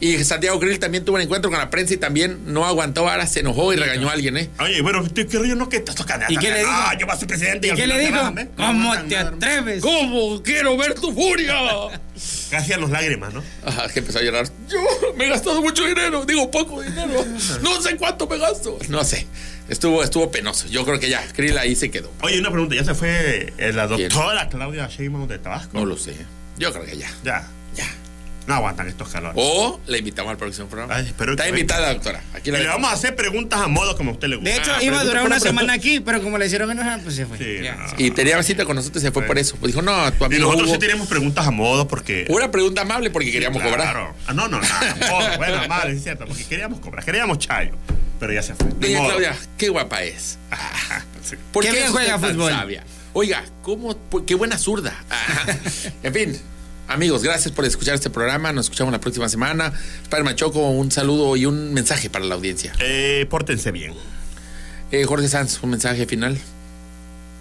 Y 0.00 0.24
Santiago 0.24 0.58
Grill 0.58 0.80
también 0.80 1.04
tuvo 1.04 1.14
un 1.14 1.22
encuentro 1.22 1.48
con 1.48 1.60
la 1.60 1.70
prensa 1.70 1.94
y 1.94 1.96
también 1.96 2.40
no 2.52 2.64
aguantó, 2.66 3.08
ahora 3.08 3.24
se 3.28 3.38
enojó 3.38 3.72
y 3.72 3.76
regañó 3.76 4.08
a 4.08 4.12
alguien, 4.14 4.36
¿eh? 4.36 4.50
Oye, 4.58 4.82
bueno, 4.82 5.04
¿qué 5.14 5.22
rollo 5.30 5.54
no 5.54 5.68
que 5.68 5.76
estás 5.76 5.94
tocando? 5.94 6.26
¿Y 6.28 6.36
qué 6.38 6.50
le 6.50 6.58
dijo? 6.58 6.70
Ah, 6.72 6.96
yo 6.98 7.06
voy 7.06 7.14
a 7.14 7.18
ser 7.18 7.28
presidente. 7.28 7.68
¿Y 7.68 7.70
al 7.70 7.76
qué 7.76 7.86
le 7.86 7.98
dijo? 8.00 8.18
¿eh? 8.36 8.48
¿Cómo 8.56 8.98
te 9.02 9.16
atreves? 9.16 9.80
¿Cómo? 9.80 10.42
Quiero 10.42 10.76
ver 10.76 10.94
tu 10.94 11.12
furia. 11.12 11.54
Casi 12.50 12.72
a 12.72 12.78
los 12.78 12.90
lágrimas, 12.90 13.32
¿no? 13.32 13.44
Ajá, 13.64 13.88
que 13.90 14.00
empezó 14.00 14.18
a 14.18 14.22
llorar. 14.22 14.48
Yo 14.68 14.80
me 15.16 15.26
he 15.26 15.28
gastado 15.28 15.62
mucho 15.62 15.84
dinero, 15.86 16.24
digo 16.24 16.50
poco 16.50 16.82
dinero. 16.82 17.24
No 17.62 17.80
sé 17.80 17.96
cuánto 17.96 18.26
me 18.26 18.38
gasto. 18.38 18.78
No 18.88 19.04
sé. 19.04 19.28
Estuvo, 19.68 20.02
estuvo 20.02 20.30
penoso. 20.30 20.66
Yo 20.68 20.84
creo 20.84 20.98
que 20.98 21.08
ya, 21.08 21.26
Krill 21.32 21.56
ahí 21.58 21.74
se 21.76 21.90
quedó. 21.90 22.10
Oye, 22.22 22.38
una 22.40 22.50
pregunta, 22.50 22.74
¿ya 22.74 22.84
se 22.84 22.94
fue 22.94 23.52
eh, 23.58 23.72
la 23.72 23.86
¿Quién? 23.88 24.08
doctora 24.08 24.48
Claudia 24.48 24.88
Sheinbaum 24.88 25.26
de 25.28 25.38
Tabasco? 25.38 25.70
No 25.78 25.84
lo 25.86 25.96
sé. 25.96 26.14
Yo 26.58 26.72
creo 26.72 26.84
que 26.84 26.96
ya. 26.96 27.10
Ya, 27.24 27.48
Ya. 27.74 27.86
No 28.46 28.54
aguantan 28.54 28.88
estos 28.88 29.08
calores. 29.08 29.34
O 29.36 29.80
le 29.86 29.98
invitamos 29.98 30.30
al 30.30 30.36
próximo 30.36 30.66
programa. 30.68 30.94
Ay, 30.96 31.06
espero 31.06 31.32
Está 31.32 31.44
que 31.44 31.50
invitada, 31.50 31.92
doctora. 31.94 32.20
Aquí 32.34 32.50
Y 32.50 32.52
la 32.52 32.58
le 32.60 32.66
vamos 32.66 32.90
a 32.90 32.94
hacer 32.94 33.14
preguntas 33.14 33.60
a 33.60 33.68
modo 33.68 33.96
como 33.96 34.10
a 34.10 34.14
usted 34.14 34.28
le 34.28 34.36
gusta. 34.36 34.50
De 34.50 34.56
hecho, 34.56 34.72
Ah, 34.74 34.82
iba 34.82 35.00
a 35.00 35.04
durar 35.04 35.24
una 35.26 35.38
semana 35.40 35.72
aquí, 35.74 36.00
pero 36.00 36.22
como 36.22 36.38
le 36.38 36.46
hicieron 36.46 36.70
enojar, 36.70 37.00
pues 37.02 37.14
se 37.16 37.26
fue. 37.26 37.38
Sí, 37.38 37.62
Ya. 37.62 37.74
no. 37.76 37.86
Y 37.98 38.10
tenía 38.10 38.36
visita 38.36 38.64
con 38.64 38.76
nosotros 38.76 39.02
y 39.02 39.06
se 39.06 39.12
fue 39.12 39.22
por 39.22 39.38
eso. 39.38 39.56
Pues 39.60 39.72
dijo, 39.72 39.82
no, 39.82 40.12
tu 40.12 40.24
Y 40.24 40.26
amigo 40.26 40.42
nosotros 40.46 40.68
Hugo- 40.68 40.74
sí 40.74 40.78
teníamos 40.80 41.08
preguntas 41.08 41.46
a 41.46 41.50
modo 41.50 41.86
porque. 41.88 42.26
Una 42.28 42.50
pregunta 42.50 42.82
amable 42.82 43.10
porque 43.10 43.30
queríamos 43.30 43.62
cobrar. 43.62 43.92
Claro. 43.92 44.14
Ah, 44.26 44.32
no, 44.32 44.48
no, 44.48 44.58
no. 44.60 44.66
Bueno, 45.38 45.58
amable, 45.62 45.92
es 45.94 46.02
cierto, 46.02 46.24
porque 46.26 46.44
queríamos 46.44 46.80
cobrar, 46.80 47.04
queríamos 47.04 47.38
chayo. 47.38 47.72
pero 48.18 48.32
ya 48.32 48.42
se 48.42 48.54
fue. 48.54 48.68
Doña. 48.78 49.04
Claudia, 49.04 49.36
qué 49.58 49.68
guapa 49.68 50.02
es. 50.02 50.38
¿Por 51.52 51.64
Qué 51.64 51.70
qué 51.70 51.76
bien 51.78 51.92
juega 51.92 52.18
fútbol. 52.18 52.50
sabia? 52.52 52.84
Oiga, 53.14 53.44
¿cómo? 53.62 53.96
qué 54.26 54.34
buena 54.34 54.56
zurda. 54.58 54.94
Ah, 55.10 55.46
en 56.02 56.14
fin, 56.14 56.40
amigos, 56.92 57.22
gracias 57.22 57.52
por 57.52 57.64
escuchar 57.64 57.94
este 57.94 58.10
programa. 58.10 58.52
Nos 58.52 58.66
escuchamos 58.66 58.92
la 58.92 59.00
próxima 59.00 59.28
semana. 59.28 59.72
Spider-Man 60.04 60.36
Choco, 60.36 60.68
un 60.68 60.90
saludo 60.90 61.36
y 61.36 61.46
un 61.46 61.72
mensaje 61.72 62.10
para 62.10 62.24
la 62.24 62.34
audiencia. 62.34 62.72
Eh, 62.80 63.26
pórtense 63.30 63.72
bien. 63.72 63.94
Eh, 64.90 65.04
Jorge 65.04 65.28
Sanz, 65.28 65.58
un 65.62 65.70
mensaje 65.70 66.06
final. 66.06 66.38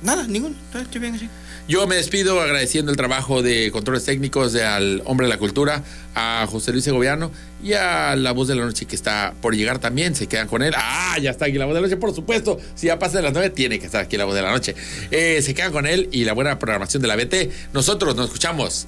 Nada, 0.01 0.25
ninguno. 0.25 0.55
Estoy 0.73 1.01
bien 1.01 1.15
así. 1.15 1.29
Yo 1.67 1.85
me 1.85 1.95
despido 1.95 2.41
agradeciendo 2.41 2.91
el 2.91 2.97
trabajo 2.97 3.41
de 3.43 3.71
controles 3.71 4.03
técnicos 4.03 4.51
de 4.51 4.63
al 4.65 5.03
hombre 5.05 5.27
de 5.27 5.33
la 5.33 5.37
cultura, 5.37 5.83
a 6.15 6.47
José 6.49 6.71
Luis 6.71 6.83
Segoviano 6.83 7.31
y 7.63 7.73
a 7.73 8.15
la 8.15 8.31
voz 8.31 8.47
de 8.47 8.55
la 8.55 8.65
noche 8.65 8.85
que 8.85 8.95
está 8.95 9.33
por 9.41 9.55
llegar 9.55 9.79
también. 9.79 10.15
Se 10.15 10.27
quedan 10.27 10.47
con 10.47 10.63
él. 10.63 10.73
Ah, 10.75 11.17
ya 11.21 11.29
está 11.29 11.45
aquí 11.45 11.57
la 11.57 11.65
voz 11.65 11.75
de 11.75 11.81
la 11.81 11.87
noche, 11.87 11.97
por 11.97 12.15
supuesto. 12.15 12.57
Si 12.73 12.87
ya 12.87 12.97
pasa 12.97 13.17
de 13.17 13.23
las 13.23 13.33
nueve, 13.33 13.49
tiene 13.51 13.79
que 13.79 13.85
estar 13.85 14.01
aquí 14.01 14.17
la 14.17 14.25
voz 14.25 14.35
de 14.35 14.41
la 14.41 14.51
noche. 14.51 14.75
Eh, 15.11 15.41
se 15.41 15.53
quedan 15.53 15.71
con 15.71 15.85
él 15.85 16.09
y 16.11 16.23
la 16.23 16.33
buena 16.33 16.57
programación 16.57 17.01
de 17.01 17.07
la 17.07 17.15
BT. 17.15 17.51
Nosotros 17.73 18.15
nos 18.15 18.27
escuchamos 18.27 18.87